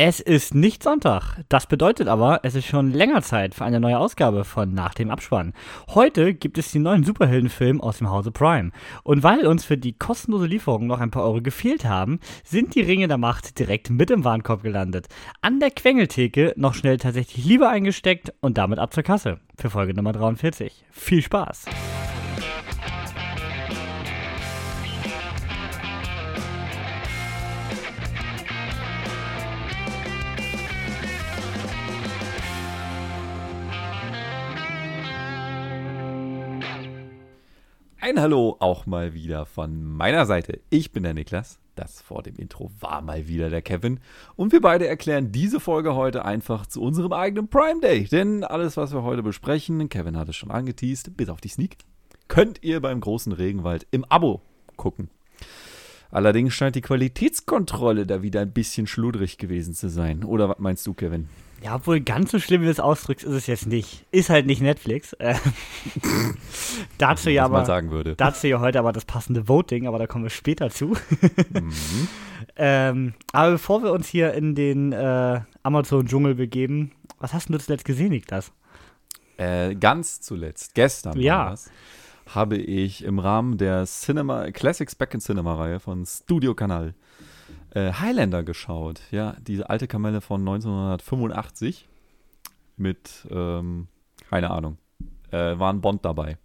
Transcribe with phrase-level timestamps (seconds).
[0.00, 1.42] Es ist nicht Sonntag.
[1.48, 5.10] Das bedeutet aber, es ist schon länger Zeit für eine neue Ausgabe von Nach dem
[5.10, 5.54] Abspann.
[5.88, 8.70] Heute gibt es den neuen Superheldenfilm aus dem Hause Prime.
[9.02, 12.82] Und weil uns für die kostenlose Lieferung noch ein paar Euro gefehlt haben, sind die
[12.82, 15.08] Ringe der Macht direkt mit im Warenkorb gelandet.
[15.40, 19.40] An der Quengeltheke noch schnell tatsächlich Liebe eingesteckt und damit ab zur Kasse.
[19.56, 20.84] Für Folge Nummer 43.
[20.92, 21.64] Viel Spaß!
[38.00, 40.60] Ein Hallo auch mal wieder von meiner Seite.
[40.70, 41.58] Ich bin der Niklas.
[41.74, 43.98] Das vor dem Intro war mal wieder der Kevin.
[44.36, 48.04] Und wir beide erklären diese Folge heute einfach zu unserem eigenen Prime Day.
[48.04, 51.76] Denn alles, was wir heute besprechen, Kevin hat es schon angeteased, bis auf die Sneak,
[52.28, 54.42] könnt ihr beim großen Regenwald im Abo
[54.76, 55.10] gucken.
[56.12, 60.22] Allerdings scheint die Qualitätskontrolle da wieder ein bisschen schludrig gewesen zu sein.
[60.22, 61.28] Oder was meinst du, Kevin?
[61.62, 64.04] Ja, obwohl ganz so schlimm, wie du es ausdrückst, ist es jetzt nicht.
[64.12, 65.16] Ist halt nicht Netflix.
[65.28, 65.34] Äh,
[66.96, 67.64] dazu ja aber.
[67.64, 68.14] sagen würde.
[68.14, 70.86] Dazu ja heute aber das passende Voting, aber da kommen wir später zu.
[71.52, 72.08] mhm.
[72.56, 77.84] ähm, aber bevor wir uns hier in den äh, Amazon-Dschungel begeben, was hast du zuletzt
[77.84, 78.52] gesehen, Niklas?
[79.38, 81.54] Äh, ganz zuletzt, gestern ja.
[82.28, 86.94] habe ich im Rahmen der Cinema Classics Back in Cinema Reihe von Studio Kanal
[87.74, 89.00] äh, Highlander geschaut.
[89.10, 91.86] Ja, diese alte Kamelle von 1985
[92.76, 93.88] mit, ähm,
[94.30, 94.78] keine Ahnung,
[95.30, 96.38] äh, war ein Bond dabei.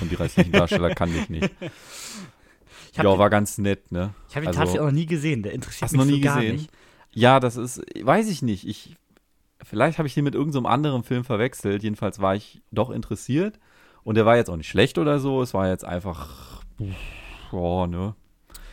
[0.00, 1.50] Und die restlichen Darsteller kannte ich nicht.
[2.92, 4.14] Ich ja, war ganz nett, ne?
[4.28, 5.42] Ich habe ihn also, tatsächlich auch noch nie gesehen.
[5.44, 6.56] Der interessiert hast mich noch nie so gar gesehen?
[6.56, 6.70] nicht.
[7.12, 8.66] Ja, das ist, weiß ich nicht.
[8.66, 8.96] Ich,
[9.62, 11.82] vielleicht habe ich den mit irgendeinem so anderen Film verwechselt.
[11.84, 13.60] Jedenfalls war ich doch interessiert.
[14.02, 15.40] Und der war jetzt auch nicht schlecht oder so.
[15.40, 16.64] Es war jetzt einfach,
[17.50, 18.14] boah, ne?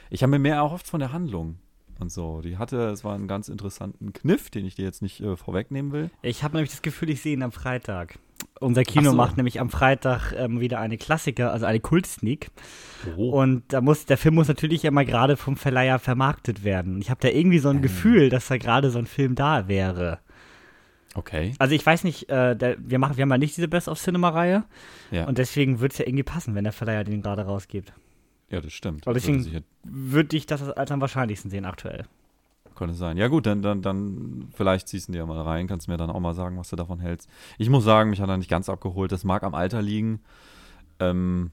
[0.09, 1.59] Ich habe mir mehr erhofft von der Handlung
[1.99, 2.41] und so.
[2.41, 5.91] Die hatte, es war einen ganz interessanten Kniff, den ich dir jetzt nicht äh, vorwegnehmen
[5.91, 6.09] will.
[6.21, 8.19] Ich habe nämlich das Gefühl, ich sehe ihn am Freitag.
[8.59, 9.15] Unser Kino so.
[9.15, 12.49] macht nämlich am Freitag ähm, wieder eine Klassiker, also eine Kult-Sneak.
[13.15, 13.41] Oh.
[13.41, 16.99] Und da muss, der Film muss natürlich ja mal gerade vom Verleiher vermarktet werden.
[17.01, 17.81] Ich habe da irgendwie so ein ähm.
[17.83, 20.19] Gefühl, dass da gerade so ein Film da wäre.
[21.13, 21.53] Okay.
[21.57, 23.99] Also ich weiß nicht, äh, der, wir, machen, wir haben ja nicht diese Best of
[23.99, 24.63] Cinema-Reihe.
[25.11, 25.25] Ja.
[25.25, 27.91] Und deswegen würde es ja irgendwie passen, wenn der Verleiher den gerade rausgibt.
[28.49, 29.05] Ja, das stimmt.
[29.05, 32.05] Weil deswegen würde ich das als am wahrscheinlichsten sehen aktuell.
[32.75, 33.17] Könnte sein.
[33.17, 36.19] Ja, gut, dann, dann, dann vielleicht ziehst du dir mal rein, kannst mir dann auch
[36.19, 37.27] mal sagen, was du davon hältst.
[37.57, 39.11] Ich muss sagen, mich hat er nicht ganz abgeholt.
[39.11, 40.21] Das mag am Alter liegen,
[40.99, 41.51] ähm,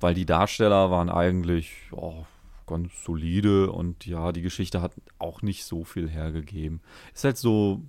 [0.00, 2.24] weil die Darsteller waren eigentlich oh,
[2.66, 6.80] ganz solide und ja, die Geschichte hat auch nicht so viel hergegeben.
[7.14, 7.82] Ist halt so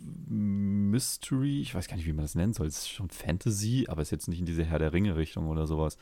[0.00, 2.66] Mystery, ich weiß gar nicht, wie man das nennen soll.
[2.66, 5.96] Es ist schon Fantasy, aber ist jetzt nicht in diese Herr der Ringe-Richtung oder sowas.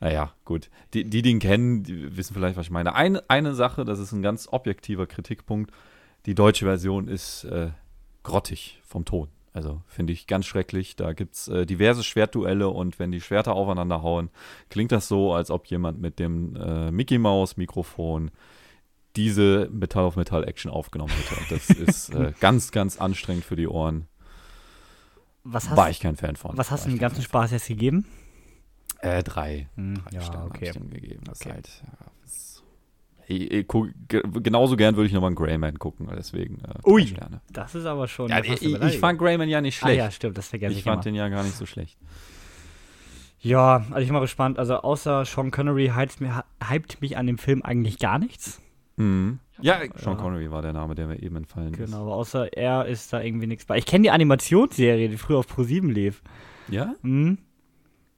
[0.00, 0.70] Naja, gut.
[0.94, 2.94] Die, die, ihn kennen, die wissen vielleicht, was ich meine.
[2.94, 5.70] Ein, eine Sache, das ist ein ganz objektiver Kritikpunkt.
[6.26, 7.70] Die deutsche Version ist äh,
[8.22, 9.28] grottig vom Ton.
[9.52, 10.96] Also finde ich ganz schrecklich.
[10.96, 14.30] Da gibt es äh, diverse Schwertduelle und wenn die Schwerter aufeinander hauen,
[14.70, 18.30] klingt das so, als ob jemand mit dem äh, Mickey Mouse Mikrofon
[19.16, 21.40] diese Metall auf Metall Action aufgenommen hätte.
[21.40, 24.06] Und das ist äh, ganz, ganz anstrengend für die Ohren.
[25.42, 26.56] Was hast, War ich kein Fan von.
[26.56, 28.06] Was hast du den ganzen Spaß jetzt gegeben?
[29.02, 29.68] Äh, drei.
[29.76, 30.66] Hm, drei ja, Sterne okay.
[30.66, 31.22] ich dem gegeben.
[31.24, 31.52] Das okay.
[31.52, 32.62] halt, ja, das,
[33.26, 37.40] ich, ich, guck, genauso gern würde ich nochmal einen Greyman gucken, deswegen äh, Ui, Sterne.
[37.50, 38.28] das ist aber schon.
[38.28, 40.00] Ja, ich, ich, fand Greyman ja nicht schlecht.
[40.00, 41.02] Ah, ja, stimmt, das vergesse ich Ich fand immer.
[41.02, 41.96] den ja gar nicht so schlecht.
[43.42, 44.58] Ja, also ich bin mal gespannt.
[44.58, 48.60] Also außer Sean Connery hypt, mir, hypt mich an dem Film eigentlich gar nichts.
[48.96, 49.38] Mhm.
[49.62, 51.90] Ja, Sean Connery war der Name, der mir eben entfallen genau, ist.
[51.92, 53.78] Genau, außer er ist da irgendwie nichts bei.
[53.78, 56.22] Ich kenne die Animationsserie, die früher auf Pro7 lief.
[56.68, 56.94] Ja?
[57.02, 57.38] Mhm.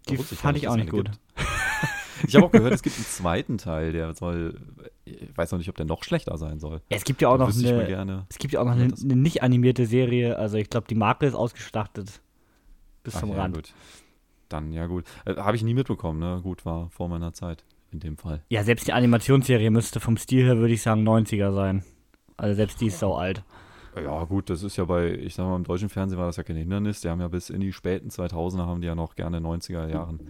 [0.08, 1.10] Die fand ich auch nicht gut.
[2.26, 4.60] ich habe auch gehört, es gibt einen zweiten Teil, der soll,
[5.04, 6.80] ich weiß noch nicht, ob der noch schlechter sein soll.
[6.90, 9.42] Ja, es gibt ja auch noch eine, es gibt ja auch noch eine, eine, nicht
[9.42, 12.20] animierte Serie, also ich glaube, die Marke ist ausgestattet
[13.02, 13.56] bis Ach, zum ja, Rand.
[13.56, 13.74] Gut.
[14.48, 15.04] Dann, ja gut.
[15.24, 16.40] Äh, habe ich nie mitbekommen, ne?
[16.42, 18.42] Gut, war vor meiner Zeit in dem Fall.
[18.48, 21.84] Ja, selbst die Animationsserie müsste vom Stil her, würde ich sagen, 90er sein.
[22.36, 23.44] Also selbst die ist so alt.
[23.96, 26.42] Ja, gut, das ist ja bei, ich sag mal, im deutschen Fernsehen war das ja
[26.42, 27.02] kein Hindernis.
[27.02, 30.20] Die haben ja bis in die späten 2000er haben die ja noch gerne 90er Jahren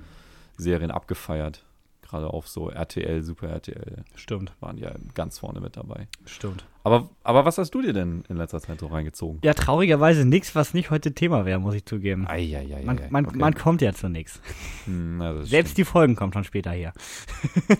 [0.56, 1.64] Serien abgefeiert
[2.12, 4.04] gerade auf so RTL, Super RTL.
[4.14, 4.52] Stimmt.
[4.60, 6.08] Waren ja ganz vorne mit dabei.
[6.26, 6.66] Stimmt.
[6.84, 9.38] Aber, aber was hast du dir denn in letzter Zeit so reingezogen?
[9.44, 12.26] Ja, traurigerweise nichts, was nicht heute Thema wäre, muss ich zugeben.
[12.28, 13.38] Ei, ei, ei, man, man, okay.
[13.38, 14.40] man kommt ja zu nichts.
[14.84, 15.78] Hm, Selbst stimmt.
[15.78, 16.92] die Folgen kommen schon später her.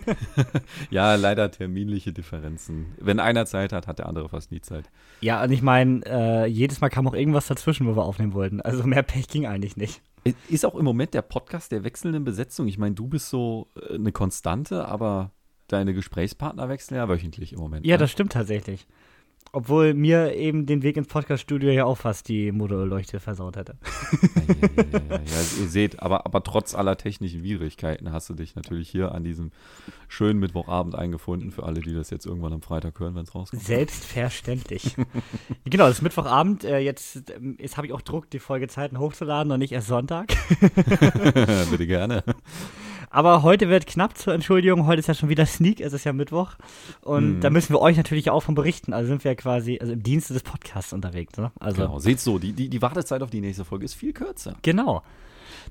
[0.90, 2.94] ja, leider terminliche Differenzen.
[3.00, 4.88] Wenn einer Zeit hat, hat der andere fast nie Zeit.
[5.20, 8.60] Ja, und ich meine, äh, jedes Mal kam auch irgendwas dazwischen, wo wir aufnehmen wollten.
[8.60, 10.00] Also mehr Pech ging eigentlich nicht.
[10.48, 12.68] Ist auch im Moment der Podcast der wechselnden Besetzung.
[12.68, 15.32] Ich meine, du bist so äh, eine Konstante, aber
[15.68, 17.86] deine Gesprächspartner wechseln ja wöchentlich im Moment.
[17.86, 17.98] Ja, ne?
[17.98, 18.86] das stimmt tatsächlich.
[19.54, 23.76] Obwohl mir eben den Weg ins Podcaststudio ja auch fast die Motorleuchte versaut hätte.
[23.82, 25.36] Ja, ja, ja, ja.
[25.36, 29.24] Also ihr seht, aber, aber trotz aller technischen Widrigkeiten hast du dich natürlich hier an
[29.24, 29.50] diesem
[30.08, 33.62] schönen Mittwochabend eingefunden, für alle, die das jetzt irgendwann am Freitag hören, wenn es rauskommt.
[33.62, 34.96] Selbstverständlich.
[35.64, 36.64] genau, das ist Mittwochabend.
[36.64, 40.32] Äh, jetzt ähm, jetzt habe ich auch Druck, die Folgezeiten hochzuladen und nicht erst Sonntag.
[41.70, 42.24] Bitte gerne.
[43.14, 44.86] Aber heute wird knapp zur Entschuldigung.
[44.86, 46.54] Heute ist ja schon wieder Sneak, es ist ja Mittwoch.
[47.02, 47.40] Und Mhm.
[47.40, 48.94] da müssen wir euch natürlich auch von berichten.
[48.94, 51.36] Also sind wir ja quasi also im Dienste des Podcasts unterwegs.
[51.36, 51.52] Ne?
[51.60, 54.54] Also Genau, seht so, die, die, die Wartezeit auf die nächste Folge ist viel kürzer.
[54.62, 55.02] Genau.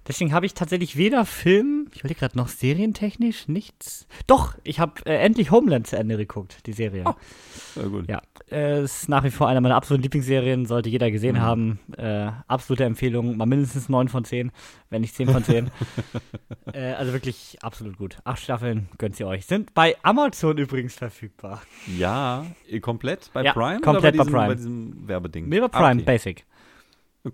[0.07, 4.07] Deswegen habe ich tatsächlich weder Film, ich überlege gerade noch serientechnisch, nichts.
[4.25, 7.03] Doch, ich habe äh, endlich Homeland zu Ende geguckt, die Serie.
[7.06, 7.13] Oh.
[7.80, 8.09] Ja, gut.
[8.09, 11.42] Ja, äh, ist nach wie vor eine meiner absoluten Lieblingsserien, sollte jeder gesehen Mhm.
[11.42, 11.80] haben.
[11.98, 14.51] Äh, absolute Empfehlung, mal mindestens 9 von 10,
[14.89, 15.69] wenn nicht 10 von 10.
[16.74, 18.18] äh, also wirklich absolut gut.
[18.24, 19.45] Acht Staffeln gönnt ihr euch.
[19.45, 21.62] Sind bei Amazon übrigens verfügbar.
[21.97, 22.45] Ja,
[22.81, 24.47] komplett bei Ja, Prime komplett bei oder bei diesem, Prime.
[24.47, 25.47] bei diesem Werbeding?
[25.47, 26.06] Mir bei Ah, Prime okay.
[26.06, 26.45] Basic.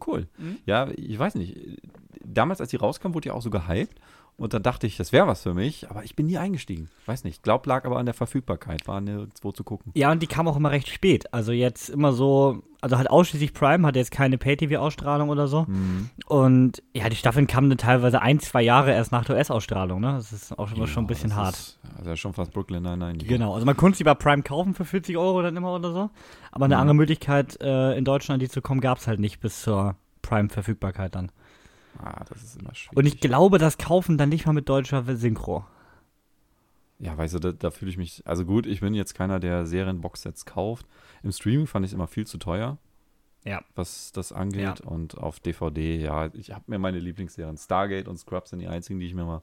[0.06, 0.28] Cool.
[0.38, 0.58] Mhm.
[0.66, 1.58] Ja, ich weiß nicht.
[2.24, 4.00] Damals, als die rauskam, wurde ja auch so gehypt.
[4.38, 6.90] Und dann dachte ich, das wäre was für mich, aber ich bin nie eingestiegen.
[7.08, 7.42] Weiß nicht.
[7.42, 9.92] Glaub, lag aber an der Verfügbarkeit, war nirgendwo zu gucken.
[9.96, 11.34] Ja, und die kam auch immer recht spät.
[11.34, 15.66] Also jetzt immer so, also halt ausschließlich Prime, hat jetzt keine Pay-TV-Ausstrahlung oder so.
[15.68, 16.12] Mhm.
[16.28, 20.14] Und ja, die Staffeln kamen dann teilweise ein, zwei Jahre erst nach der US-Ausstrahlung, ne?
[20.14, 21.56] Das ist auch schon, schon ein bisschen das hart.
[21.56, 23.18] Ist, also schon fast Brooklyn Nine-Nine.
[23.18, 26.10] Genau, also man konnte sie bei Prime kaufen für 40 Euro dann immer oder so.
[26.52, 26.82] Aber eine Mhm.
[26.82, 31.16] andere Möglichkeit, äh, in Deutschland die zu kommen, gab es halt nicht bis zur Prime-Verfügbarkeit
[31.16, 31.32] dann.
[32.00, 32.98] Ah, das ist immer schwierig.
[32.98, 35.66] Und ich glaube, das kaufen dann nicht mal mit deutscher Synchro.
[37.00, 38.24] Ja, weißt du, da, da fühle ich mich.
[38.26, 40.86] Also gut, ich bin jetzt keiner, der Serien-Boxsets kauft.
[41.24, 42.78] Im Streaming fand ich es immer viel zu teuer.
[43.46, 43.62] Ja.
[43.76, 44.82] Was das angeht.
[44.82, 47.58] Und auf DVD, ja, ich habe mir meine Lieblingsserien.
[47.58, 49.42] Stargate und Scrubs sind die einzigen, die ich mir mal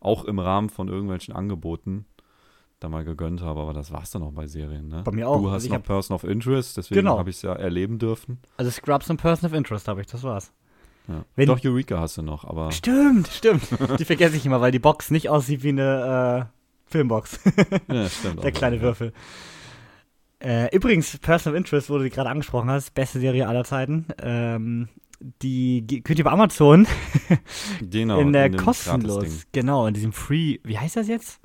[0.00, 2.06] auch im Rahmen von irgendwelchen Angeboten
[2.80, 3.60] da mal gegönnt habe.
[3.60, 5.02] Aber das war's dann auch bei Serien, ne?
[5.04, 5.36] Bei mir auch.
[5.36, 7.18] Du Also hast ich noch Person of Interest, deswegen Genau.
[7.18, 8.38] habe ich es ja erleben dürfen.
[8.56, 10.52] Also Scrubs und Person of Interest habe ich, das war's.
[11.08, 11.24] Ja.
[11.36, 12.72] Wenn- Doch, Eureka hast du noch, aber.
[12.72, 13.62] Stimmt, stimmt.
[13.98, 17.40] die vergesse ich immer, weil die Box nicht aussieht wie eine äh, Filmbox.
[17.92, 18.42] Ja, stimmt.
[18.42, 18.80] Der kleine.
[18.80, 19.12] Würfel.
[20.40, 24.06] Äh, übrigens, Person of Interest, wo du gerade angesprochen hast, beste Serie aller Zeiten.
[24.20, 24.88] Ähm,
[25.42, 26.86] die könnt ihr bei Amazon
[27.80, 29.46] Genau, in der dem kostenlos.
[29.52, 30.58] Genau, in diesem Free.
[30.64, 31.40] Wie heißt das jetzt?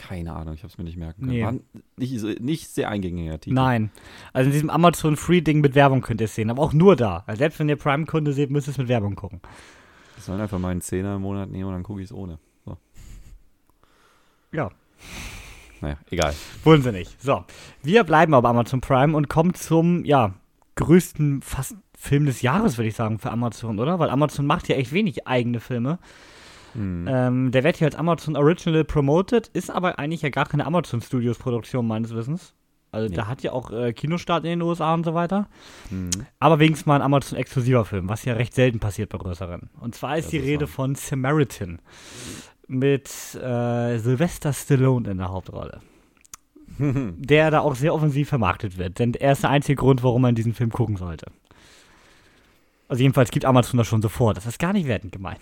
[0.00, 1.32] Keine Ahnung, ich habe es mir nicht merken können.
[1.32, 1.44] Nee.
[1.44, 1.54] War
[1.98, 3.54] nicht, nicht sehr eingängiger Titel.
[3.54, 3.90] Nein.
[4.32, 7.22] Also in diesem Amazon Free-Ding mit Werbung könnt ihr es sehen, aber auch nur da.
[7.26, 9.42] Also selbst wenn ihr Prime-Kunde seht, müsst ihr es mit Werbung gucken.
[10.16, 12.38] Ich soll einfach meinen Zehner im Monat nehmen und dann gucke ich es ohne.
[12.64, 12.78] So.
[14.52, 14.70] Ja.
[15.82, 16.34] Naja, egal.
[16.64, 17.20] Wollen sie nicht.
[17.20, 17.44] So.
[17.82, 20.32] Wir bleiben aber Amazon Prime und kommen zum, ja,
[20.76, 23.98] größten fast Film des Jahres, würde ich sagen, für Amazon, oder?
[23.98, 25.98] Weil Amazon macht ja echt wenig eigene Filme.
[26.74, 27.06] Hm.
[27.08, 31.00] Ähm, der wird hier als Amazon Original promoted, ist aber eigentlich ja gar keine Amazon
[31.00, 32.54] Studios Produktion meines Wissens.
[32.92, 33.14] Also Nee.
[33.16, 35.48] da hat ja auch äh, Kinostart in den USA und so weiter.
[35.90, 36.10] Hm.
[36.38, 39.70] Aber wenigstens mal ein Amazon exklusiver Film, was ja recht selten passiert bei größeren.
[39.80, 41.80] Und zwar ist Das die ist Rede von Samaritan
[42.66, 45.80] mit äh, Sylvester Stallone in der Hauptrolle.
[46.78, 50.34] Der da auch sehr offensiv vermarktet wird, denn er ist der einzige Grund, warum man
[50.34, 51.26] diesen Film gucken sollte.
[52.88, 54.34] Also jedenfalls gibt Amazon das schon so vor.
[54.34, 55.40] Das ist gar nicht wertend gemeint.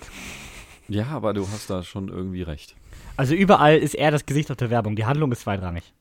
[0.89, 2.75] Ja, aber du hast da schon irgendwie recht.
[3.17, 4.97] Also überall ist er das Gesicht auf der Werbung.
[4.97, 5.93] Die Handlung ist zweitrangig.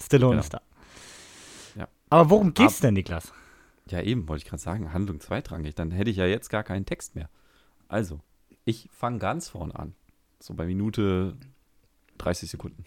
[0.00, 0.40] Stallone Genau.
[0.42, 0.60] ist da.
[1.76, 1.88] Ja.
[2.10, 3.32] Aber worum geht's Ab- denn, Niklas?
[3.90, 5.74] Ja, eben, wollte ich gerade sagen, Handlung zweitrangig.
[5.74, 7.28] Dann hätte ich ja jetzt gar keinen Text mehr.
[7.88, 8.20] Also,
[8.64, 9.94] ich fange ganz vorn an.
[10.40, 11.36] So bei Minute
[12.18, 12.84] 30 Sekunden.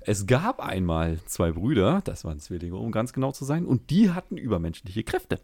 [0.00, 4.10] Es gab einmal zwei Brüder, das waren Zwillinge, um ganz genau zu sein, und die
[4.10, 5.40] hatten übermenschliche Kräfte.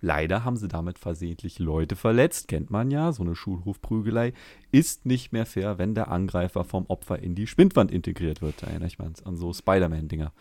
[0.00, 4.32] Leider haben sie damit versehentlich Leute verletzt, kennt man ja, so eine Schulhofprügelei
[4.70, 8.62] ist nicht mehr fair, wenn der Angreifer vom Opfer in die Spindwand integriert wird.
[8.62, 10.32] Da erinnere ich mich an so Spider-Man-Dinger.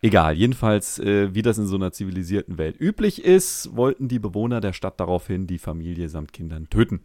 [0.00, 4.60] Egal, jedenfalls, äh, wie das in so einer zivilisierten Welt üblich ist, wollten die Bewohner
[4.60, 7.00] der Stadt daraufhin die Familie samt Kindern töten.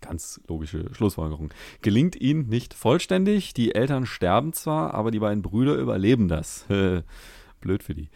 [0.00, 1.54] Ganz logische Schlussfolgerung.
[1.82, 6.66] Gelingt ihnen nicht vollständig, die Eltern sterben zwar, aber die beiden Brüder überleben das.
[7.60, 8.08] Blöd für die.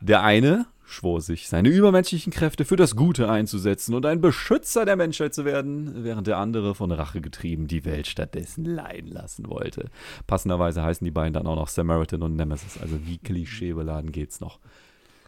[0.00, 4.96] Der eine schwor sich, seine übermenschlichen Kräfte für das Gute einzusetzen und ein Beschützer der
[4.96, 9.90] Menschheit zu werden, während der andere von Rache getrieben die Welt stattdessen leiden lassen wollte.
[10.26, 14.58] Passenderweise heißen die beiden dann auch noch Samaritan und Nemesis, also wie klischeebeladen geht's noch.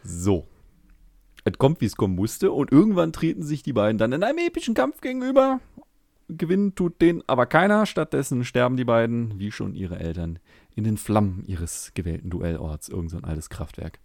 [0.03, 0.47] So.
[1.43, 4.39] Es kommt, wie es kommen musste, und irgendwann treten sich die beiden dann in einem
[4.39, 5.59] epischen Kampf gegenüber.
[6.27, 10.39] Gewinnen tut den aber keiner, stattdessen sterben die beiden, wie schon ihre Eltern,
[10.75, 13.99] in den Flammen ihres gewählten Duellorts, irgend so ein altes Kraftwerk.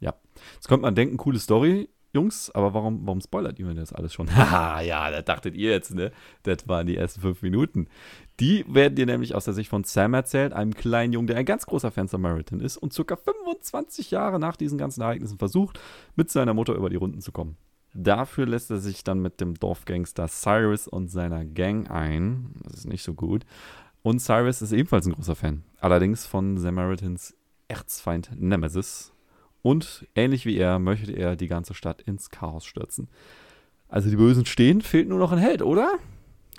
[0.00, 0.14] Ja.
[0.54, 4.14] Jetzt könnte man denken, coole Story, Jungs, aber warum, warum spoilert ihr mir das alles
[4.14, 4.28] schon?
[4.34, 6.12] Haha, ja, da dachtet ihr jetzt, ne?
[6.44, 7.88] Das waren die ersten fünf Minuten.
[8.40, 11.44] Die werden dir nämlich aus der Sicht von Sam erzählt, einem kleinen Jungen, der ein
[11.44, 15.78] ganz großer Fan Samaritan ist und circa 25 Jahre nach diesen ganzen Ereignissen versucht,
[16.16, 17.56] mit seiner Mutter über die Runden zu kommen.
[17.92, 22.54] Dafür lässt er sich dann mit dem Dorfgangster Cyrus und seiner Gang ein.
[22.64, 23.44] Das ist nicht so gut.
[24.02, 25.64] Und Cyrus ist ebenfalls ein großer Fan.
[25.80, 27.34] Allerdings von Samaritans
[27.68, 29.12] Erzfeind Nemesis.
[29.66, 33.08] Und ähnlich wie er möchte er die ganze Stadt ins Chaos stürzen.
[33.88, 35.90] Also die Bösen stehen, fehlt nur noch ein Held, oder?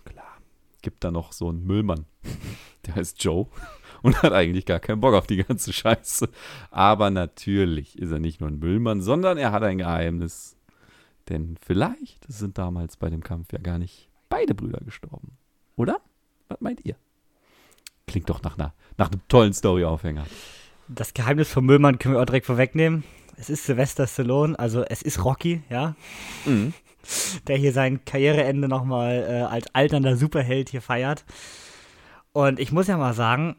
[0.04, 0.40] Klar.
[0.82, 2.06] Gibt da noch so einen Müllmann.
[2.86, 3.48] Der heißt Joe
[4.02, 6.28] und hat eigentlich gar keinen Bock auf die ganze Scheiße.
[6.70, 10.58] Aber natürlich ist er nicht nur ein Müllmann, sondern er hat ein Geheimnis.
[11.30, 15.38] Denn vielleicht sind damals bei dem Kampf ja gar nicht beide Brüder gestorben.
[15.78, 16.02] Oder?
[16.50, 16.98] Was meint ihr?
[18.06, 20.26] Klingt doch nach, einer, nach einem tollen Story-Aufhänger.
[20.90, 23.04] Das Geheimnis vom Müllmann können wir auch direkt vorwegnehmen.
[23.38, 25.96] Es ist Sylvester Stallone, also es ist Rocky, ja.
[26.46, 26.74] Mhm.
[27.48, 31.24] Der hier sein Karriereende nochmal äh, als alternder Superheld hier feiert.
[32.34, 33.56] Und ich muss ja mal sagen,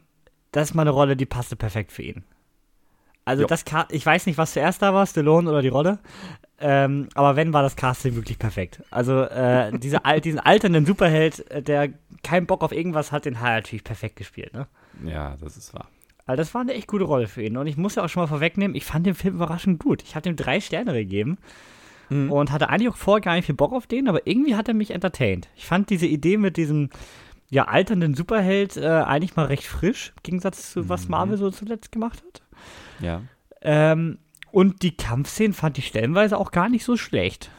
[0.51, 2.23] das ist mal eine Rolle, die passte perfekt für ihn.
[3.25, 3.47] Also jo.
[3.47, 5.99] das, ich weiß nicht, was zuerst da war, Stallone oder die Rolle.
[6.59, 8.81] Ähm, aber wenn, war das Casting wirklich perfekt.
[8.89, 11.89] Also äh, diese, diesen alternden Superheld, äh, der
[12.23, 14.53] keinen Bock auf irgendwas hat, den hat er natürlich perfekt gespielt.
[14.53, 14.67] Ne?
[15.05, 15.87] Ja, das ist wahr.
[16.29, 17.57] Also das war eine echt gute Rolle für ihn.
[17.57, 20.03] Und ich muss ja auch schon mal vorwegnehmen, ich fand den Film überraschend gut.
[20.03, 21.39] Ich hatte ihm drei Sterne gegeben
[22.09, 22.31] mhm.
[22.31, 24.75] und hatte eigentlich auch vorher gar nicht viel Bock auf den, aber irgendwie hat er
[24.75, 25.49] mich entertained.
[25.55, 26.91] Ich fand diese Idee mit diesem
[27.49, 31.11] ja, alternden Superheld äh, eigentlich mal recht frisch, im Gegensatz zu was mhm.
[31.11, 32.43] Marvel so zuletzt gemacht hat.
[32.99, 33.23] Ja.
[33.63, 34.19] Ähm,
[34.51, 37.49] und die Kampfszenen fand ich stellenweise auch gar nicht so schlecht.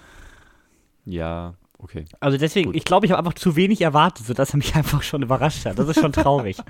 [1.05, 2.05] Ja, okay.
[2.21, 2.77] Also deswegen, Gut.
[2.77, 5.77] ich glaube, ich habe einfach zu wenig erwartet, sodass er mich einfach schon überrascht hat.
[5.77, 6.57] Das ist schon traurig.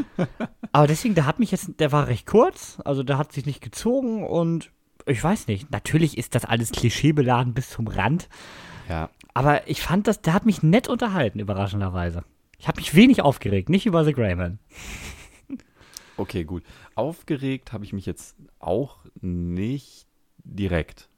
[0.72, 3.60] Aber deswegen, der hat mich jetzt, der war recht kurz, also der hat sich nicht
[3.60, 4.70] gezogen und
[5.06, 8.28] ich weiß nicht, natürlich ist das alles klischeebeladen bis zum Rand.
[8.88, 9.10] Ja.
[9.34, 12.24] Aber ich fand das, der hat mich nett unterhalten, überraschenderweise.
[12.58, 14.58] Ich habe mich wenig aufgeregt, nicht über The Greyman.
[16.16, 16.62] Okay, gut.
[16.94, 20.06] Aufgeregt habe ich mich jetzt auch nicht
[20.44, 21.08] direkt.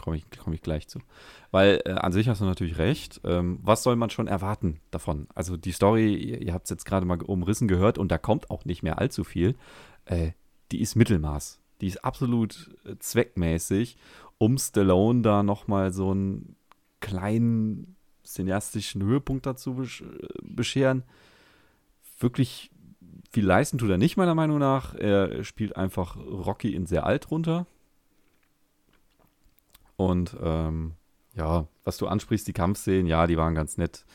[0.00, 0.98] Komme ich, komm ich gleich zu.
[1.50, 3.20] Weil äh, an sich hast du natürlich recht.
[3.22, 5.26] Ähm, was soll man schon erwarten davon?
[5.34, 8.50] Also die Story, ihr, ihr habt es jetzt gerade mal umrissen gehört und da kommt
[8.50, 9.56] auch nicht mehr allzu viel.
[10.06, 10.30] Äh,
[10.72, 11.60] die ist Mittelmaß.
[11.82, 13.98] Die ist absolut äh, zweckmäßig,
[14.38, 16.56] um Stallone da nochmal so einen
[17.00, 21.02] kleinen cineastischen Höhepunkt dazu besch äh, bescheren.
[22.18, 22.70] Wirklich
[23.30, 24.94] viel leisten tut er nicht, meiner Meinung nach.
[24.94, 27.66] Er spielt einfach Rocky in sehr alt runter.
[30.00, 30.94] Und ähm,
[31.34, 34.06] ja, was du ansprichst, die Kampfszenen, ja, die waren ganz nett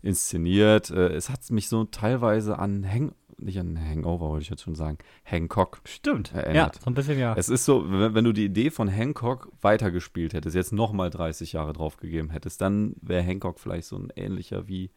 [0.00, 0.88] inszeniert.
[0.88, 4.74] Äh, es hat mich so teilweise an Hang, nicht an Hangover, wollte ich jetzt schon
[4.74, 5.82] sagen, Hancock.
[5.84, 6.32] Stimmt.
[6.32, 6.76] Erinnert.
[6.76, 7.34] Ja, so ein bisschen, ja.
[7.36, 11.52] Es ist so, wenn, wenn du die Idee von Hancock weitergespielt hättest, jetzt nochmal 30
[11.52, 14.92] Jahre drauf gegeben hättest, dann wäre Hancock vielleicht so ein ähnlicher wie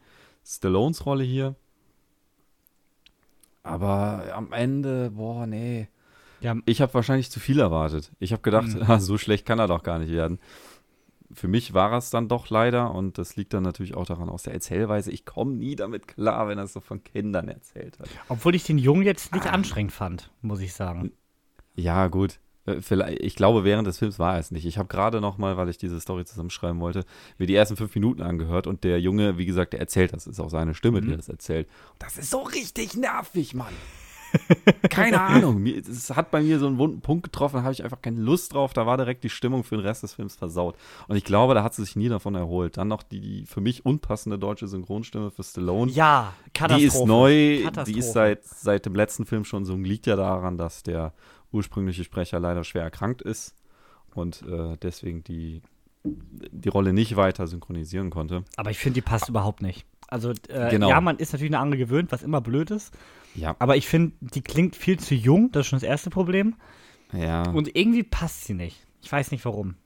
[0.46, 1.56] Stallones Rolle hier.
[3.62, 5.88] Aber am Ende, boah, nee.
[6.40, 6.56] Ja.
[6.66, 8.12] Ich habe wahrscheinlich zu viel erwartet.
[8.18, 8.98] Ich habe gedacht, mhm.
[9.00, 10.38] so schlecht kann er doch gar nicht werden.
[11.32, 14.44] Für mich war es dann doch leider und das liegt dann natürlich auch daran aus
[14.44, 15.10] der Erzählweise.
[15.10, 18.08] Ich komme nie damit klar, wenn er es so von Kindern erzählt hat.
[18.28, 19.50] Obwohl ich den Jungen jetzt nicht ah.
[19.50, 21.12] anstrengend fand, muss ich sagen.
[21.74, 22.40] Ja, gut.
[22.68, 24.64] Äh, vielleicht, ich glaube, während des Films war es nicht.
[24.64, 27.04] Ich habe gerade noch mal, weil ich diese Story zusammenschreiben wollte,
[27.38, 30.26] mir die ersten fünf Minuten angehört und der Junge, wie gesagt, der erzählt das.
[30.26, 31.08] Ist auch seine Stimme, mhm.
[31.08, 31.68] die das erzählt.
[31.92, 33.74] Und das ist so richtig nervig, Mann.
[34.90, 35.64] Keine Ahnung.
[35.66, 38.54] Es hat bei mir so einen wunden Punkt getroffen, da habe ich einfach keine Lust
[38.54, 38.72] drauf.
[38.72, 40.76] Da war direkt die Stimmung für den Rest des Films versaut.
[41.06, 42.76] Und ich glaube, da hat sie sich nie davon erholt.
[42.76, 45.90] Dann noch die, für mich unpassende deutsche Synchronstimme für Stallone.
[45.92, 46.80] Ja, Katastrophe.
[46.80, 47.84] Die ist neu.
[47.86, 49.76] Die ist seit, seit dem letzten Film schon so.
[49.76, 51.12] Liegt ja daran, dass der
[51.52, 53.54] ursprüngliche Sprecher leider schwer erkrankt ist
[54.14, 55.62] und äh, deswegen die,
[56.04, 58.44] die Rolle nicht weiter synchronisieren konnte.
[58.56, 59.86] Aber ich finde, die passt überhaupt nicht.
[60.08, 60.88] Also, äh, genau.
[60.88, 62.92] ja, man ist natürlich eine andere gewöhnt, was immer blöd ist.
[63.34, 63.54] Ja.
[63.58, 66.56] Aber ich finde, die klingt viel zu jung, das ist schon das erste Problem.
[67.12, 67.48] Ja.
[67.50, 68.84] Und irgendwie passt sie nicht.
[69.02, 69.76] Ich weiß nicht warum.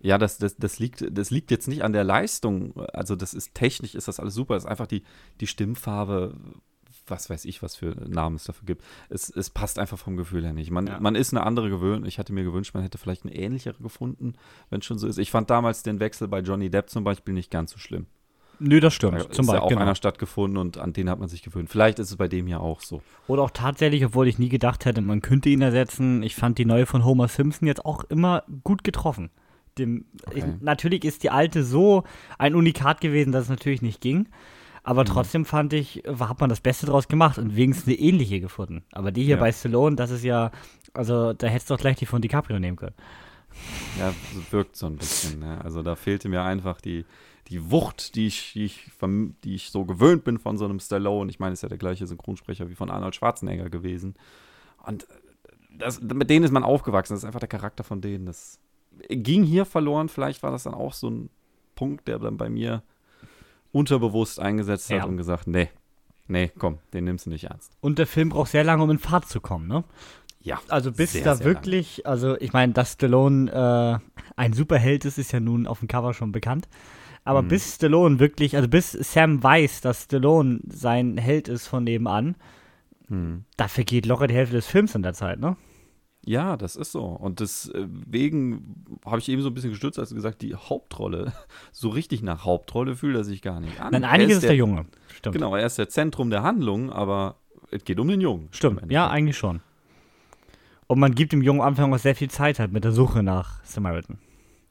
[0.00, 2.74] Ja, das, das, das, liegt, das liegt jetzt nicht an der Leistung.
[2.92, 4.54] Also, das ist technisch, ist das alles super.
[4.54, 5.02] Das ist einfach die,
[5.40, 6.34] die Stimmfarbe
[7.06, 8.84] was weiß ich, was für Namen es dafür gibt.
[9.08, 10.70] Es, es passt einfach vom Gefühl her nicht.
[10.70, 11.00] Man, ja.
[11.00, 12.06] man ist eine andere gewöhnt.
[12.06, 14.34] Ich hatte mir gewünscht, man hätte vielleicht eine ähnlichere gefunden,
[14.70, 15.18] wenn es schon so ist.
[15.18, 18.06] Ich fand damals den Wechsel bei Johnny Depp zum Beispiel nicht ganz so schlimm.
[18.62, 19.14] Nö, das stimmt.
[19.14, 19.80] Da zum ist ja auch genau.
[19.80, 21.68] einer stattgefunden und an den hat man sich gewöhnt.
[21.68, 23.02] Vielleicht ist es bei dem ja auch so.
[23.26, 26.22] Oder auch tatsächlich, obwohl ich nie gedacht hätte, man könnte ihn ersetzen.
[26.22, 29.30] Ich fand die neue von Homer Simpson jetzt auch immer gut getroffen.
[29.78, 30.38] Dem, okay.
[30.38, 32.04] ich, natürlich ist die alte so
[32.38, 34.28] ein Unikat gewesen, dass es natürlich nicht ging.
[34.84, 35.06] Aber mhm.
[35.06, 38.82] trotzdem fand ich, hat man das Beste draus gemacht und wenigstens eine ähnliche gefunden.
[38.92, 39.40] Aber die hier ja.
[39.40, 40.50] bei Stallone, das ist ja,
[40.92, 42.94] also da hättest du doch gleich die von DiCaprio nehmen können.
[43.98, 44.12] Ja,
[44.50, 45.40] wirkt so ein bisschen.
[45.40, 45.60] Ne?
[45.62, 47.04] Also da fehlte mir einfach die,
[47.52, 48.90] die Wucht, die ich, die, ich,
[49.44, 51.30] die ich so gewöhnt bin von so einem Stallone.
[51.30, 54.14] Ich meine, es ist ja der gleiche Synchronsprecher wie von Arnold Schwarzenegger gewesen.
[54.86, 55.06] Und
[55.78, 57.12] das, mit denen ist man aufgewachsen.
[57.12, 58.26] Das ist einfach der Charakter von denen.
[58.26, 58.58] Das
[59.08, 60.08] ging hier verloren.
[60.08, 61.30] Vielleicht war das dann auch so ein
[61.74, 62.82] Punkt, der dann bei mir
[63.70, 65.04] unterbewusst eingesetzt hat Ja.
[65.04, 65.68] und gesagt, nee,
[66.28, 67.72] nee, komm, den nimmst du nicht ernst.
[67.80, 69.84] Und der Film braucht sehr lange, um in Fahrt zu kommen, ne?
[70.40, 70.60] Ja.
[70.68, 75.16] Also bis Sehr, da sehr wirklich, also ich meine, dass Stallone äh, ein Superheld ist,
[75.16, 76.68] ist ja nun auf dem Cover schon bekannt.
[77.24, 77.48] Aber Mhm.
[77.48, 82.36] bis Stallone wirklich, also bis Sam weiß, dass Stallone sein Held ist von nebenan,
[83.08, 83.44] Hm.
[83.56, 85.56] da vergeht locker die Hälfte des Films in der Zeit, ne?
[86.24, 87.02] Ja, das ist so.
[87.04, 91.32] Und deswegen habe ich eben so ein bisschen gestützt, als du gesagt die Hauptrolle,
[91.72, 93.90] so richtig nach Hauptrolle fühlt er sich gar nicht an.
[93.92, 94.86] Nein, einiges ist der, der Junge.
[95.16, 95.34] Stimmt.
[95.34, 97.36] Genau, er ist der Zentrum der Handlung, aber
[97.70, 98.48] es geht um den Jungen.
[98.52, 99.60] Stimmt, Im ja, eigentlich schon.
[100.86, 103.22] Und man gibt dem Jungen am Anfang auch sehr viel Zeit halt mit der Suche
[103.22, 104.18] nach Samaritan.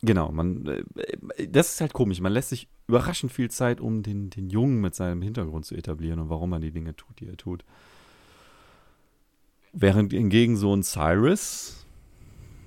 [0.03, 2.20] Genau, man, äh, das ist halt komisch.
[2.22, 6.20] Man lässt sich überraschend viel Zeit, um den, den Jungen mit seinem Hintergrund zu etablieren
[6.20, 7.63] und warum er die Dinge tut, die er tut.
[9.74, 11.86] Während hingegen so ein Cyrus,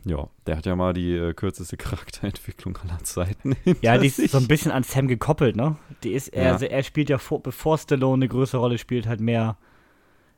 [0.05, 3.57] ja, der hat ja mal die äh, kürzeste Charakterentwicklung aller Zeiten.
[3.83, 4.31] Ja, die ist sich.
[4.31, 5.77] so ein bisschen an Sam gekoppelt, ne?
[6.03, 6.53] Die ist, er, Ja.
[6.53, 9.59] also er spielt ja, vor, bevor Stallone eine größere Rolle spielt, halt mehr,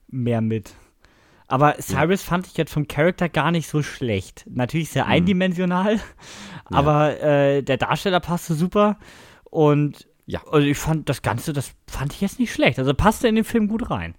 [0.09, 0.75] mehr mit.
[1.49, 4.45] Aber Cyrus fand ich jetzt vom Charakter gar nicht so schlecht.
[4.51, 5.11] Natürlich sehr Mhm.
[5.13, 6.01] eindimensional,
[6.65, 8.99] aber äh, der Darsteller passte super
[9.45, 10.41] und Ja.
[10.43, 12.79] und ich fand das Ganze, das fand ich jetzt nicht schlecht.
[12.81, 14.17] Also passte in den Film gut rein.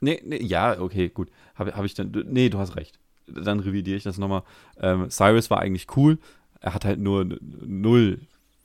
[0.00, 1.28] Nee, nee, ja, okay, gut.
[1.54, 2.10] Habe hab ich dann.
[2.26, 2.98] Nee, du hast recht.
[3.28, 4.42] Dann revidiere ich das nochmal.
[4.80, 6.18] Ähm, Cyrus war eigentlich cool.
[6.60, 8.20] Er hat halt nur null.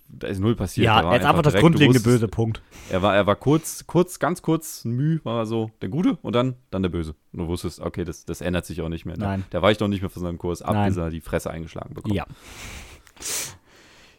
[0.10, 0.86] Da ist null passiert.
[0.86, 2.62] ja, Er war jetzt einfach das direkt, du grundlegende wusstest- böse Punkt.
[2.90, 6.34] Er war, er war kurz, kurz, ganz kurz, Müh, war er so der Gute und
[6.34, 7.14] dann, dann der Böse.
[7.34, 9.18] Und du wusstest, okay, das, das ändert sich auch nicht mehr.
[9.18, 9.44] Nein.
[9.52, 10.90] Der weicht auch nicht mehr von seinem Kurs ab, Nein.
[10.90, 12.14] bis er die Fresse eingeschlagen bekommt.
[12.16, 12.26] Ja.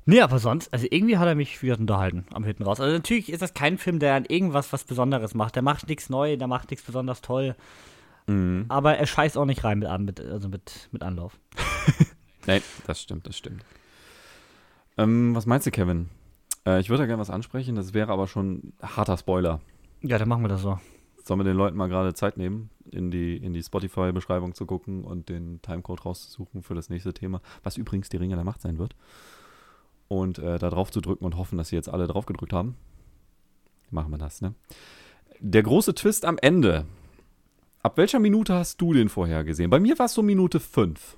[0.05, 2.81] Nee, aber sonst, also irgendwie hat er mich wieder unterhalten am hinten raus.
[2.81, 5.55] Also natürlich ist das kein Film, der an irgendwas was Besonderes macht.
[5.55, 7.57] Der macht nichts neu, der macht nichts besonders toll.
[8.27, 8.65] Mhm.
[8.69, 11.39] Aber er scheißt auch nicht rein mit, also mit, mit Anlauf.
[12.47, 13.63] Nee, das stimmt, das stimmt.
[14.99, 16.09] Ähm, was meinst du, Kevin?
[16.67, 19.61] Äh, ich würde da gerne was ansprechen, das wäre aber schon harter Spoiler.
[20.03, 20.79] Ja, dann machen wir das so.
[21.25, 25.05] Sollen wir den Leuten mal gerade Zeit nehmen, in die, in die Spotify-Beschreibung zu gucken
[25.05, 28.79] und den Timecode rauszusuchen für das nächste Thema, was übrigens die Ringe der Macht sein
[28.79, 28.97] wird.
[30.09, 32.77] Und äh, da drauf zu drücken und hoffen, dass sie jetzt alle drauf gedrückt haben.
[33.91, 34.55] Machen wir das, ne?
[35.41, 36.87] Der große Twist am Ende.
[37.83, 39.71] Ab welcher Minute hast du den vorher gesehen?
[39.71, 41.17] Bei mir war es so Minute 5.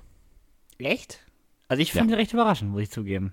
[0.79, 1.25] Echt?
[1.69, 2.01] Also ich Ja.
[2.01, 3.33] fand ihn recht überraschend, muss ich zugeben.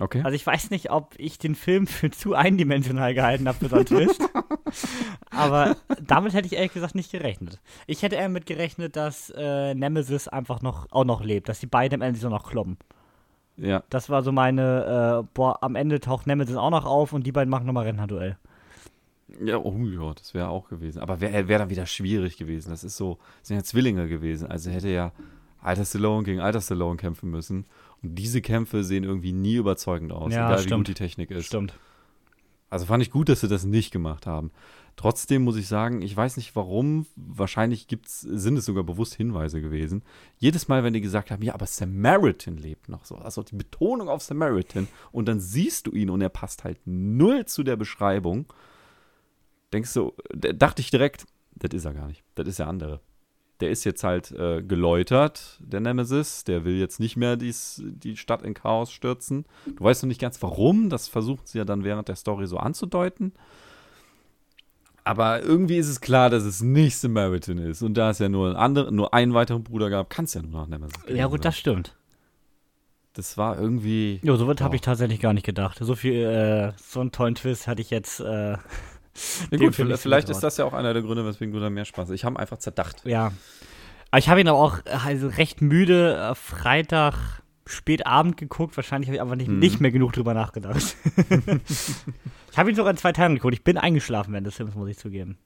[0.00, 0.22] Okay.
[0.22, 3.76] Also ich weiß nicht, ob ich den Film für zu eindimensional gehalten habe für so
[3.76, 4.20] einen Twist.
[5.30, 7.60] Aber damit hätte ich ehrlich gesagt nicht gerechnet.
[7.86, 11.66] Ich hätte eher mit gerechnet, dass äh, Nemesis einfach noch auch noch lebt, dass die
[11.66, 12.76] beiden am Ende so noch kloppen.
[13.56, 13.82] ja.
[13.90, 17.32] Das war so meine, äh, boah, am Ende taucht Nemesis auch noch auf und die
[17.32, 18.36] beiden machen nochmal Rennduell.
[19.44, 21.00] Ja, oh ja, das wäre auch gewesen.
[21.00, 22.70] Aber wäre wär dann wieder schwierig gewesen.
[22.70, 24.48] Das ist so, das sind ja Zwillinge gewesen.
[24.48, 25.12] Also hätte ja
[25.60, 27.66] alter Stallone gegen alter Stallone kämpfen müssen.
[28.14, 30.78] Diese Kämpfe sehen irgendwie nie überzeugend aus, Ja, egal wie stimmt.
[30.80, 31.46] gut die Technik ist.
[31.46, 31.74] Stimmt.
[32.68, 34.50] Also fand ich gut, dass sie das nicht gemacht haben.
[34.96, 39.60] Trotzdem muss ich sagen, ich weiß nicht warum, wahrscheinlich gibt's, sind es sogar bewusst Hinweise
[39.60, 40.02] gewesen.
[40.38, 44.08] Jedes Mal, wenn die gesagt haben, ja, aber Samaritan lebt noch so, also die Betonung
[44.08, 48.46] auf Samaritan und dann siehst du ihn und er passt halt null zu der Beschreibung,
[49.72, 53.00] denkst du, dachte ich direkt, das ist er gar nicht, das ist der andere.
[53.60, 56.44] Der ist jetzt halt äh, geläutert, der Nemesis.
[56.44, 59.46] Der will jetzt nicht mehr dies, die Stadt in Chaos stürzen.
[59.64, 60.90] Du weißt noch nicht ganz warum.
[60.90, 63.32] Das versucht sie ja dann während der Story so anzudeuten.
[65.04, 67.80] Aber irgendwie ist es klar, dass es nicht Samaritan ist.
[67.82, 70.42] Und da es ja nur, ein andere, nur einen weiteren Bruder gab, kann es ja
[70.42, 71.94] nur noch Nemesis Ja, gewesen gut, das stimmt.
[73.12, 74.20] Das war irgendwie.
[74.22, 74.76] Jo, so weit habe Ja.
[74.76, 75.78] ich tatsächlich gar nicht gedacht.
[75.80, 78.58] So viel, äh, so einen tollen Twist hatte ich jetzt, äh,
[79.50, 81.84] Ja, dem gut, vielleicht ist das ja auch einer der Gründe, weswegen du da mehr
[81.84, 82.14] Spaß hast.
[82.14, 83.02] Ich habe einfach zerdacht.
[83.04, 83.32] ja.
[84.12, 88.76] Aber ich habe ihn aber auch äh, also recht müde äh, Freitag spät Abend geguckt.
[88.76, 89.58] Wahrscheinlich habe ich einfach nicht, Mhm.
[89.58, 90.96] nicht mehr genug drüber nachgedacht.
[92.52, 93.54] ich habe ihn sogar in zwei Teilen geguckt.
[93.54, 95.38] Ich bin eingeschlafen während des Films, muss ich zugeben.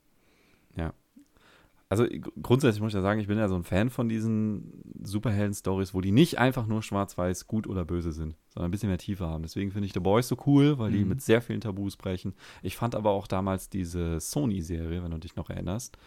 [1.91, 4.81] Also gr- grundsätzlich muss ich ja sagen, ich bin ja so ein Fan von diesen
[5.03, 8.99] Superhelden-Stories, wo die nicht einfach nur schwarz-weiß gut oder böse sind, sondern ein bisschen mehr
[8.99, 9.43] Tiefe haben.
[9.43, 11.09] Deswegen finde ich The Boys so cool, weil die Mhm.
[11.09, 12.33] mit sehr vielen Tabus brechen.
[12.63, 15.99] Ich fand aber auch damals diese Sony-Serie, wenn du dich noch erinnerst,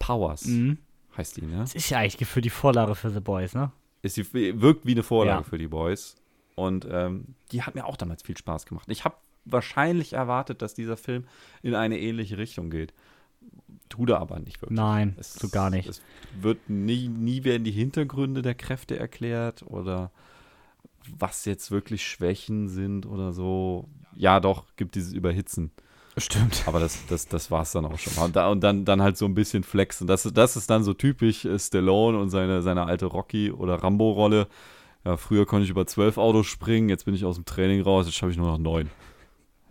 [0.00, 0.78] Powers Mhm.
[1.16, 1.58] heißt die, ne?
[1.58, 3.70] Das ist ja eigentlich für die Vorlage für The Boys, ne?
[4.02, 5.48] Ist die, wirkt wie eine Vorlage Ja.
[5.48, 6.16] für die Boys.
[6.56, 8.88] Und ähm, die hat mir auch damals viel Spaß gemacht.
[8.90, 11.24] Ich habe wahrscheinlich erwartet, dass dieser Film
[11.62, 12.92] in eine ähnliche Richtung geht.
[13.88, 14.76] Tut er aber nicht wirklich.
[14.78, 15.88] Nein, Es, so gar nicht.
[15.88, 16.02] Es
[16.40, 20.10] wird nie, nie werden die Hintergründe der Kräfte erklärt oder
[21.16, 23.88] was jetzt wirklich Schwächen sind oder so.
[24.14, 25.70] Ja, doch, gibt dieses Überhitzen.
[26.18, 26.64] Stimmt.
[26.66, 28.24] Aber das, das, das war es dann auch schon mal.
[28.24, 30.06] Und, da, und dann, dann halt so ein bisschen flexen.
[30.06, 34.48] Das, das ist dann so typisch äh, Stallone und seine, seine alte Rocky- oder Rambo-Rolle.
[35.04, 38.06] Ja, früher konnte ich über zwölf Autos springen, jetzt bin ich aus dem Training raus,
[38.06, 38.90] jetzt schaffe ich nur noch neun.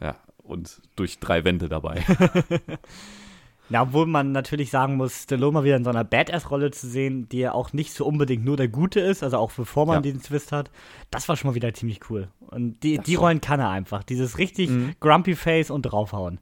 [0.01, 2.03] Ja, und durch drei Wände dabei.
[3.69, 7.27] Ja, obwohl man natürlich sagen muss, Stallone mal wieder in so einer Badass-Rolle zu sehen,
[7.29, 10.01] die ja auch nicht so unbedingt nur der Gute ist, also auch bevor man Ja.
[10.01, 10.71] diesen Twist hat,
[11.11, 12.29] das war schon mal wieder ziemlich cool.
[12.39, 13.23] Und die, Das die schon.
[13.23, 14.03] Rollen kann er einfach.
[14.03, 14.93] Dieses richtig Mhm.
[15.01, 16.39] grumpy Face und draufhauen.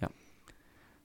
[0.00, 0.08] Ja.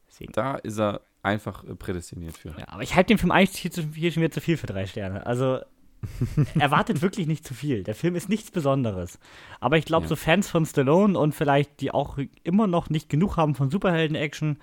[0.10, 0.34] Deswegen.
[0.34, 2.50] Da ist er einfach äh, prädestiniert für.
[2.58, 4.68] Ja, aber ich halte dem Film eigentlich hier, zu, hier schon wieder zu viel für
[4.68, 5.26] drei Sterne.
[5.26, 5.60] Also
[6.60, 7.84] erwartet wirklich nicht zu viel.
[7.84, 9.20] Der Film ist nichts Besonderes.
[9.60, 10.10] Aber ich glaube, Ja.
[10.10, 14.58] so Fans von Stallone und vielleicht die auch immer noch nicht genug haben von Superhelden-Action,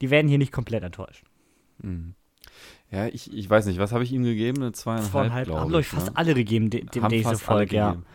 [0.00, 1.24] die werden hier nicht komplett enttäuscht.
[1.82, 2.14] Mhm.
[2.90, 4.62] Ja, ich, ich weiß nicht, was habe ich ihm gegeben?
[4.62, 5.70] Eine zweieinhalb, Zweieinhalb glaube haben, ich.
[5.70, 6.16] glaube ich, fast ne?
[6.16, 7.90] alle gegeben, de, dem diese fast alle Folge, ja.
[7.90, 8.06] gegeben.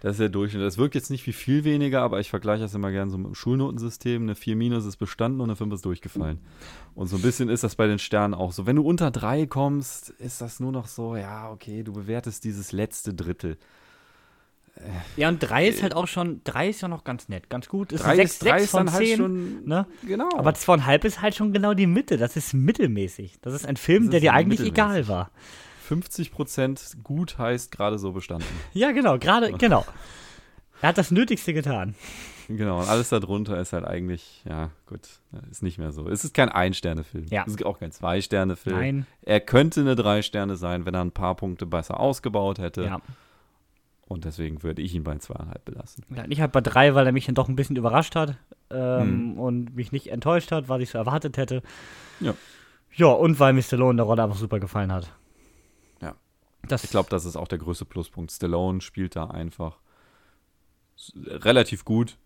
[0.00, 0.62] Das ist der Durchschnitt.
[0.62, 3.26] Das wirkt jetzt nicht wie viel weniger, aber ich vergleiche das immer gerne so mit
[3.26, 4.22] dem Schulnotensystem.
[4.22, 6.38] Eine 4 minus ist bestanden und eine 5 ist durchgefallen.
[6.94, 8.66] Und so ein bisschen ist das bei den Sternen auch so.
[8.66, 12.70] Wenn du unter 3 kommst, ist das nur noch so, ja, okay, du bewertest dieses
[12.70, 13.58] letzte Drittel.
[15.16, 17.92] Ja, und drei ist halt auch schon, drei ist ja noch ganz nett, ganz gut.
[17.92, 19.64] Ist 3 eine ist, sechs, drei sechs ist von dann halt zehn, schon.
[19.64, 19.86] ne?
[20.06, 20.28] Genau.
[20.36, 22.16] Aber zweieinhalb ist halt schon genau die Mitte.
[22.16, 23.38] Das ist mittelmäßig.
[23.42, 25.30] Das ist ein Film, Das der ist dir eigentlich egal war.
[25.88, 28.46] 50% gut heißt gerade so bestanden.
[28.72, 29.84] Ja, genau, gerade, genau.
[30.80, 31.94] Er hat das Nötigste getan.
[32.48, 35.00] Genau, und alles darunter ist halt eigentlich, ja, gut,
[35.50, 36.08] ist nicht mehr so.
[36.08, 37.26] Es ist kein Ein-Sterne-Film.
[37.30, 37.44] Ja.
[37.46, 38.76] Es ist auch kein Zwei-Sterne-Film.
[38.76, 39.06] Nein.
[39.22, 42.84] Er könnte eine Drei-Sterne sein, wenn er ein paar Punkte besser ausgebaut hätte.
[42.84, 43.00] Ja.
[44.08, 46.02] Und deswegen würde ich ihn bei zweieinhalb belassen.
[46.16, 46.24] ja.
[46.30, 48.38] Ich halt bei drei, weil er mich dann doch ein bisschen überrascht hat
[48.70, 51.62] ähm, und mich nicht enttäuscht hat, was ich so erwartet hätte.
[52.18, 52.34] Ja.
[52.94, 55.12] Ja, und weil mir Stallone in der Rolle einfach super gefallen hat.
[56.00, 56.14] Ja.
[56.66, 58.32] Das, Ich glaube, das ist auch der größte Pluspunkt.
[58.32, 59.78] Stallone spielt da einfach
[61.14, 62.16] relativ gut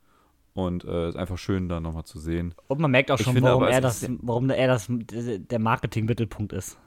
[0.55, 2.55] und äh, ist einfach schön, da nochmal zu sehen.
[2.69, 6.79] und man merkt auch schon, finde warum er, das, warum er das der Marketing-Mittelpunkt ist.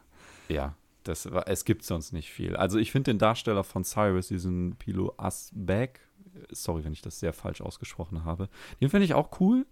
[0.48, 0.74] Ja,
[1.08, 2.56] das war, es gibt sonst nicht viel.
[2.56, 6.00] Also ich finde den Darsteller von Cyrus, diesen Pilo Asbeck,
[6.52, 8.50] sorry, wenn ich das sehr falsch ausgesprochen habe,
[8.82, 9.66] den finde ich auch cool.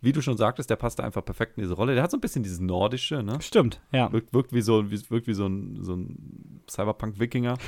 [0.00, 1.94] Wie du schon sagtest, der passt da einfach perfekt in diese Rolle.
[1.94, 3.40] Der hat so ein bisschen dieses Nordische, ne?
[3.40, 4.12] Stimmt, ja.
[4.12, 7.58] Wirkt, wirkt wie so, wie, wirkt wie so ein, so ein Cyberpunk-Wikinger.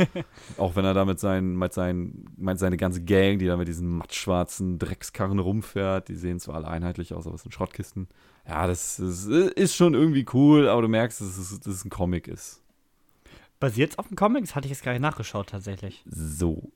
[0.56, 3.68] auch wenn er da mit, seinen, mit, seinen, mit seine ganze Gang, die da mit
[3.68, 8.08] diesen mattschwarzen Dreckskarren rumfährt, die sehen zwar alle einheitlich aus, aber es sind Schrottkisten.
[8.46, 11.90] Ja, das, das ist schon irgendwie cool, aber du merkst, dass es, dass es ein
[11.90, 12.62] Comic ist.
[13.58, 14.44] Basiert es auf dem Comic?
[14.44, 16.04] Das hatte ich jetzt gar nicht nachgeschaut, tatsächlich.
[16.06, 16.70] So.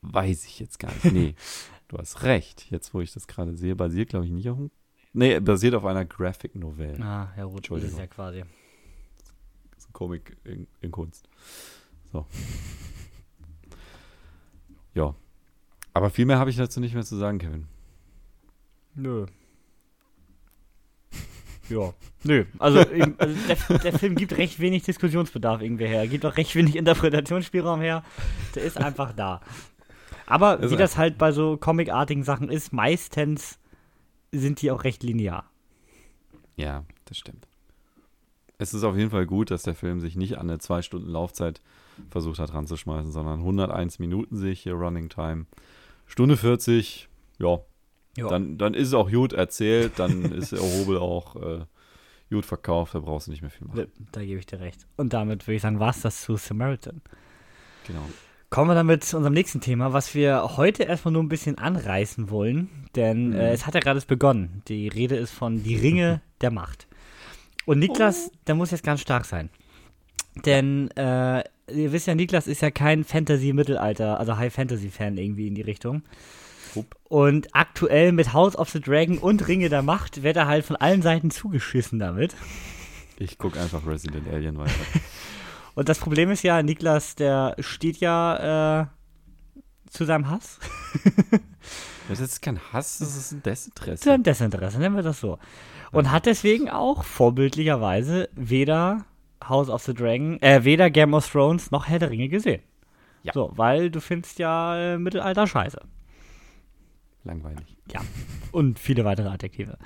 [0.00, 1.12] Weiß ich jetzt gar nicht.
[1.12, 1.34] Nee,
[1.88, 2.70] du hast recht.
[2.70, 4.70] Jetzt, wo ich das gerade sehe, basiert, glaube ich, nicht auf einem.
[5.12, 7.00] Nee, basiert auf einer Graphic Novel.
[7.02, 8.40] Ah, ja gut, das ist ja quasi.
[9.70, 11.28] Das ist ein Comic in, in Kunst.
[12.12, 12.26] So.
[14.94, 15.14] Ja.
[15.92, 17.66] Aber viel mehr habe ich dazu nicht mehr zu sagen, Kevin.
[18.94, 19.26] Nö.
[21.68, 21.92] Ja.
[22.24, 22.44] Nö.
[22.58, 26.00] Also, eben, also der, der Film gibt recht wenig Diskussionsbedarf irgendwie her.
[26.00, 28.02] Er gibt auch recht wenig Interpretationsspielraum her.
[28.54, 29.40] Der ist einfach da.
[30.26, 30.78] Aber Ist wie er.
[30.78, 33.58] das halt bei so comicartigen Sachen ist, meistens
[34.32, 35.50] sind die auch recht linear.
[36.56, 37.46] Ja, das stimmt.
[38.58, 41.10] Es ist auf jeden Fall gut, dass der Film sich nicht an eine zwei Stunden
[41.10, 41.60] Laufzeit
[42.10, 45.46] versucht hat ranzuschmeißen, sondern 101 Minuten sehe ich hier Running Time.
[46.06, 47.58] Stunde 40, ja,
[48.16, 48.28] Ja.
[48.28, 51.60] Dann, dann ist es auch gut erzählt, dann ist der Hobel auch äh,
[52.30, 53.86] gut verkauft, da brauchst du nicht mehr viel machen.
[54.12, 54.86] Da gebe ich dir recht.
[54.96, 57.00] Und damit würde ich sagen, war es das zu Samaritan.
[57.86, 58.00] Genau.
[58.50, 62.30] Kommen wir damit zu unserem nächsten Thema, was wir heute erstmal nur ein bisschen anreißen
[62.30, 63.34] wollen, denn Mhm.
[63.34, 64.62] äh, es hat ja gerade erst begonnen.
[64.68, 66.86] Die Rede ist von Die Ringe der Macht.
[67.66, 69.50] Und Niklas, der muss jetzt ganz stark sein.
[70.44, 71.38] Denn äh,
[71.72, 76.02] ihr wisst ja, Niklas ist ja kein Fantasy-Mittelalter, also High-Fantasy-Fan irgendwie in die Richtung.
[76.74, 76.96] Hup.
[77.04, 80.76] Und aktuell mit House of the Dragon und Ringe der Macht wird er halt von
[80.76, 82.34] allen Seiten zugeschissen damit.
[83.18, 84.72] Ich gucke einfach Resident Alien weiter.
[85.76, 88.86] Und das Problem ist ja, Niklas, der steht ja äh,
[89.90, 90.58] zu seinem Hass.
[92.08, 94.04] Das ist kein Hass, das ist ein Zu Desinteresse.
[94.04, 95.38] seinem Desinteresse, nennen wir das so.
[95.90, 99.06] Und hat deswegen auch vorbildlicherweise weder
[99.48, 102.62] House of the Dragon, äh, weder Game of Thrones noch Herr der Ringe gesehen.
[103.22, 103.32] Ja.
[103.32, 105.80] So, weil du findest ja äh, Mittelalter scheiße.
[107.24, 107.76] Langweilig.
[107.92, 108.00] Ja.
[108.52, 109.78] Und viele weitere Adjektive.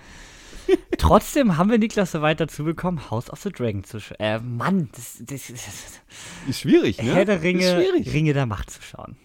[0.99, 4.17] Trotzdem haben wir Niklas so weit dazu bekommen, House of the Dragon zu schauen.
[4.19, 6.01] Äh, Mann, das, das, das,
[6.49, 7.15] Ist schwierig, ne?
[7.15, 7.79] Herr der Ringe.
[8.13, 9.17] Ringe der Macht zu schauen.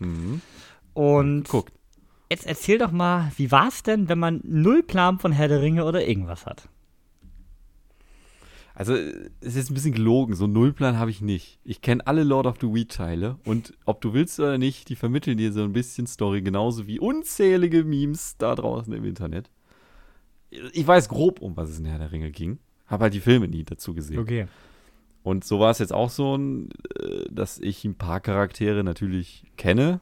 [0.00, 0.40] Mhm.
[0.94, 1.72] Und Guckt.
[2.30, 5.62] jetzt erzähl doch mal, wie war es denn, wenn man null Plan von Herr der
[5.62, 6.68] Ringe oder irgendwas hat?
[8.74, 10.34] Also, es ist ein bisschen gelogen.
[10.34, 11.60] So einen Nullplan habe ich nicht.
[11.64, 15.36] Ich kenne alle Lord of the Weed-Teile und ob du willst oder nicht, die vermitteln
[15.36, 19.50] dir so ein bisschen Story, genauso wie unzählige Memes da draußen im Internet.
[20.50, 22.58] Ich weiß grob, um was es in Herr der Ringe ging.
[22.86, 24.18] Habe halt die Filme nie dazu gesehen.
[24.18, 24.46] Okay.
[25.22, 30.00] Und so war es jetzt auch so, äh, dass ich ein paar Charaktere natürlich kenne,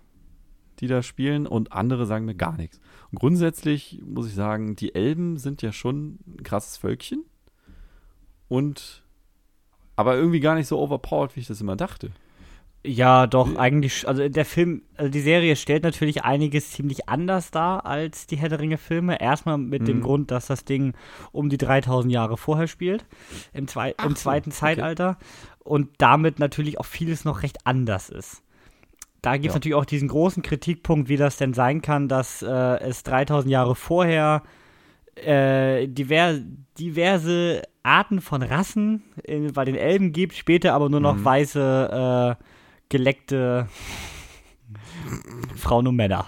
[0.81, 2.81] die da spielen, und andere sagen mir gar nichts.
[3.13, 7.25] Und grundsätzlich muss ich sagen, die Elben sind ja schon ein krasses Völkchen.
[8.51, 9.05] Und
[9.95, 12.11] aber irgendwie gar nicht so overpowered, wie ich das immer dachte.
[12.83, 17.85] Ja, doch, eigentlich, also der Film, also die Serie stellt natürlich einiges ziemlich anders dar
[17.85, 19.21] als die Herr der Ringe-Filme.
[19.21, 19.87] Erstmal mit mhm.
[19.87, 20.95] dem Grund, dass das Ding
[21.31, 23.05] um die 3000 Jahre vorher spielt,
[23.53, 24.59] im, Zwe Ach, im zweiten okay.
[24.59, 25.19] Zeitalter.
[25.63, 28.43] Und damit natürlich auch vieles noch recht anders ist.
[29.21, 29.57] Da gibt es ja.
[29.57, 33.75] natürlich auch diesen großen Kritikpunkt, wie das denn sein kann, dass äh, es 3000 Jahre
[33.75, 34.43] vorher
[35.27, 36.39] äh, diver
[36.79, 41.25] diverse Arten von Rassen in, bei den Elben gibt, später aber nur noch mhm.
[41.25, 42.45] weiße, äh,
[42.89, 43.69] geleckte
[45.57, 46.27] Frauen und Männer.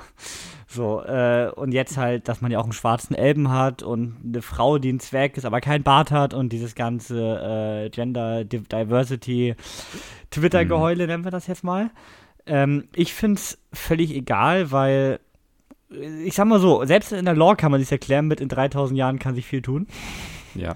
[0.67, 4.41] So, äh, und jetzt halt, dass man ja auch einen schwarzen Elben hat und eine
[4.41, 9.55] Frau, die ein Zwerg ist, aber kein Bart hat und dieses ganze äh, Gender Diversity
[10.31, 11.11] Twitter-Geheule, mhm.
[11.11, 11.91] nennen wir das jetzt mal.
[12.47, 15.21] Ähm, ich finde es völlig egal, weil
[15.93, 18.99] ich sag mal so, selbst in der Lore kann man sich erklären, mit in 3000
[18.99, 19.87] Jahren kann sich viel tun.
[20.55, 20.75] Ja,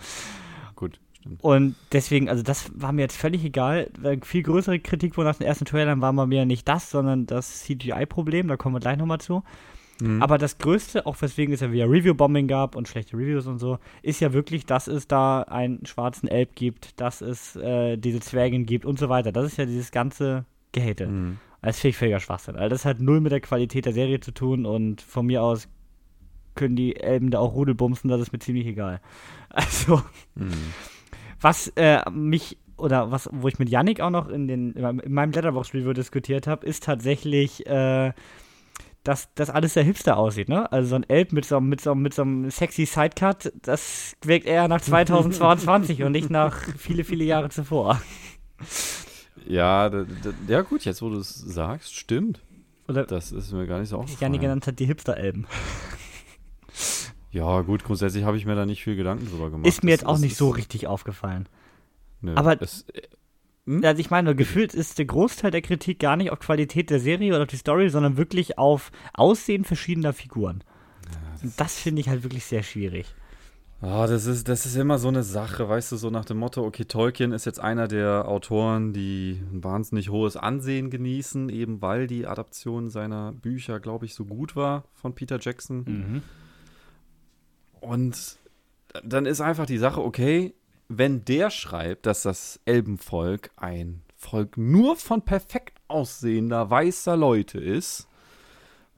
[0.75, 1.43] gut, stimmt.
[1.43, 3.91] Und deswegen, also das war mir jetzt völlig egal.
[4.23, 8.49] Viel größere Kritik nach den ersten Trailern war bei mir nicht das, sondern das CGI-Problem,
[8.49, 9.43] da kommen wir gleich nochmal zu.
[10.01, 10.23] Mhm.
[10.23, 13.79] Aber das Größte, auch weswegen es ja wieder Review-Bombing gab und schlechte Reviews und so,
[14.03, 18.67] ist ja wirklich, dass es da einen schwarzen Elb gibt, dass es äh, diese Zwergin
[18.67, 19.33] gibt und so weiter.
[19.33, 21.07] Das ist ja dieses ganze Gehate.
[21.07, 21.39] Mhm.
[21.67, 22.55] Das finde ich völliger Schwachsinn.
[22.55, 25.67] Also das hat null mit der Qualität der Serie zu tun und von mir aus
[26.55, 29.01] können die Elben da auch Rudelbumsen, das ist mir ziemlich egal.
[29.51, 30.03] Also,
[30.35, 30.53] mhm.
[31.41, 35.33] was äh, mich oder was, wo ich mit Yannick auch noch in, den, in meinem
[35.33, 38.13] Letterbox-Review diskutiert habe, ist tatsächlich, äh,
[39.03, 40.71] dass das alles sehr hipster aussieht, ne?
[40.71, 44.47] Also so ein Elb mit so, mit so, mit so einem sexy Sidecut, das wirkt
[44.47, 48.01] eher nach 2022 und nicht nach viele, viele Jahre zuvor.
[49.49, 52.41] Ja, da, da, ja gut, jetzt wo du es sagst, stimmt.
[52.89, 54.21] Oder das ist mir gar nicht so aufgefallen.
[54.21, 55.47] Janni genannt hat die Hipster-Elben.
[57.37, 59.67] Ja, gut, grundsätzlich habe ich mir da nicht viel Gedanken drüber gemacht.
[59.67, 61.47] Ist mir jetzt das, auch das nicht so richtig aufgefallen.
[62.23, 63.03] Nö, Aber es, äh,
[63.67, 63.85] hm?
[63.85, 67.35] also ich meine, gefühlt ist der Großteil der Kritik gar nicht auf Qualität der Serie
[67.35, 70.65] oder auf die Story, sondern wirklich auf Aussehen verschiedener Figuren.
[71.13, 73.15] Ja, das, das finde ich halt wirklich sehr schwierig.
[73.83, 76.65] Ah, das ist, das ist immer so eine Sache, weißt du, so nach dem Motto,
[76.65, 82.07] okay, Tolkien ist jetzt einer der Autoren, die ein wahnsinnig hohes Ansehen genießen, eben weil
[82.07, 85.85] die Adaption seiner Bücher, glaube ich, so gut war von Peter Jackson.
[85.87, 86.23] Mhm.
[87.81, 88.39] Und
[89.05, 90.55] dann ist einfach die Sache, okay,
[90.89, 98.09] wenn der schreibt, dass das Elbenvolk ein Volk nur von perfekt aussehender weißer Leute ist,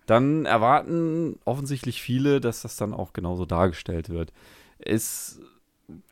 [0.06, 4.32] dann erwarten offensichtlich viele, dass das dann auch genauso dargestellt wird
[4.78, 5.40] ist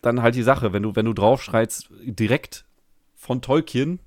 [0.03, 2.65] dann halt die Sache, wenn du, wenn du draufschreibst, direkt
[3.15, 4.01] von Tolkien,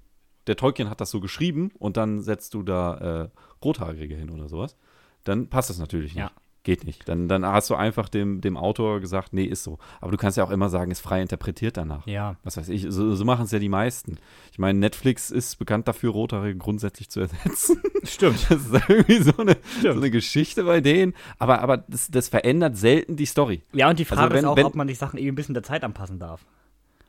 [0.48, 3.30] der Tolkien hat das so geschrieben und dann setzt du da äh,
[3.63, 4.76] Rothaarige hin oder sowas,
[5.24, 6.24] dann passt das natürlich nicht.
[6.24, 6.32] Ja.
[6.63, 7.08] Geht nicht.
[7.08, 9.80] Dann, dann hast du einfach dem, dem Autor gesagt, nee, ist so.
[10.02, 12.06] Aber du kannst ja auch immer sagen, ist frei interpretiert danach.
[12.06, 12.36] Ja.
[12.43, 14.17] Was weiß ich, so, so machen es ja die meisten.
[14.52, 17.82] Ich meine, Netflix ist bekannt dafür, Rothaarige grundsätzlich zu ersetzen.
[18.04, 18.45] Stimmt.
[18.50, 21.13] Das ist irgendwie so eine, so eine Geschichte bei denen.
[21.38, 23.62] Aber, aber das, das verändert selten die Story.
[23.72, 25.36] Ja, und die Frage also wenn, ist auch, wenn, ob man die Sachen eben ein
[25.36, 26.45] bisschen der Zeit anpassen darf.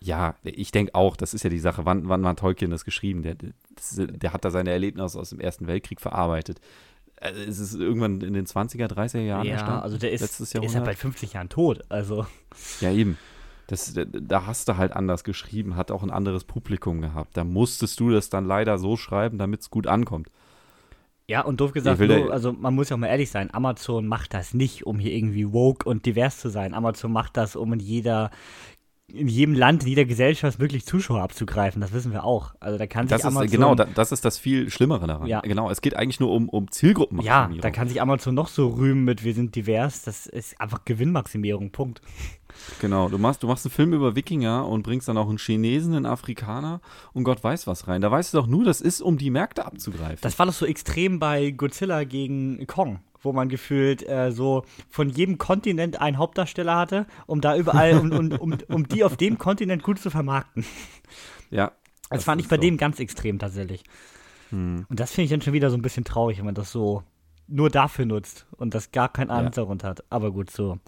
[0.02, 3.22] Ja, ich denke auch, das ist ja die Sache, wann, wann hat Tolkien das geschrieben?
[3.22, 3.34] Der,
[3.74, 6.60] das, der hat da seine Erlebnisse aus dem Ersten Weltkrieg verarbeitet.
[7.20, 9.82] Also es ist irgendwann in den 20er, 30er Jahren ja, entstanden.
[9.82, 12.26] also der ist, der ist ja bald 50 Jahren tot, also.
[12.80, 13.18] Ja, eben.
[13.66, 17.36] Das, da hast du halt anders geschrieben, hat auch ein anderes Publikum gehabt.
[17.36, 20.28] Da musstest du das dann leider so schreiben, damit es gut ankommt.
[21.28, 24.34] Ja, und doof gesagt, nur, also man muss ja auch mal ehrlich sein, Amazon macht
[24.34, 26.74] das nicht, um hier irgendwie woke und divers zu sein.
[26.74, 28.32] Amazon macht das, um in jeder
[29.14, 31.80] in jedem Land, in jeder Gesellschaft wirklich Zuschauer abzugreifen.
[31.80, 32.54] Das wissen wir auch.
[32.60, 35.26] Also da kann sich das Amazon ist, genau, das ist das viel Schlimmere daran.
[35.26, 35.40] Ja.
[35.40, 37.20] Genau, es geht eigentlich nur um, um Zielgruppen.
[37.20, 40.02] Ja, da kann sich Amazon noch so rühmen mit wir sind divers.
[40.02, 41.70] Das ist einfach Gewinnmaximierung.
[41.70, 42.00] Punkt.
[42.80, 45.94] Genau, du machst, du machst einen Film über Wikinger und bringst dann auch einen Chinesen,
[45.94, 46.80] einen Afrikaner
[47.12, 48.00] und Gott weiß was rein.
[48.00, 50.18] Da weißt du doch nur, das ist, um die Märkte abzugreifen.
[50.22, 55.08] Das war doch so extrem bei Godzilla gegen Kong wo man gefühlt äh, so von
[55.10, 59.38] jedem Kontinent einen Hauptdarsteller hatte, um da überall, um, um, um, um die auf dem
[59.38, 60.64] Kontinent gut zu vermarkten.
[61.50, 61.72] Ja.
[62.08, 62.62] Das, das fand ich bei so.
[62.62, 63.84] dem ganz extrem tatsächlich.
[64.50, 64.86] Hm.
[64.88, 67.02] Und das finde ich dann schon wieder so ein bisschen traurig, wenn man das so
[67.46, 69.50] nur dafür nutzt und das gar keinen anderen ja.
[69.50, 70.04] Hintergrund hat.
[70.10, 70.78] Aber gut, so.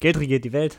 [0.00, 0.78] Geld regiert die Welt.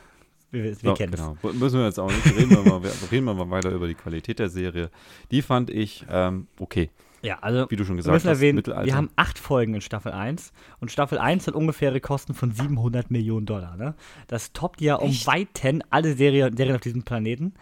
[0.50, 1.36] Wir, wir So, kennen genau.
[1.54, 2.26] Müssen wir jetzt auch nicht.
[2.26, 2.80] Reden wir, mal,
[3.10, 4.90] reden wir mal weiter über die Qualität der Serie.
[5.30, 6.90] Die fand ich ähm, okay.
[7.24, 8.84] Ja, also Wie du schon wir gesagt hast, erwähnen, Mittelalter.
[8.84, 13.10] wir haben acht Folgen in Staffel 1 und Staffel 1 hat ungefähre Kosten von 700
[13.10, 13.78] Millionen Dollar.
[13.78, 13.94] Ne?
[14.26, 15.26] Das toppt ja um Echt?
[15.26, 17.54] Weiten alle Serien, Serien auf diesem Planeten.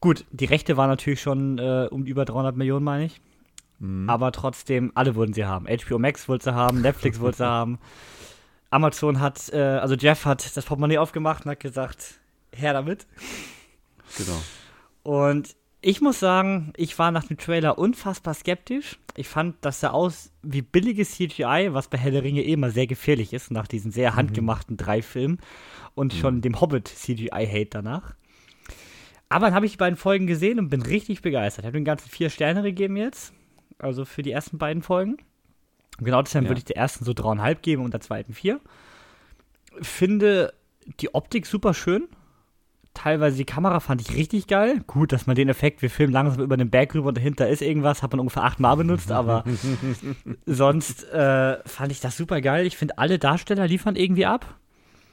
[0.00, 3.20] Gut, die Rechte waren natürlich schon äh, um über 300 Millionen, meine ich.
[3.78, 4.10] Mhm.
[4.10, 5.66] Aber trotzdem, alle wollten sie haben.
[5.66, 7.78] HBO Max wollte sie haben, Netflix wollte sie haben.
[8.70, 12.20] Amazon hat, äh, also Jeff hat das Portemonnaie aufgemacht und hat gesagt,
[12.52, 13.06] her damit.
[14.16, 14.42] genau.
[15.04, 18.98] Und ich muss sagen, ich war nach dem Trailer unfassbar skeptisch.
[19.16, 22.70] Ich fand, das sah aus wie billiges CGI, was bei Herr der Ringe eh immer
[22.70, 25.38] sehr gefährlich ist, nach diesen sehr handgemachten drei Filmen
[25.94, 28.14] und schon dem Hobbit-CGI-Hate danach.
[29.28, 31.64] Aber dann habe ich die beiden Folgen gesehen und bin richtig begeistert.
[31.64, 33.32] Ich habe den ganzen vier Sterne gegeben jetzt,
[33.78, 35.16] also für die ersten beiden Folgen.
[35.98, 36.50] Um genau deshalb Ja.
[36.50, 38.60] würde ich der ersten so dreieinhalb geben und der zweiten vier.
[39.80, 40.54] Finde
[41.00, 42.08] die Optik super schön.
[42.94, 44.82] Teilweise die Kamera fand ich richtig geil.
[44.86, 47.62] Gut, dass man den Effekt, wir filmen langsam über den Berg rüber und dahinter ist
[47.62, 49.44] irgendwas, hat man ungefähr achtmal benutzt, aber
[50.46, 52.66] sonst äh, fand ich das super geil.
[52.66, 54.58] Ich finde, alle Darsteller liefern irgendwie ab.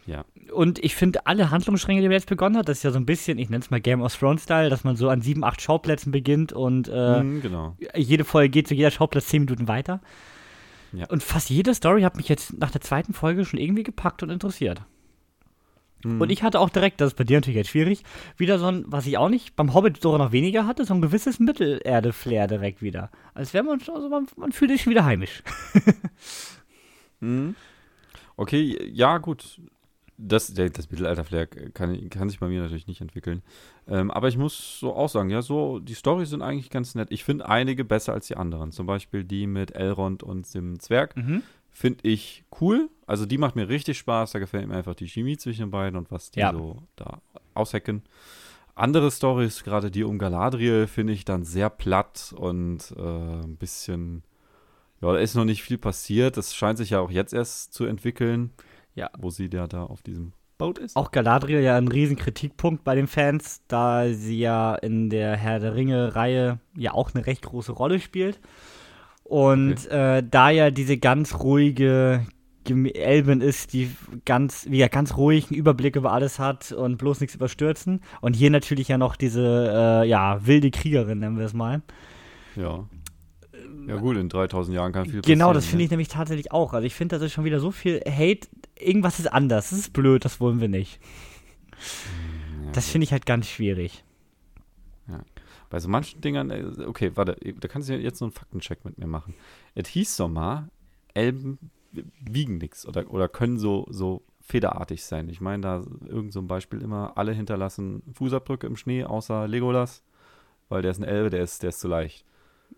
[0.06, 0.26] Ja.
[0.52, 3.06] Und ich finde, alle Handlungsstränge, die man jetzt begonnen hat, das ist ja so ein
[3.06, 6.12] bisschen, ich nenne es mal Game of Thrones-Style, dass man so an sieben, acht Schauplätzen
[6.12, 7.78] beginnt und äh, Mhm, genau.
[7.96, 10.02] jede Folge geht zu jeder Schauplatz zehn Minuten weiter.
[10.92, 11.06] Ja.
[11.10, 14.32] Und fast jede Story hat mich jetzt nach der zweiten Folge schon irgendwie gepackt und
[14.32, 14.82] interessiert.
[16.04, 16.22] Mhm.
[16.22, 18.04] Und ich hatte auch direkt, das ist bei dir natürlich jetzt schwierig,
[18.38, 21.02] wieder so ein, was ich auch nicht beim Hobbit sogar noch weniger hatte, so ein
[21.02, 23.12] gewisses Mittelerde-Flair direkt wieder.
[23.34, 25.44] Als wäre man schon, also man, man fühlt sich schon wieder heimisch.
[27.22, 27.56] Mhm.
[28.36, 29.60] Okay, ja, gut.
[30.22, 33.42] Das, das Mittelalter-Flair kann, kann sich bei mir natürlich nicht entwickeln.
[33.88, 37.08] Ähm, aber ich muss so auch sagen, ja, so, die Storys sind eigentlich ganz nett.
[37.10, 38.74] Ich finde einige besser als die anderen.
[38.74, 41.16] Zum Beispiel die mit Elrond und dem Zwerg.
[41.16, 41.42] Mhm.
[41.72, 42.90] Finde ich cool.
[43.06, 44.32] Also die macht mir richtig Spaß.
[44.32, 46.52] Da gefällt mir einfach die Chemie zwischen den beiden und was die Ja.
[46.52, 47.22] so da
[47.54, 48.04] aushacken.
[48.76, 54.24] Andere Stories, gerade die um Galadriel, finde ich dann sehr platt und äh, ein bisschen.
[55.02, 56.38] Ja, da ist noch nicht viel passiert.
[56.38, 58.52] Das scheint sich ja auch jetzt erst zu entwickeln.
[58.96, 59.10] Ja.
[59.18, 60.96] Wo sie ja da auf diesem Boot ist.
[60.96, 65.60] Auch Galadriel ja ein riesen Kritikpunkt bei den Fans, da sie ja in der Herr
[65.60, 68.40] der Ringe-Reihe ja auch eine recht große Rolle spielt.
[69.30, 72.26] Und äh, da ja diese ganz ruhige
[72.68, 73.92] Elben ist, die
[74.26, 78.02] ganz, wie ja, ganz ruhig einen Überblick über alles hat und bloß nichts überstürzen.
[78.22, 81.84] Und hier natürlich ja noch diese, äh, ja, wilde Kriegerin, nennen wir es mal.
[82.56, 82.88] Ja.
[83.88, 85.38] Ja, gut, in 3000 Jahren kann viel passieren.
[85.40, 85.84] Genau, das finde ne?
[85.84, 86.74] ich nämlich tatsächlich auch.
[86.74, 88.48] Also ich finde, das ist schon wieder so viel Hate.
[88.80, 89.70] Irgendwas ist anders.
[89.70, 91.00] Das ist blöd, das wollen wir nicht.
[92.66, 94.04] Ja, Das finde ich halt ganz schwierig.
[95.70, 98.98] Bei so manchen Dingern, äh, okay, warte, da kannst du jetzt so einen Faktencheck mit
[98.98, 99.34] mir machen.
[99.76, 100.70] Es hieß doch mal,
[101.14, 101.58] Elben
[102.22, 105.30] wiegen nichts oder, oder können so, so federartig sein.
[105.30, 110.04] Ich meine, da irgend so ein Beispiel immer, alle hinterlassen Fußabdrücke im Schnee, außer Legolas,
[110.70, 112.26] weil der ist ein Elbe, der ist, der ist zu leicht.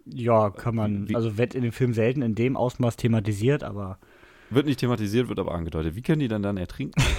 [0.05, 3.99] Ja, kann man, Wie- also wird in dem Film selten in dem Ausmaß thematisiert, aber
[4.49, 5.95] Wird nicht thematisiert, wird aber angedeutet.
[5.95, 7.01] Wie können die dann dann ertrinken?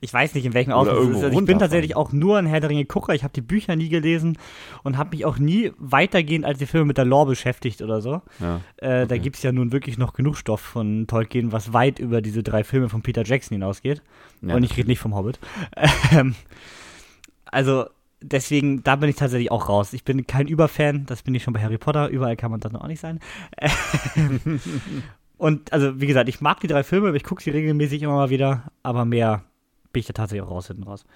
[0.00, 1.24] ich weiß nicht, in welchem Ausmaß es ist.
[1.24, 3.14] Also ich bin tatsächlich auch nur ein Herr der Ringe Gucker.
[3.14, 4.38] Ich habe die Bücher nie gelesen
[4.82, 8.22] und habe mich auch nie weitergehend als die Filme mit der Lore beschäftigt oder so.
[8.38, 8.60] Ja.
[8.76, 9.18] Äh, Da Okay.
[9.18, 12.64] gibt es ja nun wirklich noch genug Stoff von Tolkien, was weit über diese drei
[12.64, 14.02] Filme von Peter Jackson hinausgeht.
[14.42, 14.54] ja.
[14.54, 15.38] Und ich rede nicht vom Hobbit.
[16.12, 16.34] Ähm,
[17.46, 17.86] also
[18.22, 19.92] deswegen, da bin ich tatsächlich auch raus.
[19.92, 22.08] Ich bin kein Überfan, das bin ich schon bei Harry Potter.
[22.08, 23.18] Überall kann man das noch auch nicht sein.
[25.40, 28.12] Und also, wie gesagt, ich mag die drei Filme, aber ich gucke sie regelmäßig immer
[28.12, 29.42] mal wieder, aber mehr
[29.90, 31.06] bin ich da tatsächlich auch raus hinten raus.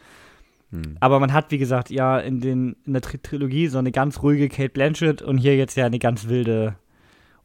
[0.70, 0.96] Hm.
[0.98, 4.22] Aber man hat, wie gesagt, ja in, den, in der Tri Trilogie so eine ganz
[4.22, 6.76] ruhige Kate Blanchett und hier jetzt ja eine ganz wilde.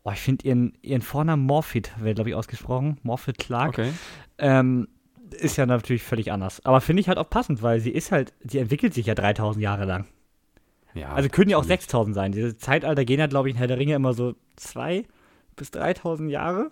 [0.05, 2.97] Oh, ich finde ihren, ihren Vornamen Morphid, wird, glaube ich, ausgesprochen.
[3.03, 3.71] Morphid Clark.
[3.71, 3.91] Okay.
[4.37, 4.87] Ähm,
[5.31, 6.65] ist ja natürlich völlig anders.
[6.65, 9.61] Aber finde ich halt auch passend, weil sie ist halt, sie entwickelt sich ja 3000
[9.61, 10.05] Jahre lang.
[10.93, 11.81] Ja, Also können ja auch natürlich.
[11.81, 12.31] 6000 sein.
[12.31, 15.03] Diese Zeitalter gehen ja, glaube ich, in Herr der Ringe immer so zwei
[15.59, 16.69] bis 3000 Jahre.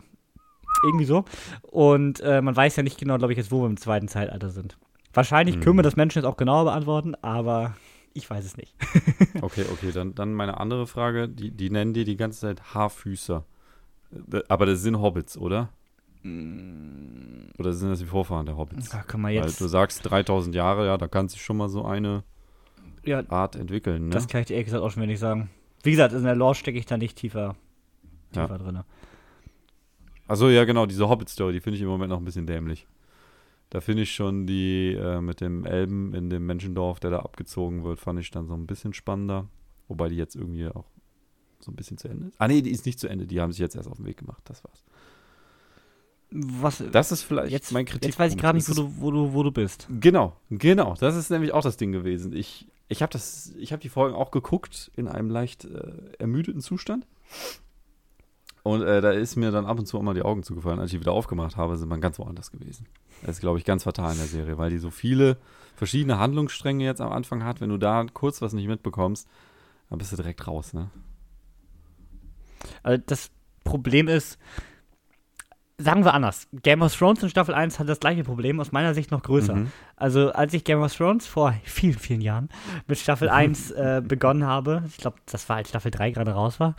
[0.84, 1.26] Irgendwie so.
[1.64, 4.50] Und äh, man weiß ja nicht genau, glaube ich, jetzt, wo wir im zweiten Zeitalter
[4.50, 4.78] sind.
[5.14, 5.62] Wahrscheinlich Hm.
[5.62, 7.76] können wir das Menschen jetzt auch genauer beantworten, aber
[8.14, 8.76] ich weiß es nicht.
[9.42, 11.30] Okay, okay, dann, dann meine andere Frage.
[11.30, 13.44] Die, die nennen die die ganze Zeit Haarfüßer.
[14.32, 15.70] Äh, Aber das sind Hobbits, oder?
[16.24, 18.90] Oder sind das die Vorfahren der Hobbits?
[18.90, 19.62] Da können wir Weil jetzt.
[19.62, 22.24] du sagst 3000 Jahre, ja, da kann sich schon mal so eine
[23.06, 24.14] Ja, Art entwickeln, ne?
[24.14, 25.50] das kann ich dir ehrlich gesagt auch schon wenig sagen.
[25.84, 27.56] Wie gesagt, in der Lore stecke ich da nicht tiefer,
[28.36, 28.44] Ja.
[28.48, 28.80] tiefer drin.
[30.28, 32.86] Achso, ja, genau, diese Hobbit-Story, die finde ich im Moment noch ein bisschen dämlich.
[33.70, 37.84] Da finde ich schon die äh, mit dem Elben in dem Menschendorf, der da abgezogen
[37.84, 39.48] wird, fand ich dann so ein bisschen spannender.
[39.88, 40.86] Wobei die jetzt irgendwie auch
[41.60, 42.36] so ein bisschen zu Ende ist.
[42.40, 43.26] Ah, nee, die ist nicht zu Ende.
[43.26, 44.42] Die haben sich jetzt erst auf den Weg gemacht.
[44.46, 44.84] Das war's.
[46.30, 48.06] Was, Das ist vielleicht jetzt, mein Kritik.
[48.10, 49.88] jetzt weiß ich gerade nicht, wo du, wo, du, wo du bist.
[49.90, 50.96] Genau, genau.
[51.00, 52.34] Das ist nämlich auch das Ding gewesen.
[52.34, 57.08] Ich, ich habe hab die Folgen auch geguckt in einem leicht äh, ermüdeten Zustand.
[58.68, 60.80] Und äh, da ist mir dann ab und zu mal die Augen zugefallen.
[60.80, 62.86] Als ich die wieder aufgemacht habe, sind wir ganz woanders gewesen.
[63.22, 65.38] Das ist, glaube ich, ganz fatal in der Serie, weil die so viele
[65.78, 67.62] verschiedene Handlungsstränge jetzt am Anfang hat.
[67.62, 69.26] Wenn du da kurz was nicht mitbekommst,
[69.90, 70.90] dann bist du direkt raus, ne?
[72.84, 73.32] Also das
[73.64, 74.38] Problem ist,
[75.78, 78.94] sagen wir anders, Game of Thrones in Staffel 1 hat das gleiche Problem, aus meiner
[78.94, 79.56] Sicht noch größer.
[79.56, 79.72] Mhm.
[79.96, 82.50] Also als ich Game of Thrones vor vielen, vielen Jahren
[82.86, 86.60] mit Staffel 1 äh, begonnen habe, ich glaube, das war als Staffel 3 gerade raus
[86.60, 86.76] war,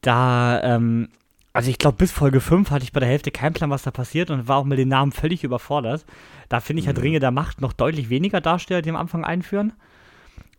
[0.00, 1.08] da, ähm,
[1.52, 3.90] also ich glaube, bis Folge 5 hatte ich bei der Hälfte keinen Plan, was da
[3.90, 6.04] passiert und war auch mit den Namen völlig überfordert.
[6.48, 7.02] Da finde ich halt Mhm.
[7.02, 9.72] Ringe der Macht noch deutlich weniger Darsteller, die am Anfang einführen.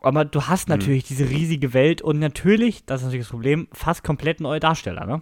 [0.02, 0.74] Aber du hast Mhm.
[0.76, 5.06] natürlich diese riesige Welt und natürlich, das ist natürlich das Problem, fast komplett neue Darsteller,
[5.06, 5.22] ne?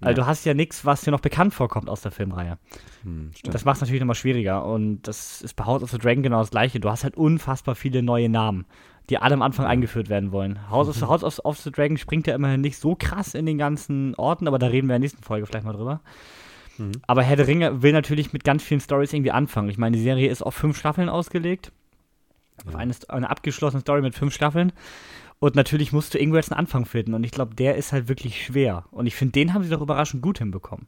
[0.00, 0.14] Also Ja.
[0.14, 2.58] du hast ja nichts, was dir noch bekannt vorkommt aus der Filmreihe.
[3.04, 3.54] Hm, stimmt.
[3.54, 4.64] Das macht es natürlich nochmal schwieriger.
[4.64, 6.80] Und das ist bei House of the Dragon genau das gleiche.
[6.80, 8.66] Du hast halt unfassbar viele neue Namen,
[9.10, 10.70] die alle am Anfang eingeführt werden wollen.
[10.70, 13.46] House of, the, House of, of the Dragon springt ja immerhin nicht so krass in
[13.46, 16.00] den ganzen Orten, aber da reden wir in der nächsten Folge vielleicht mal drüber.
[16.78, 16.92] Mhm.
[17.06, 19.68] Aber Herr der Ringe will natürlich mit ganz vielen Stories irgendwie anfangen.
[19.68, 21.72] Ich meine, die Serie ist auf fünf Staffeln ausgelegt.
[22.66, 22.78] Auf Ja.
[22.78, 24.72] eine, eine abgeschlossene Story mit fünf Staffeln.
[25.38, 27.14] Und natürlich musst du irgendwo jetzt einen Anfang finden.
[27.14, 28.84] Und ich glaube, der ist halt wirklich schwer.
[28.92, 30.86] Und ich finde, den haben sie doch überraschend gut hinbekommen.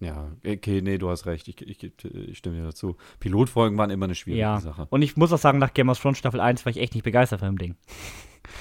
[0.00, 1.48] Ja, okay, nee, du hast recht.
[1.48, 2.96] Ich, ich, ich stimme dir dazu.
[3.18, 4.60] Pilotfolgen waren immer eine schwierige Ja.
[4.60, 4.86] Sache.
[4.90, 7.02] Und ich muss auch sagen, nach Game of Thrones Staffel 1 war ich echt nicht
[7.02, 7.74] begeistert von dem Ding.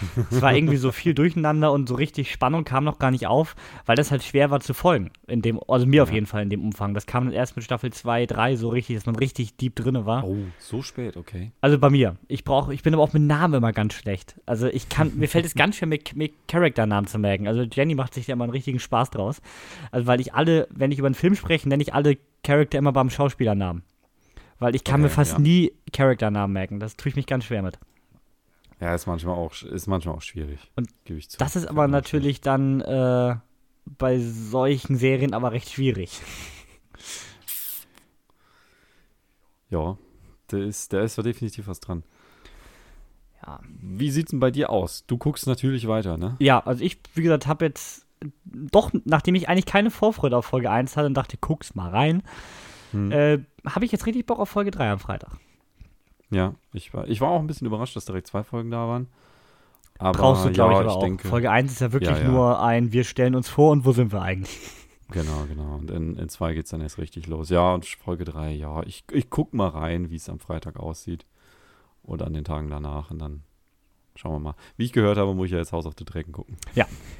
[0.31, 3.55] es war irgendwie so viel durcheinander und so richtig Spannung kam noch gar nicht auf,
[3.85, 5.11] weil das halt schwer war zu folgen.
[5.27, 6.15] In dem, also mir auf Ja.
[6.15, 6.93] jeden Fall in dem Umfang.
[6.93, 10.05] Das kam dann erst mit Staffel 2, 3 so richtig, dass man richtig deep drinne
[10.05, 10.23] war.
[10.25, 11.51] Oh, so spät, okay.
[11.61, 12.17] Also bei mir.
[12.27, 14.39] Ich brauche, ich bin aber auch mit Namen immer ganz schlecht.
[14.45, 17.47] Also ich kann, mir fällt es ganz schwer, mir, mir Charakternamen zu merken.
[17.47, 19.41] Also Jenny macht sich da immer einen richtigen Spaß draus.
[19.91, 22.91] Also weil ich alle, wenn ich über einen Film spreche, nenne ich alle Charakter immer
[22.93, 23.83] beim Schauspielernamen.
[24.59, 25.39] Weil ich kann mir Okay, fast ja.
[25.39, 26.79] nie Charakternamen merken.
[26.79, 27.77] Das tue ich mich ganz schwer mit.
[28.79, 30.59] Ja, ist manchmal auch, ist manchmal auch schwierig.
[30.75, 31.37] Und gebe ich zu.
[31.37, 33.35] Das ist aber auch natürlich dann äh,
[33.85, 36.21] bei solchen Serien aber recht schwierig.
[39.69, 39.97] Ja,
[40.47, 42.03] da ist, da ist definitiv was dran.
[43.45, 43.59] Ja.
[43.81, 45.05] Wie sieht's denn bei dir aus?
[45.07, 46.37] Du guckst natürlich weiter, ne?
[46.39, 48.05] Ja, also ich, wie gesagt, habe jetzt
[48.45, 52.23] doch, nachdem ich eigentlich keine Vorfreude auf Folge 1 hatte und dachte, guck's mal rein,
[52.91, 53.11] Hm.
[53.11, 55.37] äh, habe ich jetzt richtig Bock auf Folge 3 am Freitag.
[56.29, 59.07] Ja, ich war, ich war auch ein bisschen überrascht, dass direkt zwei Folgen da waren.
[59.99, 61.03] Aber Brauchst du, glaube ja, ich, aber auch.
[61.03, 62.27] denke, Folge 1 ist ja wirklich Ja, ja.
[62.27, 64.59] nur ein, wir stellen uns vor und wo sind wir eigentlich?
[65.09, 65.75] Genau, genau.
[65.75, 67.49] Und in, in zwei geht's dann erst richtig los.
[67.49, 71.25] Ja, und Folge drei, ja, ich, ich guck mal rein, wie es am Freitag aussieht.
[72.03, 73.09] Oder an den Tagen danach.
[73.09, 73.43] Und dann
[74.15, 74.55] schauen wir mal.
[74.75, 76.57] Wie ich gehört habe, muss ich ja jetzt House of the Dragon gucken.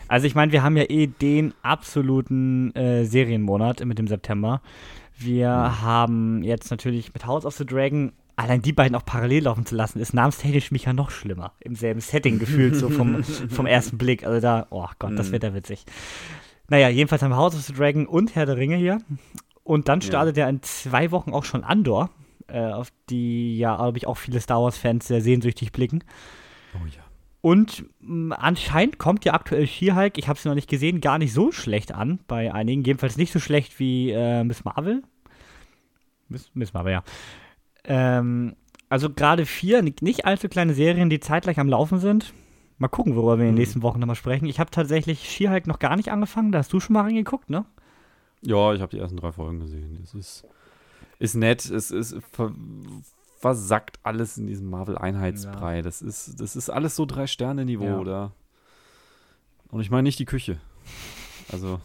[0.10, 4.62] Also ich meine, wir haben ja eh den absoluten äh, Serienmonat mit dem September.
[5.18, 5.82] Wir Mhm.
[5.82, 9.76] haben jetzt natürlich mit House of the Dragon, allein die beiden auch parallel laufen zu
[9.76, 11.52] lassen, ist namenstechnisch mich ja noch schlimmer.
[11.60, 14.26] Im selben Setting gefühlt, so vom, vom ersten Blick.
[14.26, 15.32] Also da, oh Gott, das Mhm.
[15.34, 15.86] wird ja witzig.
[16.70, 19.00] Naja, jedenfalls haben wir House of the Dragon und Herr der Ringe hier.
[19.64, 20.08] Und dann Ja.
[20.08, 22.10] startet ja in zwei Wochen auch schon Andor,
[22.48, 26.04] äh, auf die ja, glaube ich, auch viele Star Wars-Fans sehr sehnsüchtig blicken.
[26.76, 27.02] Oh ja.
[27.42, 31.34] Und mh, anscheinend kommt ja aktuell She-Hulk, ich habe sie noch nicht gesehen, gar nicht
[31.34, 32.84] so schlecht an bei einigen.
[32.84, 35.04] Jedenfalls nicht so schlecht wie äh, Miss Marvel.
[36.30, 37.04] Miss, Miss Marvel, ja.
[37.88, 38.56] Ähm,
[38.90, 42.34] also gerade vier nicht allzu kleine Serien, die zeitgleich am Laufen sind.
[42.78, 43.60] Mal gucken, worüber wir in den Mhm.
[43.60, 44.46] nächsten Wochen nochmal sprechen.
[44.46, 46.52] Ich habe tatsächlich She-Hulk noch gar nicht angefangen.
[46.52, 47.66] Da hast du schon mal reingeguckt, ne?
[48.42, 50.00] Ja, ich habe die ersten drei Folgen gesehen.
[50.04, 50.46] Es ist,
[51.18, 51.66] ist nett.
[51.66, 52.52] Es ist ver,
[53.40, 55.82] versackt alles in diesem Marvel-Einheitsbrei.
[55.82, 57.98] Das, ist, das ist alles so Drei-Sterne-Niveau, Ja.
[57.98, 58.32] oder?
[59.70, 60.60] Und ich meine nicht die Küche.
[61.52, 61.82] Also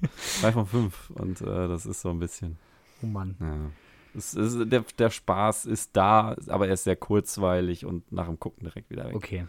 [0.40, 1.10] drei von fünf.
[1.10, 2.56] Und äh, das ist so ein bisschen.
[3.02, 3.36] Oh Mann.
[3.38, 3.70] Ja.
[4.14, 8.38] Es ist, der, der Spaß ist da, aber er ist sehr kurzweilig und nach dem
[8.38, 9.14] Gucken direkt wieder weg.
[9.16, 9.46] Okay.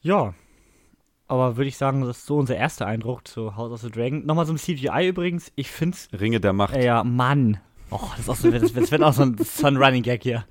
[0.00, 0.34] Ja.
[1.28, 4.24] Aber würde ich sagen, das ist so unser erster Eindruck zu House of the Dragon.
[4.26, 5.52] Nochmal zum CGI übrigens.
[5.56, 6.76] Ich finde es Ringe der Macht.
[6.76, 7.58] Ja, Mann.
[7.90, 10.44] Oh, das, ist so, das, das wird auch so ein, so ein Running Gag hier.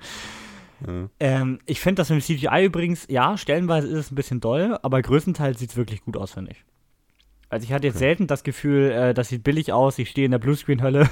[0.86, 1.10] Ja.
[1.20, 4.78] Ähm, ich finde das mit dem CGI übrigens, ja, stellenweise ist es ein bisschen doll,
[4.82, 6.64] aber größtenteils sieht es wirklich gut aus, finde ich.
[7.50, 8.06] Also ich hatte jetzt Okay.
[8.06, 11.10] selten das Gefühl, äh, das sieht billig aus, ich stehe in der Bluescreen-Hölle.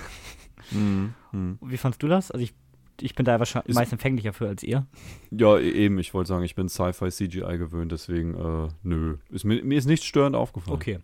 [0.71, 1.13] Mhm.
[1.31, 1.57] Mhm.
[1.61, 2.31] Wie fandst du das?
[2.31, 2.53] Also ich,
[3.01, 4.85] ich bin da wahrscheinlich Ist- meist empfänglicher für als ihr.
[5.31, 9.17] Ja, e- eben, ich wollte sagen, ich bin Sci-Fi CGI gewöhnt, deswegen, äh, nö.
[9.29, 10.75] Ist mir, mir ist nichts störend aufgefallen.
[10.75, 10.99] Okay.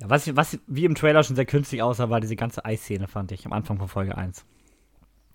[0.00, 3.30] Ja, was, was wie im Trailer schon sehr künstlich aussah, war diese ganze Eisszene, fand
[3.32, 4.44] ich, am Anfang von Folge 1.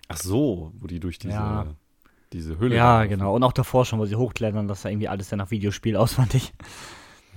[0.10, 1.68] Ach so, wo die durch diese, Ja.
[2.34, 2.76] diese Hülle.
[2.76, 3.10] Ja, laufen.
[3.10, 3.36] genau.
[3.36, 6.14] Und auch davor schon, wo sie hochklettern, das sah irgendwie alles sehr nach Videospiel aus,
[6.14, 6.52] fand ich.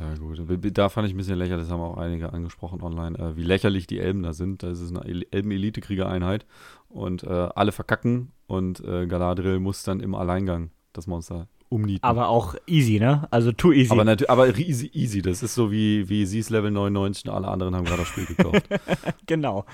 [0.03, 0.39] Ja, gut.
[0.79, 3.87] Da fand ich ein bisschen lächerlich, das haben auch einige angesprochen online, äh, wie lächerlich
[3.87, 4.63] die Elben da sind.
[4.63, 6.47] Das ist eine Elben-Elite-Kriegereinheit
[6.89, 12.05] und äh, alle verkacken und äh, Galadriel muss dann im Alleingang das Monster umnieten.
[12.05, 13.27] Aber auch easy, ne?
[13.31, 13.93] Also too easy.
[13.93, 15.23] Aber, aber easy, easy.
[15.23, 18.09] Das ist so wie, wie sie ist Level 99 und alle anderen haben gerade das
[18.09, 18.69] Spiel gekauft.
[19.27, 19.65] genau.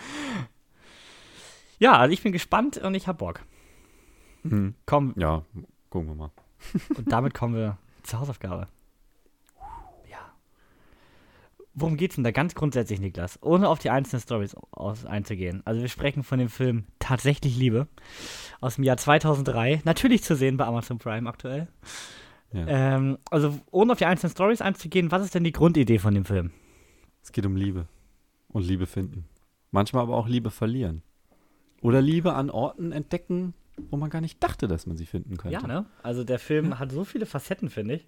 [1.78, 3.40] Ja, also ich bin gespannt und ich hab Bock.
[4.42, 4.74] Hm.
[4.86, 5.12] Komm.
[5.16, 5.42] Ja,
[5.90, 6.30] gucken wir mal.
[6.96, 8.68] und damit kommen wir zur Hausaufgabe.
[10.10, 10.32] Ja.
[11.80, 13.38] Worum geht's denn da ganz grundsätzlich, Niklas?
[13.40, 14.56] Ohne auf die einzelnen Stories
[15.06, 15.62] einzugehen.
[15.64, 17.86] Also wir sprechen von dem Film Tatsächlich Liebe
[18.60, 19.82] aus dem Jahr 2003.
[19.84, 21.68] Natürlich zu sehen bei Amazon Prime aktuell.
[22.52, 22.66] Ja.
[22.66, 26.24] Ähm, also ohne auf die einzelnen Stories einzugehen, was ist denn die Grundidee von dem
[26.24, 26.50] Film?
[27.22, 27.86] Es geht um Liebe
[28.48, 29.26] und Liebe finden.
[29.70, 31.02] Manchmal aber auch Liebe verlieren.
[31.80, 33.54] Oder Liebe an Orten entdecken,
[33.90, 35.60] wo man gar nicht dachte, dass man sie finden könnte.
[35.60, 35.86] Ja, ne?
[36.02, 36.78] Also der Film ja.
[36.80, 38.06] hat so viele Facetten, finde ich.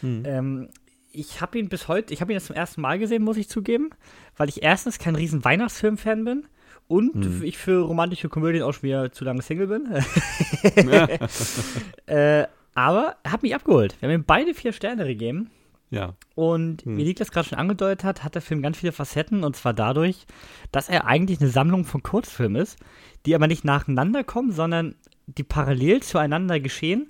[0.00, 0.22] Hm.
[0.24, 0.68] Ähm,
[1.16, 3.48] ich habe ihn bis heute, ich habe ihn jetzt zum ersten Mal gesehen, muss ich
[3.48, 3.90] zugeben,
[4.36, 6.46] weil ich erstens kein riesen Weihnachtsfilm-Fan bin
[6.88, 7.42] und hm.
[7.42, 9.86] ich für romantische Komödien auch schon wieder zu lange Single bin.
[12.06, 13.96] äh, aber er hat mich abgeholt.
[14.00, 15.50] Wir haben ihm beide vier Sterne gegeben.
[15.90, 16.14] Ja.
[16.34, 16.98] Und hm.
[16.98, 20.26] wie Niklas gerade schon angedeutet hat, hat der Film ganz viele Facetten und zwar dadurch,
[20.72, 22.78] dass er eigentlich eine Sammlung von Kurzfilmen ist,
[23.24, 24.96] die aber nicht nacheinander kommen, sondern
[25.26, 27.08] die parallel zueinander geschehen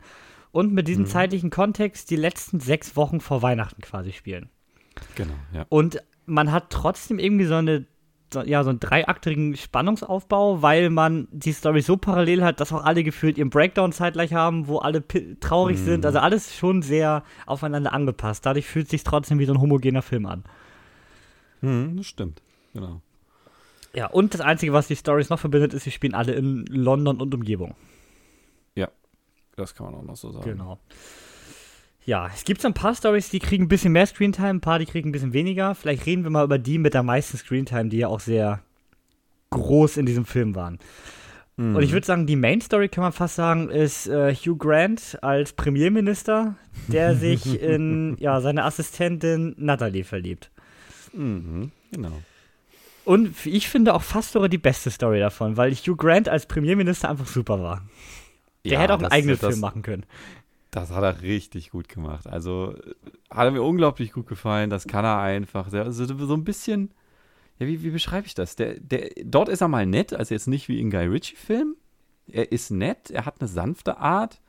[0.56, 1.10] und mit diesem hm.
[1.10, 4.48] zeitlichen Kontext die letzten sechs Wochen vor Weihnachten quasi spielen.
[5.14, 5.66] Genau, ja.
[5.68, 7.84] Und man hat trotzdem irgendwie so eine
[8.32, 12.84] so, ja, so einen dreiaktigen Spannungsaufbau, weil man die Story so parallel hat, dass auch
[12.84, 15.04] alle gefühlt ihren Breakdown zeitgleich haben, wo alle
[15.40, 15.84] traurig mm.
[15.84, 16.00] sind.
[16.00, 16.06] Mhm.
[16.06, 18.44] Also alles schon sehr aufeinander angepasst.
[18.44, 20.42] Dadurch fühlt es sich trotzdem wie so ein homogener Film an.
[21.60, 22.42] Mm, das stimmt,
[22.72, 23.02] genau.
[23.94, 27.20] Ja, und das Einzige, was die Stories noch verbindet, ist, sie spielen alle in London
[27.20, 27.76] und Umgebung.
[29.56, 30.44] Das kann man auch noch so sagen.
[30.44, 30.78] Genau.
[32.04, 34.78] Ja, es gibt so ein paar Stories, die kriegen ein bisschen mehr Screentime, ein paar,
[34.78, 35.74] die kriegen ein bisschen weniger.
[35.74, 38.60] Vielleicht reden wir mal über die mit der meisten Screentime, die ja auch sehr
[39.50, 40.78] groß in diesem Film waren.
[41.56, 41.76] Mhm.
[41.76, 45.18] Und ich würde sagen, die Main Story kann man fast sagen, ist äh, Hugh Grant
[45.22, 46.54] als Premierminister,
[46.86, 50.50] der sich in ja, seine Assistentin Natalie verliebt.
[51.12, 52.12] Mhm, genau.
[53.04, 57.08] Und ich finde auch fast sogar die beste Story davon, weil Hugh Grant als Premierminister
[57.08, 57.82] einfach super war.
[58.70, 60.04] Der ja, hätte auch einen eigenen Film machen können.
[60.70, 62.26] Das hat er richtig gut gemacht.
[62.26, 62.74] Also
[63.30, 64.68] hat er mir unglaublich gut gefallen.
[64.68, 65.72] Das kann er einfach.
[65.72, 66.90] Also, so ein bisschen.
[67.58, 68.56] Ja, wie, wie beschreibe ich das?
[68.56, 71.74] Der, der, dort ist er mal nett, also jetzt nicht wie in Guy Ritchie-Film.
[72.30, 74.40] Er ist nett, er hat eine sanfte Art,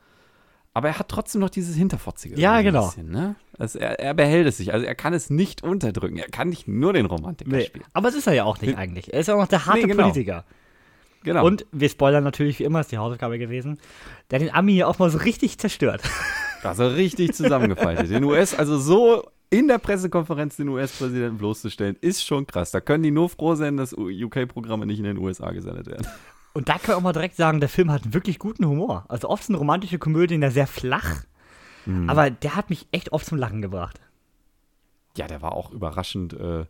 [0.74, 2.39] aber er hat trotzdem noch dieses Hinterfotzige.
[2.39, 2.88] Ja, genau.
[2.88, 3.36] Bisschen, ne?
[3.57, 4.74] also er, er, behält es sich.
[4.74, 6.18] Also er kann es nicht unterdrücken.
[6.18, 7.86] Er kann nicht nur den Romantiker nee, spielen.
[7.93, 9.13] Aber es ist er ja auch nicht eigentlich.
[9.13, 10.03] Er ist ja auch noch der harte nee, genau.
[10.03, 10.43] Politiker.
[11.24, 11.45] Genau.
[11.45, 13.80] Und wir spoilern natürlich wie immer, ist die Hausaufgabe gewesen,
[14.32, 16.01] der den Ami hier auch mal so richtig zerstört.
[16.63, 18.09] Also richtig zusammengefaltet.
[18.09, 22.72] Den US, also so in der Pressekonferenz den US-Präsidenten bloßzustellen, ist schon krass.
[22.72, 26.07] Da können die nur froh sein, dass UK-Programme nicht in den USA gesendet werden.
[26.53, 29.05] Und da können wir auch mal direkt sagen, der Film hat einen wirklich guten Humor.
[29.07, 31.24] Also oft sind romantische Komödien ja sehr flach,
[31.86, 32.09] mhm.
[32.09, 34.01] aber der hat mich echt oft zum Lachen gebracht.
[35.15, 36.65] Ja, der war auch überraschend äh,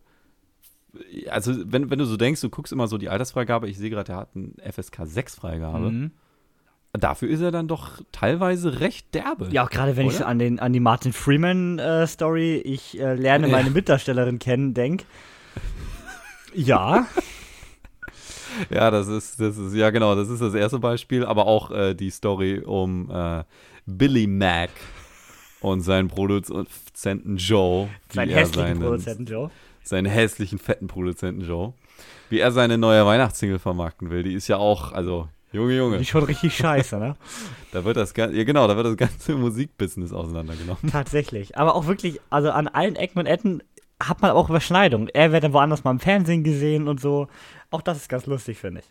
[1.30, 4.12] also wenn, wenn du so denkst, du guckst immer so die Altersfreigabe, ich sehe gerade,
[4.12, 5.90] er hat eine FSK 6 Freigabe.
[5.90, 6.10] Mhm.
[6.92, 9.48] Dafür ist er dann doch teilweise recht derbe.
[9.50, 10.14] Ja, auch gerade wenn oder?
[10.16, 14.74] ich an, den, an die Martin Freeman äh, Story, ich äh, lerne meine Mitdarstellerin kennen,
[14.74, 15.04] denk.
[16.54, 17.06] Ja.
[18.70, 21.94] ja, das ist, das ist, ja genau, das ist das erste Beispiel, aber auch äh,
[21.94, 23.44] die Story um äh,
[23.84, 24.70] Billy Mack
[25.60, 27.88] und seinen Produzenten Joe.
[28.08, 29.50] Seinen hässlichen Produzenten Joe
[29.88, 31.74] seinen hässlichen, fetten Produzenten Joe,
[32.30, 34.22] wie er seine neue Weihnachtssingle vermarkten will.
[34.22, 35.98] Die ist ja auch, also, Junge, Junge.
[35.98, 37.16] Die schon richtig scheiße, ne?
[37.72, 40.90] da wird das ganze, ja genau, da wird das ganze Musikbusiness auseinandergenommen.
[40.92, 41.56] Tatsächlich.
[41.56, 43.62] Aber auch wirklich, also an allen Ecken und Enden
[44.00, 45.08] hat man auch Überschneidung.
[45.08, 47.28] Er wird dann woanders mal im Fernsehen gesehen und so.
[47.70, 48.86] Auch das ist ganz lustig, finde ich.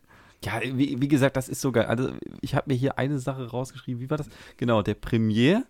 [0.46, 1.86] Ja, wie, wie, gesagt, das ist so geil.
[1.86, 4.02] Also, ich habe mir hier eine Sache rausgeschrieben.
[4.02, 4.30] Wie war das?
[4.58, 5.64] Genau, der Premier,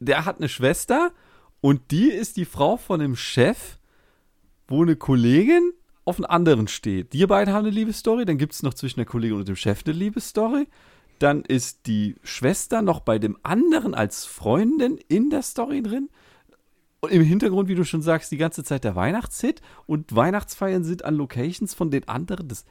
[0.00, 1.12] der hat eine Schwester
[1.60, 3.78] und die ist die Frau von dem Chef
[4.72, 5.72] wo eine Kollegin
[6.04, 7.12] auf einen anderen steht.
[7.12, 9.82] Die beiden haben eine Liebesstory, dann gibt es noch zwischen der Kollegin und dem Chef
[9.84, 10.66] eine Liebesstory.
[11.18, 16.08] Dann ist die Schwester noch bei dem anderen als Freundin in der Story drin.
[17.00, 21.04] Und im Hintergrund, wie du schon sagst, die ganze Zeit der Weihnachtshit und Weihnachtsfeiern sind
[21.04, 22.48] an Locations von den anderen.
[22.48, 22.64] Das,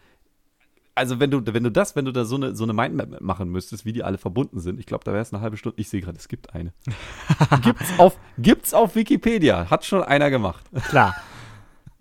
[0.95, 3.49] also wenn du, wenn du das, wenn du da so eine, so eine Mindmap machen
[3.49, 5.79] müsstest, wie die alle verbunden sind, ich glaube, da wäre es eine halbe Stunde.
[5.79, 6.73] Ich sehe gerade, es gibt eine.
[7.61, 9.69] gibt's auf, gibt's auf Wikipedia.
[9.69, 10.65] Hat schon einer gemacht.
[10.89, 11.15] Klar.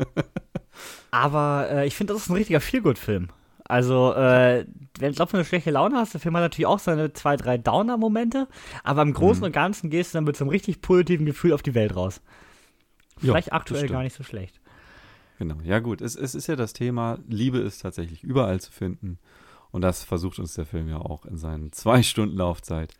[1.10, 3.28] Aber äh, ich finde, das ist ein richtiger Feelgood-Film.
[3.64, 4.66] Also, äh,
[4.98, 8.48] wenn, du eine schlechte Laune hast, der Film hat natürlich auch seine zwei, drei Downer-Momente,
[8.82, 9.46] aber im Großen mhm.
[9.46, 12.20] und Ganzen gehst du dann mit so einem richtig positiven Gefühl auf die Welt raus.
[13.18, 14.60] Vielleicht das aktuell gar nicht so schlecht.
[15.38, 19.18] Genau, ja gut, es, es ist ja das Thema, Liebe ist tatsächlich überall zu finden.
[19.70, 22.94] Und das versucht uns der Film ja auch in seinen zwei Stunden Laufzeit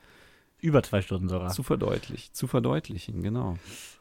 [0.61, 1.51] Über zwei Stunden sogar.
[1.51, 3.57] zu verdeutlichen, zu verdeutlichen, genau.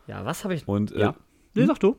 [0.07, 0.67] Ja, was habe ich.
[0.67, 1.09] Und, Ja.
[1.09, 1.13] äh,
[1.55, 1.97] Nee, sag du.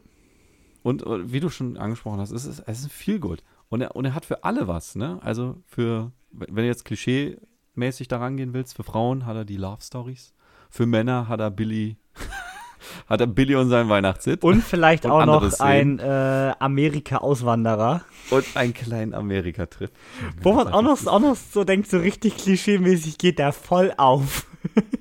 [0.82, 3.42] Und äh, wie du schon angesprochen hast, es ist, es ist viel gut.
[3.68, 5.18] Und er, und er hat für alle was, ne?
[5.22, 9.82] Also für, wenn du jetzt klischee-mäßig da rangehen willst, für Frauen hat er die Love
[9.82, 10.34] Stories.
[10.70, 11.96] Für Männer hat er Billy,
[13.08, 14.42] hat er Billy und sein Weihnachtshit.
[14.42, 18.02] Und vielleicht Und auch noch ein äh, Amerika-Auswanderer.
[18.30, 19.90] und einen kleinen Amerika-Trip.
[20.42, 24.46] Wo man auch noch, auch noch so denkt, so richtig klischee-mäßig geht der voll auf.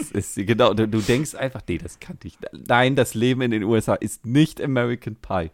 [0.00, 2.36] Es ist, genau, du, du denkst einfach, nee, das kann ich.
[2.52, 5.50] Nein, das Leben in den USA ist nicht American Pie.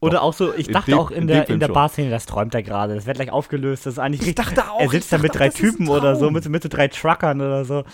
[0.00, 1.68] Oder auch so, ich In dachte dem- auch in in der, in der.
[1.68, 2.94] Barszene, das träumt er gerade.
[2.96, 3.86] Das wird gleich aufgelöst.
[3.86, 4.44] Das ist eigentlich richtig.
[4.44, 6.88] dachte auch, er ich sitzt da mit drei Typen oder so, mit, mit so drei
[6.88, 7.84] Truckern oder so.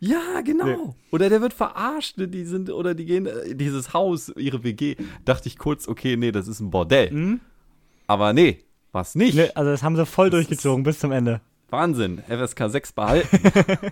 [0.00, 0.64] Ja, genau.
[0.66, 0.76] Nee.
[1.12, 4.64] Oder der wird verarscht, ne, die sind, oder die gehen äh, in dieses Haus, ihre
[4.64, 4.96] WG.
[5.24, 7.10] Dachte ich kurz, okay, nee, das ist ein Bordell.
[7.10, 7.40] Mhm.
[8.06, 8.60] Aber nee,
[8.92, 9.34] was nicht.
[9.34, 11.40] Ne, also das haben sie voll Das durchgezogen bis zum Ende.
[11.70, 12.22] Wahnsinn.
[12.28, 13.38] FSK 6 behalten.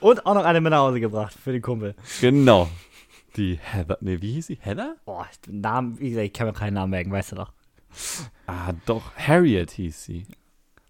[0.00, 1.94] Und auch noch eine mit nach Hause gebracht für den Kumpel.
[2.20, 2.68] genau.
[3.36, 4.58] Die Heather, nee, wie hieß sie?
[4.60, 4.96] Heather?
[5.04, 7.52] Boah, Namen, wie gesagt, ich kann mir keinen Namen merken, weißt du doch.
[8.46, 10.26] Ah, doch, Harriet hieß sie.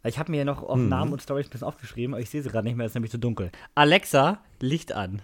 [0.04, 0.88] Ich habe mir ja noch auf Mhm.
[0.88, 2.94] Namen und Storys ein bisschen aufgeschrieben, aber ich sehe sie gerade nicht mehr, es ist
[2.94, 3.50] nämlich zu dunkel.
[3.74, 5.20] Alexa, Licht an.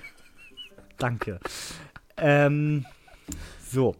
[0.98, 1.40] Danke.
[2.16, 2.86] Ähm,
[3.70, 3.94] so.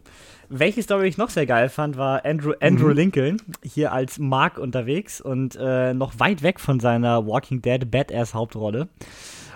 [0.49, 2.93] Welche Story ich noch sehr geil fand, war Andrew, Andrew Mhm.
[2.95, 8.33] Lincoln hier als Mark unterwegs und äh, noch weit weg von seiner Walking Dead Badass
[8.33, 8.87] Hauptrolle.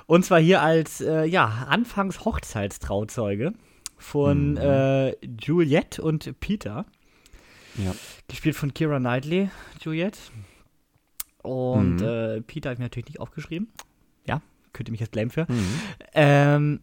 [0.05, 3.53] Und zwar hier als, äh, ja, anfangs Hochzeitstrauzeuge
[3.97, 4.57] von Mhm.
[4.57, 6.85] äh, Juliette und Peter.
[7.77, 7.95] Ja.
[8.27, 9.49] Gespielt von Kira Knightley,
[9.81, 10.19] Juliette.
[11.41, 12.03] Und Mhm.
[12.03, 13.69] äh, Peter habe ich mir natürlich nicht aufgeschrieben.
[14.27, 14.41] Ja,
[14.73, 15.45] könnt ihr mich jetzt blamen für.
[15.49, 15.79] Mhm.
[16.13, 16.79] Ähm,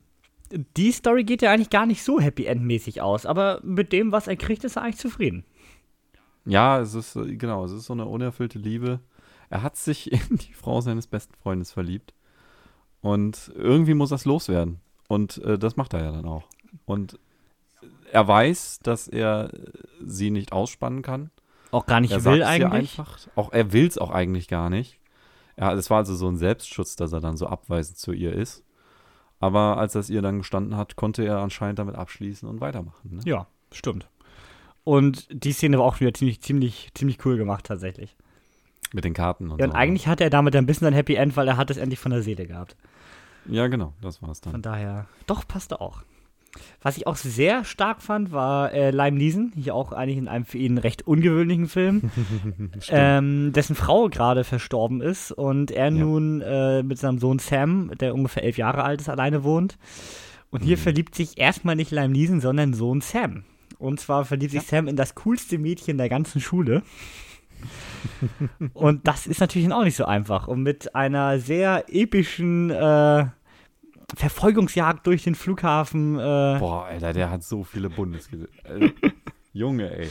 [0.51, 4.29] die Story geht ja eigentlich gar nicht so Happy End-mäßig aus, aber mit dem, was
[4.29, 5.45] er kriegt, ist er eigentlich zufrieden.
[6.45, 9.01] Ja, es ist, äh, genau, es ist so eine unerfüllte Liebe.
[9.51, 12.15] Er hat sich in die Frau seines besten Freundes verliebt.
[13.01, 14.81] Und irgendwie muss das loswerden.
[15.09, 16.45] Und äh, das macht er ja dann auch.
[16.85, 17.19] Und
[18.11, 21.31] er weiß, dass er äh, sie nicht ausspannen kann.
[21.71, 22.99] Auch gar nicht er will eigentlich.
[22.99, 23.19] einfach.
[23.35, 24.99] Auch er will es auch eigentlich gar nicht.
[25.59, 28.65] Ja, es war also so ein Selbstschutz, dass er dann so abweisend zu ihr ist.
[29.41, 33.17] Aber als es ihr dann gestanden hat, konnte er anscheinend damit abschließen und weitermachen.
[33.17, 33.21] Ne?
[33.25, 34.09] Ja, stimmt.
[34.85, 38.17] Und die Szene war auch wieder ziemlich, ziemlich, ziemlich cool gemacht tatsächlich.
[38.93, 39.71] Mit den Karten und Ja, so.
[39.73, 42.01] und eigentlich hatte er damit ein bisschen ein Happy End, weil er hat es endlich
[42.01, 42.75] von der Seele gehabt.
[43.47, 44.63] Ja, genau, das war es Von dann.
[44.63, 46.03] daher, doch, passte auch.
[46.83, 50.45] Was ich auch sehr stark fand, war äh, Lime Neeson, hier auch eigentlich in einem
[50.45, 52.11] für ihn recht ungewöhnlichen Film,
[52.89, 55.91] ähm, dessen Frau gerade verstorben ist und er Ja.
[55.91, 59.77] nun äh, mit seinem Sohn Sam, der ungefähr elf Jahre alt ist, alleine wohnt.
[60.51, 60.81] Und hier Mhm.
[60.83, 63.45] verliebt sich erstmal nicht Lime Neeson, sondern Sohn Sam.
[63.79, 66.83] Und zwar verliebt sich Sam in das coolste Mädchen der ganzen Schule.
[68.73, 70.49] und das ist natürlich auch nicht so einfach.
[70.49, 73.27] Und mit einer sehr epischen äh,
[74.17, 76.17] Verfolgungsjagd durch den Flughafen.
[76.19, 78.51] Äh, Boah, Alter, der hat so viele Bundesgesetze.
[78.65, 78.89] Also,
[79.53, 80.09] Junge, ey.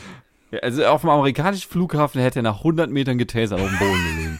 [0.51, 4.03] Ja, also auf dem amerikanischen Flughafen hätte er nach 100 Metern getasert auf dem Boden
[4.15, 4.39] gelegen.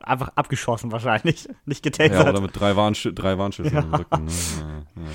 [0.00, 1.48] einfach abgeschossen wahrscheinlich.
[1.66, 2.28] Nicht Ja, getasert.
[2.28, 4.24] oder mit drei, Warnsch drei Warnschüssen im Rücken.
[4.24, 4.30] Ne?
[4.60, 4.68] Ja,
[5.02, 5.08] ja.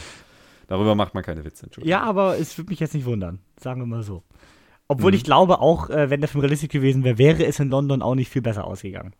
[0.68, 1.90] Darüber macht man keine Witze, Entschuldigung.
[1.92, 4.24] Ja, aber es würde mich jetzt nicht wundern, sagen wir mal so.
[4.90, 5.18] Obwohl Mhm.
[5.18, 8.16] ich glaube, auch äh, wenn der Film realistisch gewesen wäre, wäre es in London auch
[8.16, 9.14] nicht viel besser ausgegangen.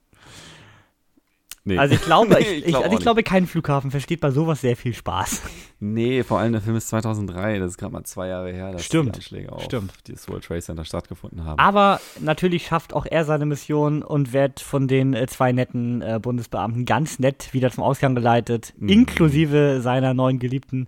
[1.68, 1.78] Nee.
[1.78, 4.32] Also ich glaube, ich, Nee, ich, glaub also auch ich glaube, kein Flughafen versteht bei
[4.32, 5.42] sowas sehr viel Spaß.
[5.80, 8.86] Nee, vor allem der Film ist 2003, das ist gerade mal zwei Jahre her, dass
[8.86, 9.92] Stimmt, die Anschläge auf stimmt.
[10.08, 11.60] das World Trade Center stattgefunden haben.
[11.60, 16.20] Aber natürlich schafft auch er seine Mission und wird von den äh, zwei netten äh,
[16.22, 18.90] Bundesbeamten ganz nett wieder zum Ausgang geleitet, Mhm.
[18.90, 20.88] inklusive seiner neuen Geliebten.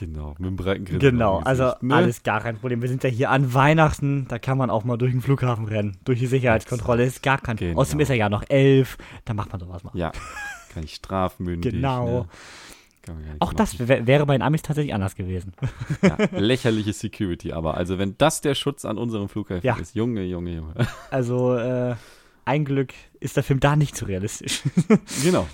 [0.00, 1.94] Genau, mit dem breiten Grinsen Genau, also ne?
[1.94, 2.80] alles gar kein Problem.
[2.80, 5.98] Wir sind ja hier an Weihnachten, da kann man auch mal durch den Flughafen rennen,
[6.04, 7.78] durch die Sicherheitskontrolle, ist gar kein Genau.
[7.80, 8.96] Außerdem ist er ja noch elf,
[9.26, 9.92] da macht man sowas mal.
[9.94, 10.10] Ja,
[10.72, 11.72] kann ich strafmündig.
[11.74, 12.20] Genau.
[12.20, 12.26] Ne?
[13.40, 13.88] Auch das machen.
[13.88, 15.52] wär, wäre bei den Amis tatsächlich anders gewesen.
[16.02, 19.76] Ja, lächerliche Security, aber also wenn das der Schutz an unserem Flughäfen Ja.
[19.76, 20.74] ist, Junge, Junge, Junge.
[21.10, 21.94] Also, äh,
[22.44, 24.62] ein Glück ist der Film da nicht so realistisch.
[25.22, 25.46] genau.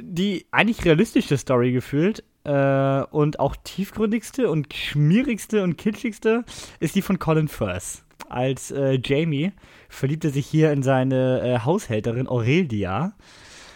[0.00, 6.44] Die eigentlich realistischste Story gefühlt äh, und auch tiefgründigste und schmierigste und kitschigste
[6.78, 8.02] ist die von Colin Firth.
[8.28, 9.52] Als äh, Jamie
[9.88, 13.12] verliebt er sich hier in seine äh, Haushälterin Aurelia.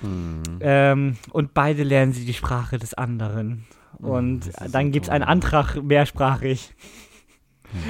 [0.01, 0.43] Hm.
[0.61, 3.65] Ähm, und beide lernen sie die Sprache des anderen.
[3.99, 6.75] Und das ist dann gibt es einen Antrag mehrsprachig.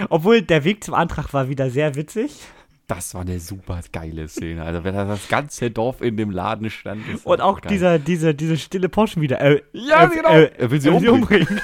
[0.08, 2.40] Obwohl der Weg zum Antrag war wieder sehr witzig.
[2.86, 4.62] Das war eine super geile Szene.
[4.62, 7.02] Also, wenn da das ganze Dorf in dem Laden stand.
[7.24, 7.72] Und auch geil.
[7.72, 9.40] dieser, dieser, diese stille Porsche wieder.
[9.40, 10.28] Äh, Ja, äh, genau.
[10.30, 11.60] Äh, Er will sie umbringen.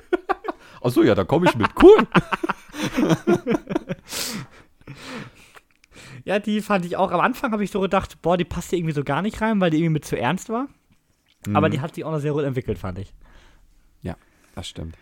[0.80, 1.68] Achso, ja, da komme ich mit.
[1.82, 2.06] Cool.
[6.24, 7.12] Ja, die fand ich auch.
[7.12, 9.60] Am Anfang habe ich so gedacht, boah, die passt hier irgendwie so gar nicht rein,
[9.60, 10.66] weil die irgendwie mit zu ernst war.
[11.54, 11.72] Aber Mhm.
[11.72, 13.12] die hat sich auch noch sehr gut entwickelt, fand ich.
[14.54, 14.96] Das stimmt.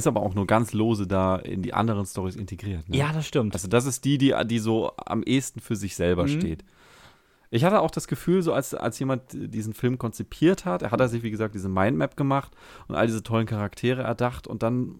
[0.00, 2.88] Ist aber auch nur ganz lose da in die anderen Stories integriert.
[2.88, 2.96] Ne?
[2.96, 3.52] Ja, das stimmt.
[3.54, 6.28] Also das ist die, die, die so am ehesten für sich selber Mhm.
[6.40, 6.64] steht.
[7.50, 11.00] Ich hatte auch das Gefühl, so als, als jemand diesen Film konzipiert hat, er hat
[11.00, 12.52] er sich, wie gesagt, diese Mindmap gemacht
[12.86, 14.94] und all diese tollen Charaktere erdacht und dann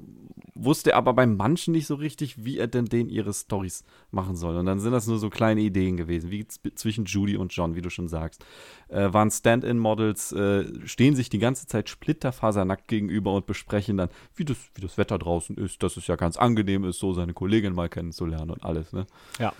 [0.54, 4.36] wusste er aber bei manchen nicht so richtig, wie er denn den ihre Stories machen
[4.36, 4.56] soll.
[4.56, 7.82] Und dann sind das nur so kleine Ideen gewesen, wie zwischen Judy und John, wie
[7.82, 8.44] du schon sagst.
[8.88, 14.44] Äh, waren Stand-in-Models, äh, stehen sich die ganze Zeit splitterfasernackt gegenüber und besprechen dann, wie
[14.44, 17.74] das, wie das Wetter draußen ist, dass es ja ganz angenehm ist, so seine Kollegin
[17.74, 19.06] mal kennenzulernen und alles, ne?
[19.38, 19.52] Ja.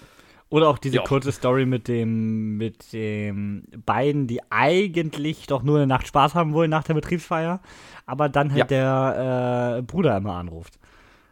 [0.50, 1.02] Oder auch diese Ja.
[1.04, 6.52] kurze Story mit dem, mit dem beiden, die eigentlich doch nur eine Nacht Spaß haben
[6.52, 7.60] wollen nach der Betriebsfeier,
[8.04, 8.64] aber dann halt Ja.
[8.66, 10.78] der äh, Bruder immer anruft.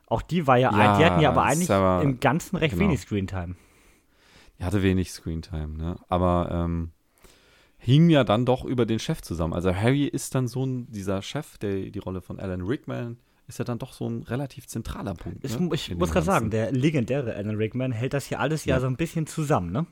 [0.06, 2.84] Auch die war ja, Ja, die hatten ja aber eigentlich Sarah- im Ganzen recht genau.
[2.88, 3.56] wenig Screentime.
[4.58, 5.96] Er hatte wenig Screentime, ne?
[6.08, 6.90] Aber ähm,
[7.76, 9.52] hing ja dann doch über den Chef zusammen.
[9.52, 13.18] Also Harry ist dann so ein, dieser Chef, der die Rolle von Alan Rickman,
[13.48, 15.44] ist ja dann doch so ein relativ zentraler Punkt.
[15.44, 15.68] Ich, ne?
[15.72, 18.80] ich In muss gerade sagen, der legendäre Alan Rickman hält das hier alles ja, Ja.
[18.80, 19.86] so ein bisschen zusammen, ne?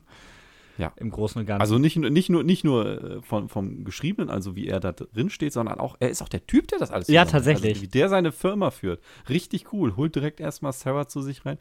[0.77, 0.93] Ja.
[0.97, 1.61] Im Großen und Ganzen.
[1.61, 2.85] Also nicht, nur- nicht nur, nicht nur
[3.17, 6.29] äh, von, vom Geschriebenen, also wie er da drin steht, sondern auch, er ist auch
[6.29, 7.31] der Typ, der das alles Ja, zusammenhält.
[7.55, 7.73] tatsächlich.
[7.77, 9.01] Also wie der seine Firma führt.
[9.27, 9.95] Richtig cool.
[9.95, 11.57] Holt direkt erstmal Sarah zu sich rein.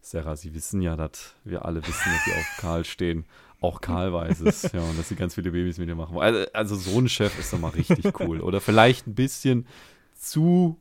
[0.00, 3.24] Sarah, Sie wissen ja, dass wir alle wissen, dass Sie auf Karl stehen.
[3.60, 6.14] Auch Karl weiß es, ja, und dass sie ganz viele Babys mit ihr machen.
[6.16, 6.34] wollen.
[6.34, 8.40] Also, also so ein Chef ist doch mal richtig cool.
[8.40, 9.66] Oder vielleicht ein bisschen
[10.14, 10.76] zu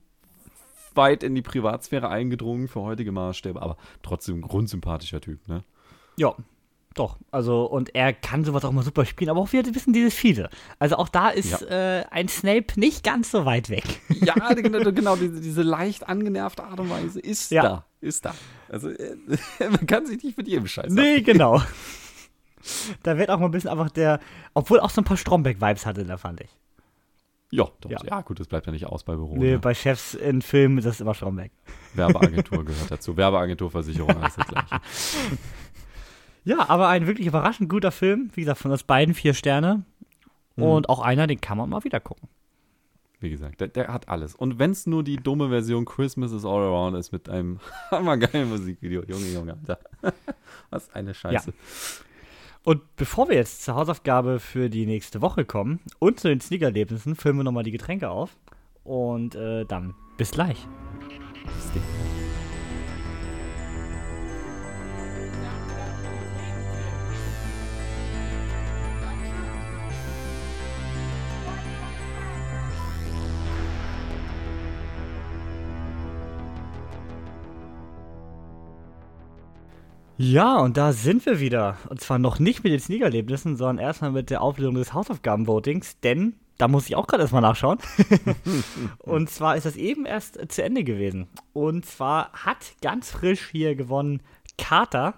[0.95, 5.63] weit in die Privatsphäre eingedrungen für heutige Maßstäbe, aber trotzdem ein grundsympathischer Typ, ne?
[6.17, 6.35] Ja,
[6.95, 7.17] doch.
[7.29, 10.49] Also, und er kann sowas auch mal super spielen, aber auch wir wissen dieses Fiese.
[10.79, 13.83] Also auch da ist äh, ein Snape nicht ganz so weit weg.
[14.21, 17.61] Ja, genau, genau diese, diese leicht angenervte Art und Weise ist Ja.
[17.63, 17.85] da.
[17.99, 18.33] Ist da.
[18.69, 19.15] Also äh,
[19.59, 21.61] man kann sich nicht mit jedem Scheiß nee, genau.
[23.03, 24.19] da wird auch mal ein bisschen einfach der,
[24.53, 26.49] obwohl auch so ein paar Stromberg-Vibes hatte, da fand ich.
[27.51, 27.99] Ja, doch, Ja.
[28.03, 28.21] ja.
[28.21, 29.35] gut, das bleibt ja nicht aus bei Büro.
[29.37, 29.59] Nee, ne?
[29.59, 31.51] bei Chefs in Filmen ist das immer Stromberg.
[31.93, 33.15] Werbeagentur gehört dazu.
[33.15, 34.81] Werbeagentur, Versicherung, alles das gleiche.
[36.47, 38.29] Ja, aber ein wirklich überraschend guter Film.
[38.35, 39.83] Wie gesagt, von uns beiden vier Sterne.
[40.55, 40.63] Mhm.
[40.63, 42.29] Und auch einer, den kann man mal wieder gucken.
[43.19, 44.35] Wie gesagt, der, der hat alles.
[44.35, 47.59] Und wenn es nur die dumme Version Christmas is All Around ist mit einem
[47.91, 49.03] hammergeilen Musikvideo.
[49.07, 49.79] Junge, Junge, Alter.
[50.69, 51.51] Was eine Scheiße.
[52.65, 57.15] Und bevor wir jetzt zur Hausaufgabe für die nächste Woche kommen und zu den Sneakerlebnissen,
[57.15, 58.35] füllen wir nochmal die Getränke auf.
[58.83, 60.67] Und äh, dann bis gleich.
[80.17, 81.77] Ja, und da sind wir wieder.
[81.89, 86.35] Und zwar noch nicht mit den Sneakerlebnissen, sondern erstmal mit der Auflösung des Hausaufgabenvotings, denn
[86.57, 87.79] da muss ich auch gerade erstmal nachschauen.
[88.99, 91.27] und zwar ist das eben erst zu Ende gewesen.
[91.51, 94.21] Und zwar hat ganz frisch hier gewonnen
[94.57, 95.15] Carter,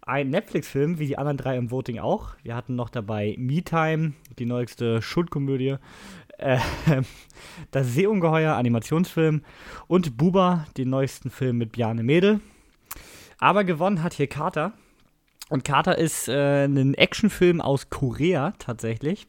[0.00, 2.30] ein Netflix-Film, wie die anderen drei im Voting auch.
[2.42, 5.76] Wir hatten noch dabei Me Time, die neueste Schuldkomödie,
[6.38, 6.58] äh,
[7.70, 9.42] das Seeungeheuer, Animationsfilm
[9.88, 12.40] und Buba, den neuesten Film mit Bjarne Mädel.
[13.42, 14.72] Aber gewonnen hat hier Carter.
[15.48, 19.26] Und Carter ist äh, ein Actionfilm aus Korea tatsächlich.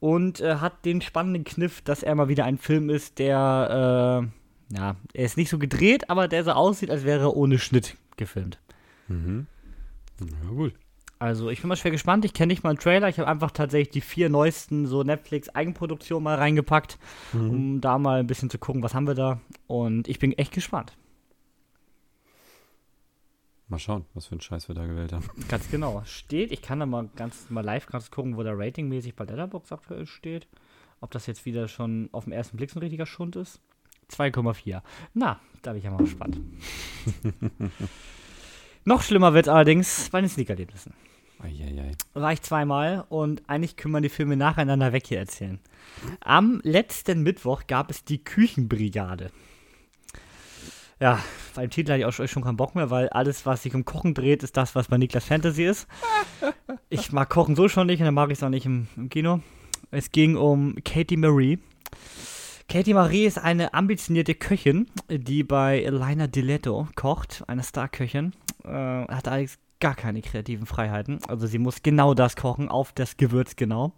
[0.00, 4.30] Und äh, hat den spannenden Kniff, dass er mal wieder ein Film ist, der,
[4.70, 7.58] äh, ja, er ist nicht so gedreht, aber der so aussieht, als wäre er ohne
[7.58, 8.58] Schnitt gefilmt.
[9.08, 9.46] Mhm.
[10.18, 10.72] Ja, gut.
[11.18, 12.24] Also ich bin mal schwer gespannt.
[12.24, 13.10] Ich kenne nicht mal einen Trailer.
[13.10, 16.98] Ich habe einfach tatsächlich die vier neuesten so Netflix-Eigenproduktionen mal reingepackt,
[17.34, 19.40] um da mal ein bisschen zu gucken, was haben wir da.
[19.66, 20.96] Und ich bin echt gespannt.
[23.72, 25.24] Mal schauen, was für einen Scheiß wir da gewählt haben.
[25.48, 26.02] Ganz genau.
[26.04, 29.72] Steht, ich kann da mal ganz mal live ganz gucken, wo der ratingmäßig bei Letterboxd
[29.72, 30.46] aktuell steht.
[31.00, 33.60] Ob das jetzt wieder schon auf den ersten Blick so ein richtiger Schund ist.
[34.10, 34.82] 2,4.
[35.14, 36.38] Na, da bin ich ja mal gespannt.
[38.84, 40.92] Noch schlimmer wird allerdings bei den Sneakerlebnissen.
[42.12, 45.60] War ich zweimal und eigentlich können wir die Filme nacheinander weg hier erzählen.
[46.20, 49.30] Am letzten Mittwoch gab es die Küchenbrigade.
[51.02, 51.18] Ja,
[51.56, 54.14] beim Titel hatte ich auch schon- keinen Bock mehr, weil alles, was sich um Kochen
[54.14, 55.88] dreht, ist das, was bei Niklas Fantasy ist.
[56.90, 59.08] Ich mag Kochen so schon nicht und dann mag ich es auch nicht im, im
[59.08, 59.40] Kino.
[59.90, 61.58] Es ging um Katie Marie.
[62.68, 68.32] Katie Marie ist eine ambitionierte Köchin, die bei Elena Diletto kocht, eine Starköchin.
[68.64, 71.18] Äh, hat allerdings gar keine kreativen Freiheiten.
[71.26, 73.92] Also sie muss genau das kochen, auf das Gewürz genau.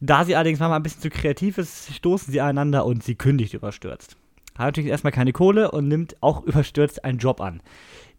[0.00, 3.54] Da sie allerdings manchmal ein bisschen zu kreativ ist, stoßen sie aneinander und sie kündigt
[3.54, 4.16] überstürzt.
[4.58, 7.60] Hat natürlich erstmal keine Kohle und nimmt auch überstürzt einen Job an.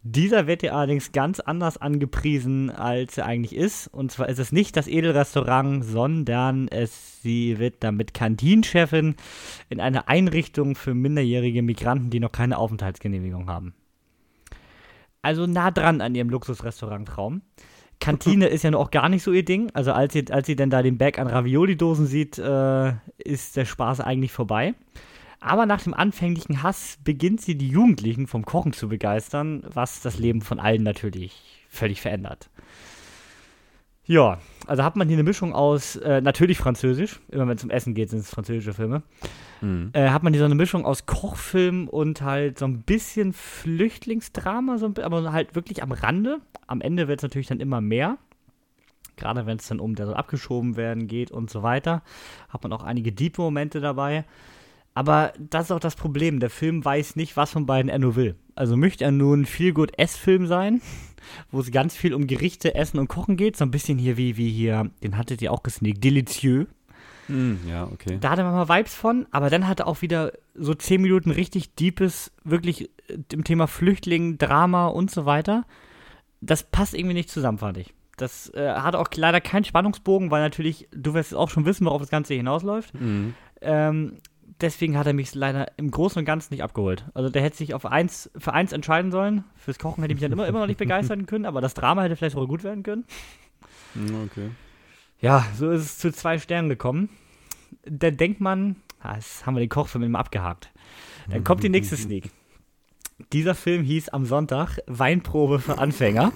[0.04, 3.88] Dieser wird ihr allerdings ganz anders angepriesen, als er eigentlich ist.
[3.88, 9.16] Und zwar ist es nicht das Edelrestaurant, sondern es, sie wird damit Kantinchefin
[9.70, 13.74] in einer Einrichtung für minderjährige Migranten, die noch keine Aufenthaltsgenehmigung haben.
[15.22, 17.42] Also nah dran an ihrem Luxusrestaurant-Traum.
[18.00, 19.72] Kantine ist ja noch auch gar nicht so ihr Ding.
[19.74, 23.66] Also als sie, als sie denn da den Berg an Ravioli-Dosen sieht, äh, ist der
[23.66, 24.74] Spaß eigentlich vorbei.
[25.40, 30.18] Aber nach dem anfänglichen Hass beginnt sie die Jugendlichen vom Kochen zu begeistern, was das
[30.18, 32.50] Leben von allen natürlich völlig verändert.
[34.08, 37.70] Ja, also hat man hier eine Mischung aus, äh, natürlich Französisch, immer wenn es um
[37.70, 39.04] Essen geht, sind es französische Filme.
[39.60, 39.90] Mhm.
[39.92, 44.78] Äh, hat man hier so eine Mischung aus Kochfilm und halt so ein bisschen Flüchtlingsdrama,
[44.78, 46.40] so ein, aber halt wirklich am Rande.
[46.68, 48.18] Am Ende wird es natürlich dann immer mehr.
[49.18, 52.02] Gerade wenn es dann um der so abgeschoben werden geht und so weiter.
[52.48, 54.24] Hat man auch einige deep Momente dabei.
[54.98, 56.40] Aber das ist auch das Problem.
[56.40, 58.36] Der Film weiß nicht, was von beiden er nur will.
[58.56, 60.82] Also möchte er nur ein viel gut Essfilm sein,
[61.52, 63.56] wo es ganz viel um Gerichte, Essen und Kochen geht.
[63.58, 66.66] So ein bisschen hier wie, wie hier, den hattet ihr auch gesneakt, Delicieux.
[67.28, 68.18] Mm, ja, okay.
[68.20, 71.30] Da hatte man mal Vibes von, aber dann hat er auch wieder so zehn Minuten
[71.30, 75.66] richtig deepes, wirklich äh, im Thema Flüchtling, Drama und so weiter.
[76.42, 77.94] Das passt irgendwie nicht zusammen, fand ich.
[78.18, 82.02] Das äh, hat auch leider keinen Spannungsbogen, weil natürlich, du wirst auch schon wissen, worauf
[82.02, 83.00] das Ganze hinausläuft.
[83.00, 83.36] Mhm.
[83.62, 84.18] Ähm,
[84.62, 87.06] deswegen hat er mich leider im Großen und Ganzen nicht abgeholt.
[87.14, 89.44] Also der hätte sich auf eins, für eins entscheiden sollen.
[89.56, 92.04] Fürs Kochen hätte ich mich dann immer, immer noch nicht begeistern können, aber das Drama
[92.04, 93.06] hätte vielleicht sogar gut werden können.
[94.26, 94.52] Okay.
[95.20, 97.10] Ja, so ist es zu zwei Sternen gekommen.
[97.86, 100.72] Dann denkt man, ah, jetzt haben wir den Kochfilm immer abgehakt.
[101.30, 102.30] Dann kommt die nächste Sneak.
[103.34, 106.32] Dieser Film hieß am Sonntag Weinprobe für Anfänger.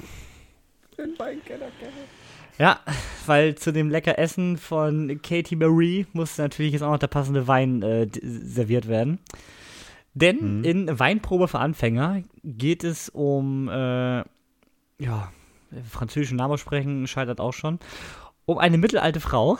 [0.98, 2.21] Den Weinkenner kenne.
[2.62, 2.80] Ja,
[3.26, 7.48] weil zu dem lecker Essen von Katie Marie muss natürlich jetzt auch noch der passende
[7.48, 9.18] Wein äh, serviert werden.
[10.14, 10.64] Denn mhm.
[10.64, 14.24] in Weinprobe für Anfänger geht es um, äh,
[15.00, 15.32] ja,
[15.90, 17.80] französischen Namen sprechen scheitert auch schon,
[18.46, 19.58] um eine mittelalte Frau,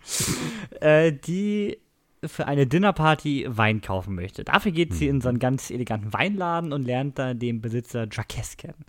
[0.80, 1.78] äh, die
[2.22, 4.44] für eine Dinnerparty Wein kaufen möchte.
[4.44, 5.20] Dafür geht sie in mhm.
[5.22, 8.84] so einen ganz eleganten Weinladen und lernt da den Besitzer Jacques kennen.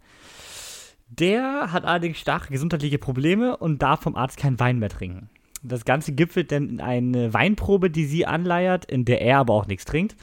[1.19, 5.29] Der hat allerdings starke gesundheitliche Probleme und darf vom Arzt keinen Wein mehr trinken.
[5.61, 9.67] Das Ganze gipfelt dann in eine Weinprobe, die sie anleiert, in der er aber auch
[9.67, 10.15] nichts trinkt.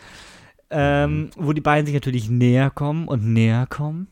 [0.71, 1.31] Ähm, mhm.
[1.37, 4.09] wo die beiden sich natürlich näher kommen und näher kommen.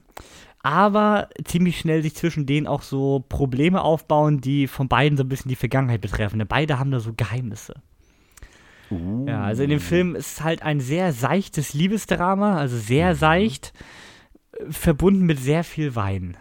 [0.63, 5.29] Aber ziemlich schnell sich zwischen denen auch so Probleme aufbauen, die von beiden so ein
[5.29, 6.39] bisschen die Vergangenheit betreffen.
[6.39, 7.75] Denn beide haben da so Geheimnisse.
[8.91, 9.27] Uh.
[9.29, 13.19] Ja, also in dem Film ist halt ein sehr seichtes Liebesdrama, also sehr mhm.
[14.71, 16.37] Verbunden mit sehr viel Wein.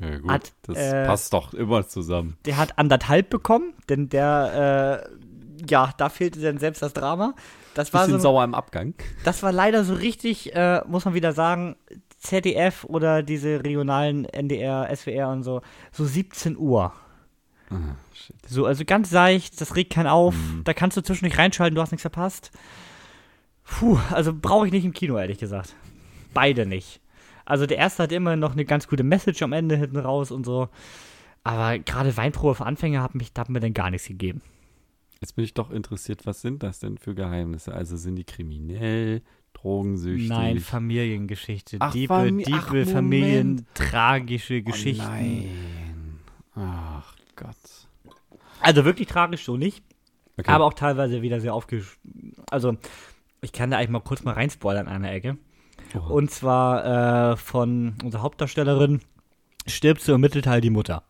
[0.00, 2.36] Ja, gut, hat, das äh, passt doch immer zusammen.
[2.44, 7.34] Der hat anderthalb bekommen, denn der, äh, ja, da fehlte dann selbst das Drama.
[7.74, 8.94] Das war Bisschen so, sauer im Abgang.
[9.24, 11.76] Das war leider so richtig, äh, muss man wieder sagen,
[12.18, 16.92] ZDF oder diese regionalen NDR, SWR und so, so 17 Uhr.
[17.70, 17.74] Ah,
[18.46, 20.62] so, also ganz seicht, das regt keinen auf, mhm.
[20.64, 22.50] da kannst du zwischendurch reinschalten, du hast nichts verpasst.
[23.66, 25.74] Puh, also brauche ich nicht im Kino, ehrlich gesagt.
[26.32, 27.00] Beide nicht.
[27.44, 30.44] Also der erste hat immer noch eine ganz gute Message am Ende hinten raus und
[30.44, 30.68] so.
[31.44, 34.42] Aber gerade Weinprobe für Anfänger hat, mich, hat mir dann gar nichts gegeben.
[35.20, 37.72] Jetzt bin ich doch interessiert, was sind das denn für Geheimnisse?
[37.72, 39.22] Also sind die kriminell,
[39.54, 40.28] drogensüchtig?
[40.28, 41.76] Nein, Familiengeschichte.
[41.80, 45.04] Ach, Diebe, Fam Diebe, Ach, Familien, tragische Geschichten.
[45.06, 46.20] Oh nein.
[46.54, 47.56] Ach Gott.
[48.60, 49.84] Also wirklich tragisch so nicht.
[50.38, 50.50] Okay.
[50.50, 51.98] Aber auch teilweise wieder sehr aufgesch...
[52.50, 52.76] Also
[53.46, 55.38] ich kann da eigentlich mal kurz mal reinspoilern an einer Ecke.
[55.94, 56.14] Oh.
[56.14, 59.00] Und zwar äh, von unserer Hauptdarstellerin
[59.68, 61.04] stirbt zu im Mittelteil die Mutter.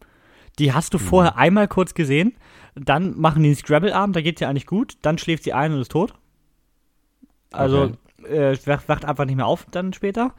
[0.59, 1.03] Die hast du mhm.
[1.03, 2.35] vorher einmal kurz gesehen,
[2.75, 5.81] dann machen die einen Scrabble-Abend, da geht sie eigentlich gut, dann schläft sie ein und
[5.81, 6.13] ist tot.
[7.53, 8.53] Also okay.
[8.53, 10.35] äh, wacht einfach nicht mehr auf dann später.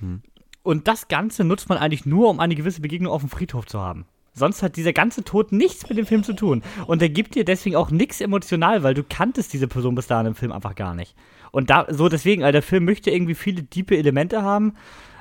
[0.00, 0.22] Mhm.
[0.62, 3.80] Und das Ganze nutzt man eigentlich nur, um eine gewisse Begegnung auf dem Friedhof zu
[3.80, 4.06] haben.
[4.32, 6.62] Sonst hat dieser ganze Tod nichts mit dem Film zu tun.
[6.86, 10.28] Und er gibt dir deswegen auch nichts emotional, weil du kanntest diese Person bis dahin
[10.28, 11.14] im Film einfach gar nicht.
[11.54, 14.74] Und da, so deswegen, also der Film möchte irgendwie viele diepe Elemente haben,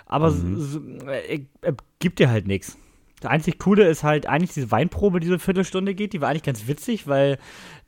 [0.07, 0.59] aber mhm.
[0.59, 2.75] so, er, er gibt dir halt nichts.
[3.19, 6.11] Das einzig Coole ist halt eigentlich diese Weinprobe, die so eine Viertelstunde geht.
[6.11, 7.37] Die war eigentlich ganz witzig, weil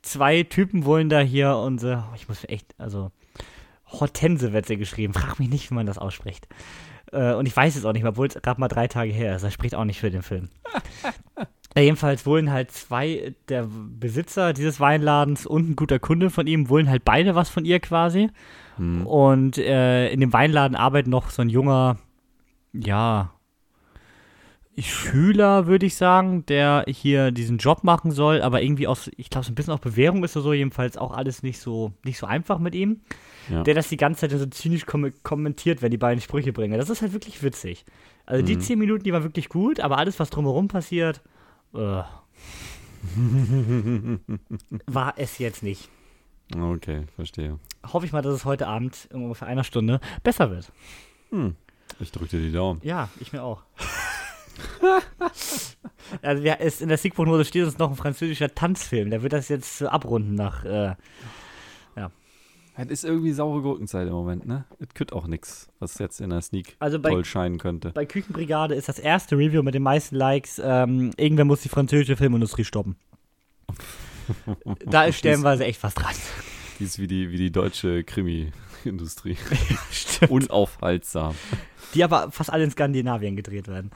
[0.02, 3.10] zwei Typen wollen da hier unsere, oh, ich muss echt, also
[3.86, 5.12] Hortense wird sie geschrieben.
[5.12, 6.46] Frag mich nicht, wie man das ausspricht.
[7.10, 9.34] Äh, und ich weiß es auch nicht mehr, obwohl es gerade mal drei Tage her
[9.34, 9.42] ist.
[9.42, 10.50] Das spricht auch nicht für den Film.
[11.76, 16.68] Ja, jedenfalls wollen halt zwei der Besitzer dieses Weinladens und ein guter Kunde von ihm,
[16.68, 18.30] wollen halt beide was von ihr quasi.
[18.76, 19.06] Hm.
[19.06, 21.98] Und äh, in dem Weinladen arbeitet noch so ein junger,
[22.72, 23.32] ja,
[24.78, 29.46] Schüler, würde ich sagen, der hier diesen Job machen soll, aber irgendwie aus, ich glaube,
[29.46, 32.26] so ein bisschen auf Bewährung ist er so, jedenfalls auch alles nicht so, nicht so
[32.26, 33.00] einfach mit ihm.
[33.48, 33.62] Ja.
[33.62, 36.78] Der das die ganze Zeit so zynisch kom kommentiert, wenn die beiden Sprüche bringen.
[36.78, 37.86] Das ist halt wirklich witzig.
[38.26, 38.60] Also die Mhm.
[38.60, 41.22] zehn Minuten, die waren wirklich gut, aber alles, was drumherum passiert,
[41.76, 42.04] äh,
[44.86, 45.88] war es jetzt nicht.
[46.54, 47.58] Okay, verstehe.
[47.92, 50.72] Hoffe ich mal, dass es heute Abend in ungefähr einer Stunde besser wird.
[51.30, 51.56] Hm.
[51.98, 52.80] Ich drücke dir die Daumen.
[52.82, 53.62] Ja, ich mir auch.
[56.22, 59.10] also ja, in der Siegprognose steht uns noch ein französischer Tanzfilm.
[59.10, 60.64] Der wird das jetzt abrunden nach.
[60.64, 60.94] Äh,
[62.78, 64.64] Es ist irgendwie saure Gurkenzeit im Moment, ne?
[64.78, 67.90] Es kütt auch nix, was jetzt in der Sneak Also bei- toll scheinen könnte.
[67.90, 70.60] bei Küchenbrigade ist das erste Review mit den meisten Likes.
[70.62, 72.96] Ähm, irgendwer muss die französische Filmindustrie stoppen.
[74.84, 76.14] Da ist stellenweise echt was dran.
[76.78, 79.36] Die ist wie die, wie die deutsche Krimi-Industrie.
[80.28, 81.34] Unaufhaltsam.
[81.94, 83.90] Die aber fast alle in Skandinavien gedreht werden.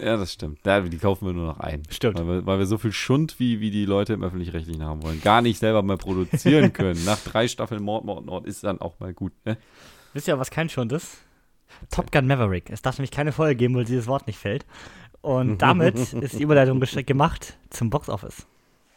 [0.00, 0.60] Ja, das stimmt.
[0.64, 1.82] Ja, die kaufen wir nur noch ein.
[1.88, 2.18] Stimmt.
[2.18, 5.20] Weil wir, weil wir so viel Schund, wie, wie die Leute im Öffentlich-Rechtlichen haben wollen,
[5.20, 7.04] gar nicht selber mal produzieren können.
[7.04, 9.32] Nach drei Staffeln Mord, Mord, Mord ist dann auch mal gut.
[9.44, 9.56] Ne?
[10.12, 11.18] Wisst ihr, was kein Schund ist?
[11.90, 12.70] Top Gun Maverick.
[12.70, 14.64] Es darf nämlich keine Folge geben, weil dieses Wort nicht fällt.
[15.20, 18.46] Und damit ist die Überleitung gemacht zum Boxoffice.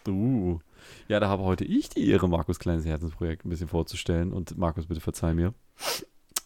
[0.08, 0.60] Uh.
[1.08, 4.32] Ja, da habe heute ich die Ehre, Markus kleines Herzensprojekt ein bisschen vorzustellen.
[4.34, 5.54] Und Markus, bitte verzeih mir.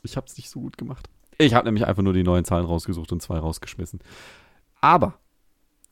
[0.03, 1.10] Ich habe es nicht so gut gemacht.
[1.38, 3.99] Ich habe nämlich einfach nur die neuen Zahlen rausgesucht und zwei rausgeschmissen.
[4.86, 5.17] Aber,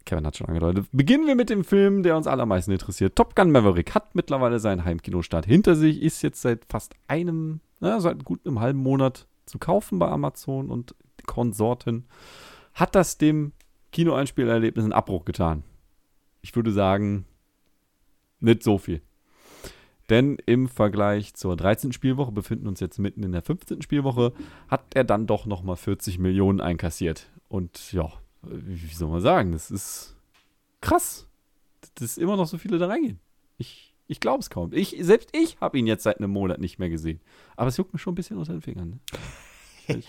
[0.05, 3.15] Kevin hat schon angedeutet, beginnen wir mit dem Film, der uns allermeisten interessiert.
[3.15, 7.99] Top Gun Maverick hat mittlerweile seinen Heimkinostart hinter sich, ist jetzt seit fast einem, na,
[7.99, 10.93] seit gut einem halben Monat zu kaufen bei Amazon und
[11.25, 12.05] Konsorten.
[12.75, 13.53] Hat das dem
[13.93, 15.63] Kinoeinspielerlebnis einen Abbruch getan?
[16.43, 17.25] Ich würde sagen,
[18.41, 19.01] nicht so viel.
[20.11, 21.93] Denn im Vergleich zur 13.
[21.93, 23.81] Spielwoche, befinden uns jetzt mitten in der 15.
[23.81, 24.33] Spielwoche,
[24.67, 27.31] hat er dann doch nochmal 40 Millionen einkassiert.
[27.49, 28.11] Und ja,
[28.43, 30.15] wie soll man sagen, das ist
[30.81, 31.27] krass,
[31.95, 33.19] dass immer noch so viele da reingehen.
[33.57, 34.71] Ich, ich glaube es kaum.
[34.73, 37.19] Ich, selbst ich habe ihn jetzt seit einem Monat nicht mehr gesehen.
[37.55, 38.89] Aber es juckt mir schon ein bisschen unter den Fingern.
[38.89, 38.99] Ne?
[39.85, 40.07] Ich,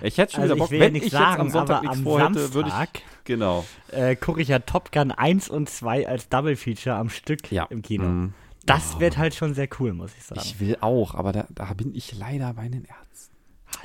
[0.00, 2.70] ich hätte schon Also wieder Bock, wenn ich jetzt sagen, am Sonntag nichts vorhätte, würde
[2.70, 3.02] ich.
[3.24, 3.66] Genau.
[3.88, 7.64] äh, gucke ich ja Top Gun 1 und 2 als Double Feature am Stück Ja.
[7.64, 8.04] im Kino.
[8.08, 8.32] Mhm.
[8.64, 9.00] Das Oh.
[9.00, 10.40] wird halt schon sehr cool, muss ich sagen.
[10.42, 13.29] Ich will auch, aber da, da bin ich leider bei den Ärzten.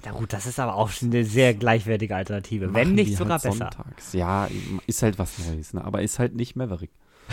[0.03, 3.15] Na gut, das ist aber auch schon eine sehr gleichwertige Alternative, wenn Machen nicht die
[3.15, 3.69] sogar halt besser.
[3.73, 4.13] Sonntags.
[4.13, 4.47] Ja,
[4.87, 5.83] ist halt was Neues, ne?
[5.83, 6.91] aber ist halt nicht Maverick.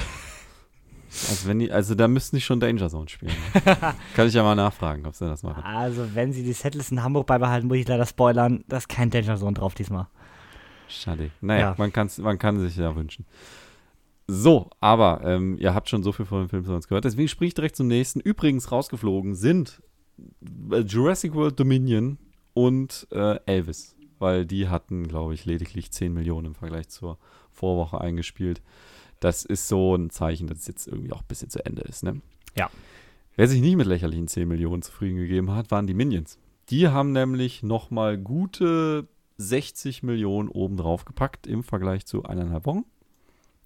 [1.29, 3.35] Also, wenn die, also da müssten die schon Danger Zone spielen.
[4.17, 5.63] Kann ich ja mal nachfragen, ob sie das machen.
[5.63, 9.11] Also, wenn sie die Settles in Hamburg beibehalten, muss ich leider spoilern, da ist kein
[9.11, 10.07] Danger Zone drauf diesmal.
[10.89, 11.31] Schade.
[11.43, 11.75] Naja, Ja.
[11.77, 13.27] man, kann's, man kann sich ja wünschen.
[14.27, 17.29] So, aber ähm, ihr habt schon so viel von dem Film von uns gehört, deswegen
[17.29, 18.21] sprich ich direkt zum nächsten.
[18.21, 19.83] Übrigens rausgeflogen sind
[20.71, 22.17] äh, Jurassic World Dominion
[22.55, 27.19] und äh, Elvis, weil die hatten, glaube ich, lediglich 10 Millionen im Vergleich zur
[27.51, 28.63] Vorwoche eingespielt.
[29.21, 32.03] Das ist so ein Zeichen, dass es jetzt irgendwie auch ein bisschen zu Ende ist,
[32.03, 32.21] ne?
[32.57, 32.71] Ja.
[33.37, 36.39] Wer sich nicht mit lächerlichen 10 Millionen zufrieden gegeben hat, waren die Minions.
[36.69, 42.85] Die haben nämlich nochmal gute 60 Millionen obendrauf gepackt im Vergleich zu eineinhalb Wochen.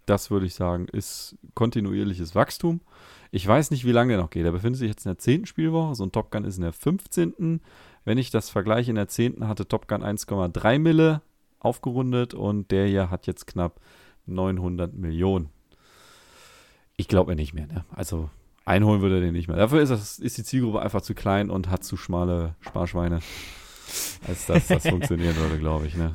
[0.07, 2.80] Das würde ich sagen, ist kontinuierliches Wachstum.
[3.32, 4.45] Ich weiß nicht, wie lange der noch geht.
[4.45, 5.47] Er befindet sich jetzt in der 10.
[5.47, 5.97] Spielwoche.
[5.97, 7.61] So ein Top Gun ist in der 15.
[8.07, 9.49] Wenn ich das vergleiche, in der 10.
[9.49, 11.23] hatte Top Gun 1,3 Mille
[11.59, 13.81] aufgerundet und der hier hat jetzt knapp
[14.27, 15.51] 900 Millionen.
[16.97, 17.67] Ich glaube mir nicht mehr.
[17.67, 17.85] Ne?
[17.91, 18.31] Also
[18.65, 19.57] einholen würde er den nicht mehr.
[19.57, 23.21] Dafür ist, das, ist die Zielgruppe einfach zu klein und hat zu schmale Sparschweine,
[24.27, 25.97] als dass das funktionieren würde, glaube ich.
[25.97, 26.15] Ne?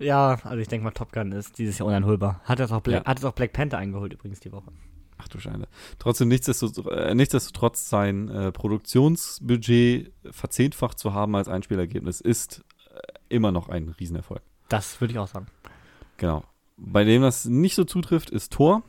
[0.00, 2.40] Ja, also ich denke mal, Top Gun ist dieses Jahr uneinholbar.
[2.42, 3.04] Hat jetzt auch, Bla Ja.
[3.04, 4.72] hat auch Black Panther eingeholt übrigens die Woche.
[5.18, 5.66] Ach du Scheine.
[5.98, 12.98] Trotzdem, nichtsdestotrotz, äh, nichtsdestotrotz sein äh, Produktionsbudget verzehnfacht zu haben als Einspielergebnis ist äh,
[13.28, 14.42] immer noch ein Riesenerfolg.
[14.68, 15.46] Das würde ich auch sagen.
[16.16, 16.44] Genau.
[16.76, 18.82] Bei dem das nicht so zutrifft, ist Thor.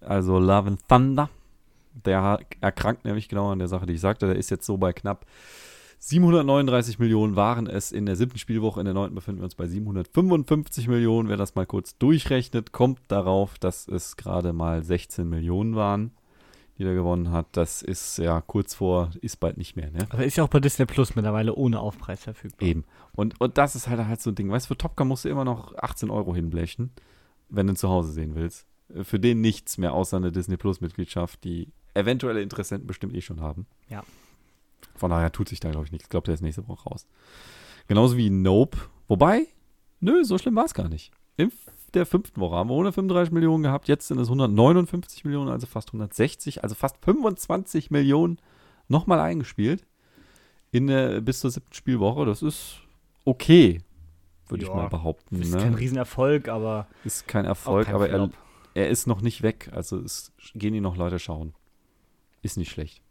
[0.00, 1.28] Also Love and Thunder.
[1.92, 4.26] Der erkrankt nämlich genau an der Sache, die ich sagte.
[4.26, 5.26] Der ist jetzt so bei knapp
[6.02, 8.80] 739 Millionen waren es in der siebten Spielwoche.
[8.80, 11.28] In der neunten befinden wir uns bei 755 Millionen.
[11.28, 16.12] Wer das mal kurz durchrechnet, kommt darauf, dass es gerade mal 16 Millionen waren,
[16.78, 17.48] die er gewonnen hat.
[17.52, 20.06] Das ist ja kurz vor, ist bald nicht mehr, ne?
[20.08, 22.66] Aber ist ja auch bei Disney Plus mittlerweile ohne Aufpreis verfügbar.
[22.66, 22.84] Eben.
[23.12, 24.50] Und, und das ist halt halt so ein Ding.
[24.50, 26.92] Weißt du, für Top Gun musst du immer noch 18 Euro hinblechen,
[27.50, 28.66] wenn du ihn zu Hause sehen willst.
[28.88, 33.20] Äh, Für den nichts mehr außer eine Disney Plus Mitgliedschaft, die eventuelle Interessenten bestimmt eh
[33.20, 33.66] schon haben.
[33.90, 34.02] Ja.
[34.94, 36.06] Von daher tut sich da, glaube ich, nichts.
[36.06, 37.06] Ich glaube, der ist nächste Woche raus.
[37.88, 38.78] Genauso wie Nope.
[39.08, 39.46] Wobei,
[40.00, 41.10] nö, so schlimm war es gar nicht.
[41.36, 41.50] In
[41.94, 43.88] der fünften Woche haben wir 135 Millionen gehabt.
[43.88, 48.38] Jetzt sind es 159 Millionen, also fast 160, also fast 25 Millionen
[48.88, 49.86] nochmal eingespielt
[50.70, 52.26] in der, bis zur siebten Spielwoche.
[52.26, 52.80] Das ist
[53.24, 53.82] okay.
[54.48, 55.40] würde ich mal behaupten.
[55.40, 55.60] Ist ne?
[55.60, 58.30] kein Riesenerfolg, aber Ist kein Erfolg, kein aber er,
[58.74, 59.70] er ist noch nicht weg.
[59.72, 61.54] Also es gehen ihn noch Leute schauen.
[62.42, 63.02] Ist nicht schlecht.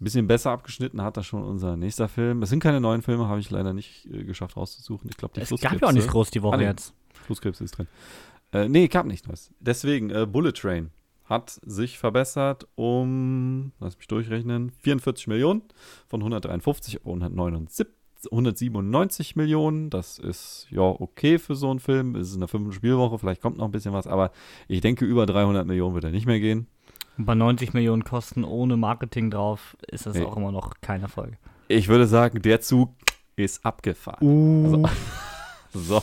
[0.00, 2.42] Ein bisschen besser abgeschnitten hat da schon unser nächster Film.
[2.42, 5.10] Es sind keine neuen Filme, habe ich leider nicht äh, geschafft rauszusuchen.
[5.10, 6.64] Ich glaube, die es gab ja auch nichts groß die Woche Ah, nee.
[6.64, 6.94] jetzt.
[7.12, 7.88] Flusskrebs ist drin.
[8.52, 9.50] Äh, nee, gab nicht was.
[9.58, 10.90] Deswegen, äh, Bullet Train
[11.24, 15.62] hat sich verbessert um, lass mich durchrechnen, 44 Millionen
[16.06, 17.86] von 153 auf 179,
[18.30, 19.90] 197 Millionen.
[19.90, 22.14] Das ist ja okay für so einen Film.
[22.14, 24.30] Es ist in der fünften Spielwoche, vielleicht kommt noch ein bisschen was, aber
[24.68, 26.66] ich denke, über 300 Millionen wird er nicht mehr gehen.
[27.18, 30.24] Und bei 90 Millionen Kosten ohne Marketing drauf ist das Nee.
[30.24, 31.32] auch immer noch kein Erfolg.
[31.66, 32.90] Ich würde sagen, der Zug
[33.36, 34.26] ist abgefahren.
[34.26, 34.88] Uh.
[35.74, 36.02] So.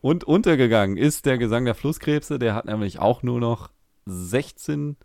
[0.00, 2.40] Und untergegangen ist der Gesang der Flusskrebse.
[2.40, 3.70] Der hat nämlich auch nur noch
[4.06, 4.96] 16,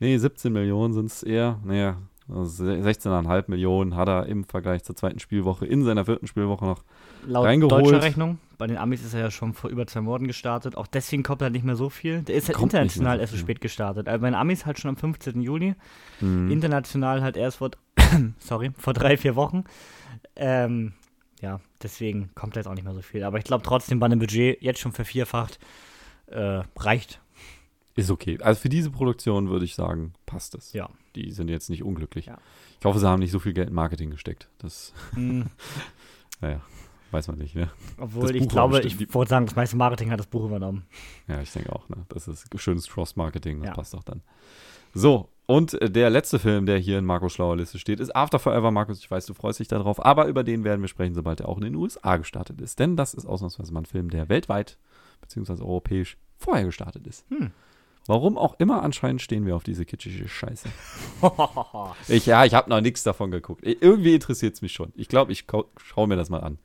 [0.00, 1.60] nee, 17 Millionen sind es eher.
[1.62, 6.64] Naja, also 16,5 Millionen hat er im Vergleich zur zweiten Spielwoche in seiner vierten Spielwoche
[6.64, 6.82] noch.
[7.26, 7.84] Laut reingeholt.
[7.86, 10.76] deutscher Rechnung, bei den Amis ist er ja schon vor über zwei Monaten gestartet.
[10.76, 12.22] Auch deswegen kommt er nicht mehr so viel.
[12.22, 14.08] Der ist halt Kommt international so erst so spät gestartet.
[14.08, 15.40] Also bei den Amis halt schon am 15.
[15.40, 15.74] Juli.
[16.20, 16.50] Mhm.
[16.50, 17.70] International halt erst vor,
[18.38, 19.64] sorry, vor drei, vier Wochen.
[20.36, 20.92] Ähm,
[21.40, 23.22] ja, deswegen kommt da jetzt auch nicht mehr so viel.
[23.22, 25.58] Aber ich glaube trotzdem bei einem Budget jetzt schon vervierfacht
[26.26, 27.20] äh, reicht.
[27.94, 28.38] Ist okay.
[28.40, 30.72] Also für diese Produktion würde ich sagen, passt es.
[30.72, 30.88] Ja.
[31.14, 32.26] Die sind jetzt nicht unglücklich.
[32.26, 32.38] Ja.
[32.78, 34.48] Ich hoffe, sie haben nicht so viel Geld in Marketing gesteckt.
[34.58, 35.46] Das, Hm,
[36.40, 36.60] naja,
[37.10, 37.70] weiß man nicht, ne?
[37.98, 40.86] obwohl ich glaube, ich wollte sagen, das meiste Marketing hat das Buch übernommen.
[41.26, 42.04] Ja, ich denke auch, ne?
[42.08, 43.74] Das ist schönes Cross-Marketing, das Ja.
[43.74, 44.22] passt doch dann.
[44.94, 48.38] So, und äh, der letzte Film, der hier in Markus Schlauer Liste steht, ist After
[48.38, 48.70] Forever.
[48.70, 51.48] Markus, ich weiß, du freust dich darauf, aber über den werden wir sprechen, sobald er
[51.48, 52.78] auch in den USA gestartet ist.
[52.78, 54.76] Denn das ist ausnahmsweise mal ein Film, der weltweit
[55.20, 57.24] beziehungsweise europäisch vorher gestartet ist.
[57.30, 57.50] Hm.
[58.06, 60.68] Warum auch immer, anscheinend stehen wir auf diese kitschige Scheiße.
[62.08, 63.62] Ich, ja, ich habe noch nichts davon geguckt.
[63.64, 64.92] Irgendwie interessiert es mich schon.
[64.96, 65.44] Ich glaube, ich
[65.76, 66.58] schaue mir das mal an.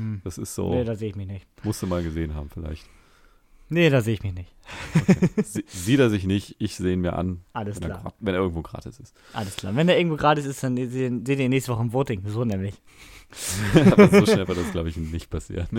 [0.00, 0.20] Hm.
[0.24, 1.46] Das ist so, Nee, da sehe ich mich nicht.
[1.62, 2.86] musst du mal gesehen haben vielleicht.
[3.72, 4.52] Nee, da sehe ich mich nicht.
[5.44, 8.10] Sie, sieht er sich nicht, ich sehe ihn mir an, Alles wenn er, klar.
[8.10, 9.14] gra- wenn er irgendwo gratis ist.
[9.32, 9.76] Alles klar.
[9.76, 12.20] Wenn der irgendwo gratis ist, dann seht ihr ihr nächste Woche im Voting.
[12.26, 12.74] So nämlich.
[13.92, 15.68] Aber so schnell wird das, glaube ich, nicht passieren.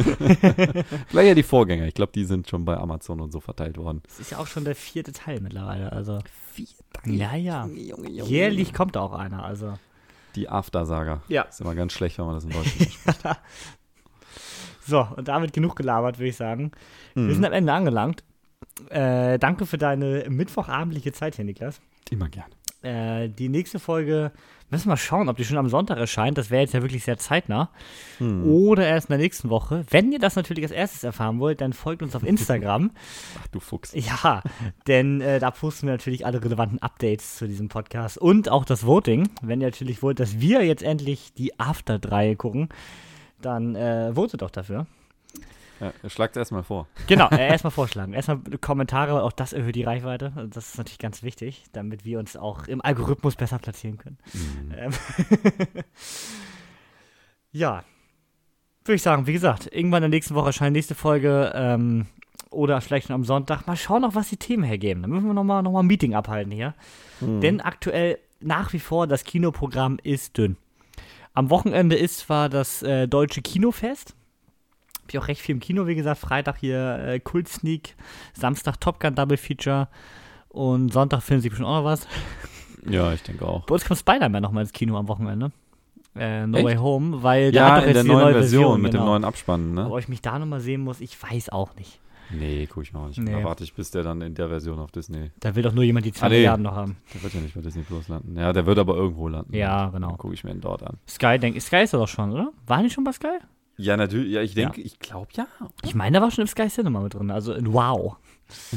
[1.09, 1.85] Vielleicht ja die Vorgänger.
[1.85, 4.01] Ich glaube, die sind schon bei Amazon und so verteilt worden.
[4.07, 5.91] Das ist ja auch schon der vierte Teil mittlerweile.
[5.91, 6.19] Also
[6.53, 6.67] Vier
[7.05, 7.67] Ja, ja.
[7.67, 9.43] jährlich kommt da auch einer.
[9.43, 9.77] Also
[10.37, 11.23] Die After-Saga.
[11.27, 11.41] Ja.
[11.41, 13.25] Ist immer ganz schlecht, wenn man das in Deutschland spricht.
[14.91, 16.71] So und damit genug gelabert, würde ich sagen.
[17.15, 17.33] Wir Mhm.
[17.33, 18.23] sind am Ende angelangt.
[18.89, 21.81] Äh, danke für deine mittwochabendliche Zeit hier, Niklas.
[22.11, 22.45] Immer gern.
[22.83, 24.31] Äh, die nächste Folge
[24.71, 26.37] müssen wir mal schauen, ob die schon am Sonntag erscheint.
[26.37, 27.69] Das wäre jetzt ja wirklich sehr zeitnah.
[28.17, 28.43] Hm.
[28.43, 29.85] Oder erst in der nächsten Woche.
[29.91, 32.89] Wenn ihr das natürlich als erstes erfahren wollt, dann folgt uns auf Instagram.
[33.39, 33.93] Ach, du Fuchs.
[33.93, 34.41] Ja,
[34.87, 38.85] denn äh, da posten wir natürlich alle relevanten Updates zu diesem Podcast und auch das
[38.85, 39.29] Voting.
[39.43, 42.69] Wenn ihr natürlich wollt, dass wir jetzt endlich die After-3 gucken,
[43.41, 44.85] dann äh, votet doch dafür.
[45.81, 46.87] Ja, schlagt erstmal vor.
[47.07, 48.13] Genau, äh, erstmal vorschlagen.
[48.13, 50.31] Erstmal Kommentare, weil auch das erhöht die Reichweite.
[50.35, 54.19] Also Das ist natürlich ganz wichtig, damit wir uns auch im Algorithmus besser platzieren können.
[54.33, 54.73] Mhm.
[54.77, 54.91] Ähm
[57.51, 57.83] ja,
[58.85, 62.05] würde ich sagen, wie gesagt, irgendwann in der nächsten Woche erscheint nächste Folge ähm,
[62.51, 63.65] oder vielleicht schon am Sonntag.
[63.65, 65.01] Mal schauen noch, was die Themen hergeben.
[65.01, 66.75] Dann müssen wir nochmal noch mal ein Meeting abhalten hier.
[67.21, 67.41] Mhm.
[67.41, 70.57] Denn aktuell nach wie vor das Kinoprogramm ist dünn.
[71.33, 74.15] Am Wochenende ist zwar das äh, deutsche Kinofest.
[75.01, 76.19] Hab ich auch recht viel im Kino, wie gesagt.
[76.19, 77.95] Freitag hier äh, Kult Sneak,
[78.33, 79.87] Samstag Top Gun Double Feature
[80.49, 82.07] und Sonntag filmen sie bestimmt auch noch was.
[82.89, 83.67] Ja, ich denke auch.
[83.67, 85.51] Bei uns kommt Spider-Man nochmal ins Kino am Wochenende.
[86.15, 86.65] Äh, no Echt?
[86.65, 88.91] Way Home, weil der Ja, hat doch in jetzt der die neuen neue Version, mit
[88.91, 89.03] genau.
[89.03, 89.87] dem neuen Abspann, ne?
[89.87, 91.99] Ob ich mich da nochmal sehen muss, ich weiß auch nicht.
[92.33, 93.19] Nee, guck ich auch nicht.
[93.19, 93.31] Nee.
[93.31, 95.31] Da warte ich, bis der dann in der Version auf Disney.
[95.39, 96.35] Da will doch nur jemand die 2 Ah, nee.
[96.37, 96.97] Milliarden noch haben.
[97.13, 98.37] Der wird ja nicht bei Disney Plus landen.
[98.37, 99.55] Ja, der wird aber irgendwo landen.
[99.55, 100.09] Ja, genau.
[100.09, 100.97] Dann gucke ich mir ihn dort an.
[101.07, 102.51] Sky, denk, Sky ist er doch schon, oder?
[102.67, 103.37] War nicht schon bei Sky?
[103.77, 104.31] Ja, natürlich.
[104.31, 105.47] Ja, ich denke, ich glaube ja.
[105.83, 108.17] Ich meine, da war schon im Sky Cinema mit drin, also in Wow.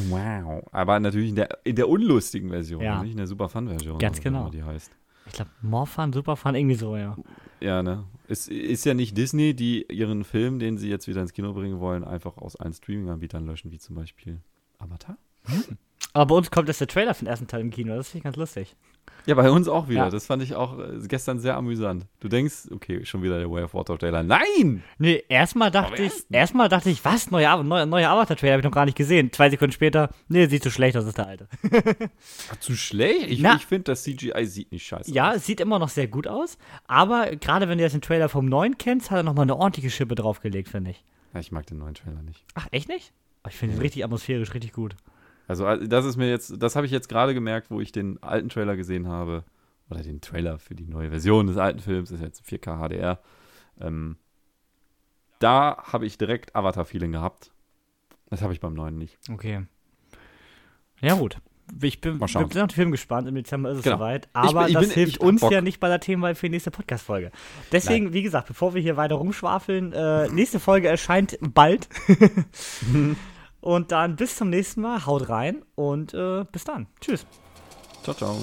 [0.08, 0.62] Wow.
[0.72, 3.02] Aber natürlich in der, in der unlustigen Version, Ja.
[3.02, 3.98] nicht in der Super Fun-Version.
[3.98, 4.42] Ganz wie genau.
[4.42, 4.90] immer Die heißt.
[5.26, 7.16] Ich glaube, Morfan, Superfan, irgendwie so, ja.
[7.60, 8.04] Ja, ne?
[8.28, 11.80] Es ist ja nicht Disney, die ihren Film, den sie jetzt wieder ins Kino bringen
[11.80, 14.40] wollen, einfach aus allen Streaming-Anbietern löschen, wie zum Beispiel
[14.78, 15.16] Avatar.
[16.12, 18.18] Aber bei uns kommt jetzt der Trailer für den ersten Teil im Kino, das finde
[18.18, 18.76] ich ganz lustig.
[19.26, 20.00] Ja, bei uns auch wieder.
[20.04, 20.10] Ja.
[20.10, 22.04] Das fand ich auch äh, gestern sehr amüsant.
[22.20, 24.22] Du denkst, okay, schon wieder der Way of Water Trailer.
[24.22, 24.82] Nein!
[24.98, 27.30] Nee, erstmal dachte ich, erstmal dachte ich, was?
[27.30, 29.32] Neuer, neuer, neuer Avatar-Trailer habe ich noch gar nicht gesehen.
[29.32, 31.48] Zwei Sekunden später, nee, sieht so schlecht aus, ist der alte.
[32.52, 33.26] Ach, zu schlecht?
[33.30, 35.36] Ich, ich finde, das CGI sieht nicht scheiße Ja, aus.
[35.36, 38.44] es sieht immer noch sehr gut aus, aber gerade wenn du jetzt den Trailer vom
[38.46, 41.02] neuen kennst, hat er nochmal eine ordentliche Schippe draufgelegt, finde ich.
[41.32, 42.44] Ja, ich mag den neuen Trailer nicht.
[42.54, 43.12] Ach, echt nicht?
[43.42, 44.96] Oh, Ich finde ihn richtig atmosphärisch, richtig gut.
[45.46, 48.22] Also, äh, das ist mir jetzt, das habe ich jetzt gerade gemerkt, wo ich den
[48.22, 49.44] alten Trailer gesehen habe.
[49.90, 53.20] Oder den Trailer für die neue Version des alten Films, ist jetzt 4K HDR.
[53.80, 54.16] Ähm,
[55.40, 57.52] da habe ich direkt Avatar-Feeling gehabt.
[58.30, 59.18] Das habe ich beim neuen nicht.
[59.30, 59.66] Okay.
[61.02, 61.36] Ja, gut.
[61.82, 62.48] Ich bin, Mal schauen.
[62.48, 63.28] bin auf den Film gespannt.
[63.28, 63.96] Im Dezember ist es Genau.
[63.96, 64.26] soweit.
[64.26, 65.52] Ich Aber bin- ich das bin- hilft ich uns Bock.
[65.52, 67.30] ja nicht bei der Themenwahl für die nächste Podcast-Folge.
[67.72, 71.88] Deswegen, wie gesagt, bevor wir hier weiter rumschwafeln, äh, nächste Folge erscheint bald.
[73.64, 75.06] und dann bis zum nächsten Mal.
[75.06, 76.86] Haut rein und äh, bis dann.
[77.00, 77.26] Tschüss.
[78.02, 78.36] Ciao, ciao.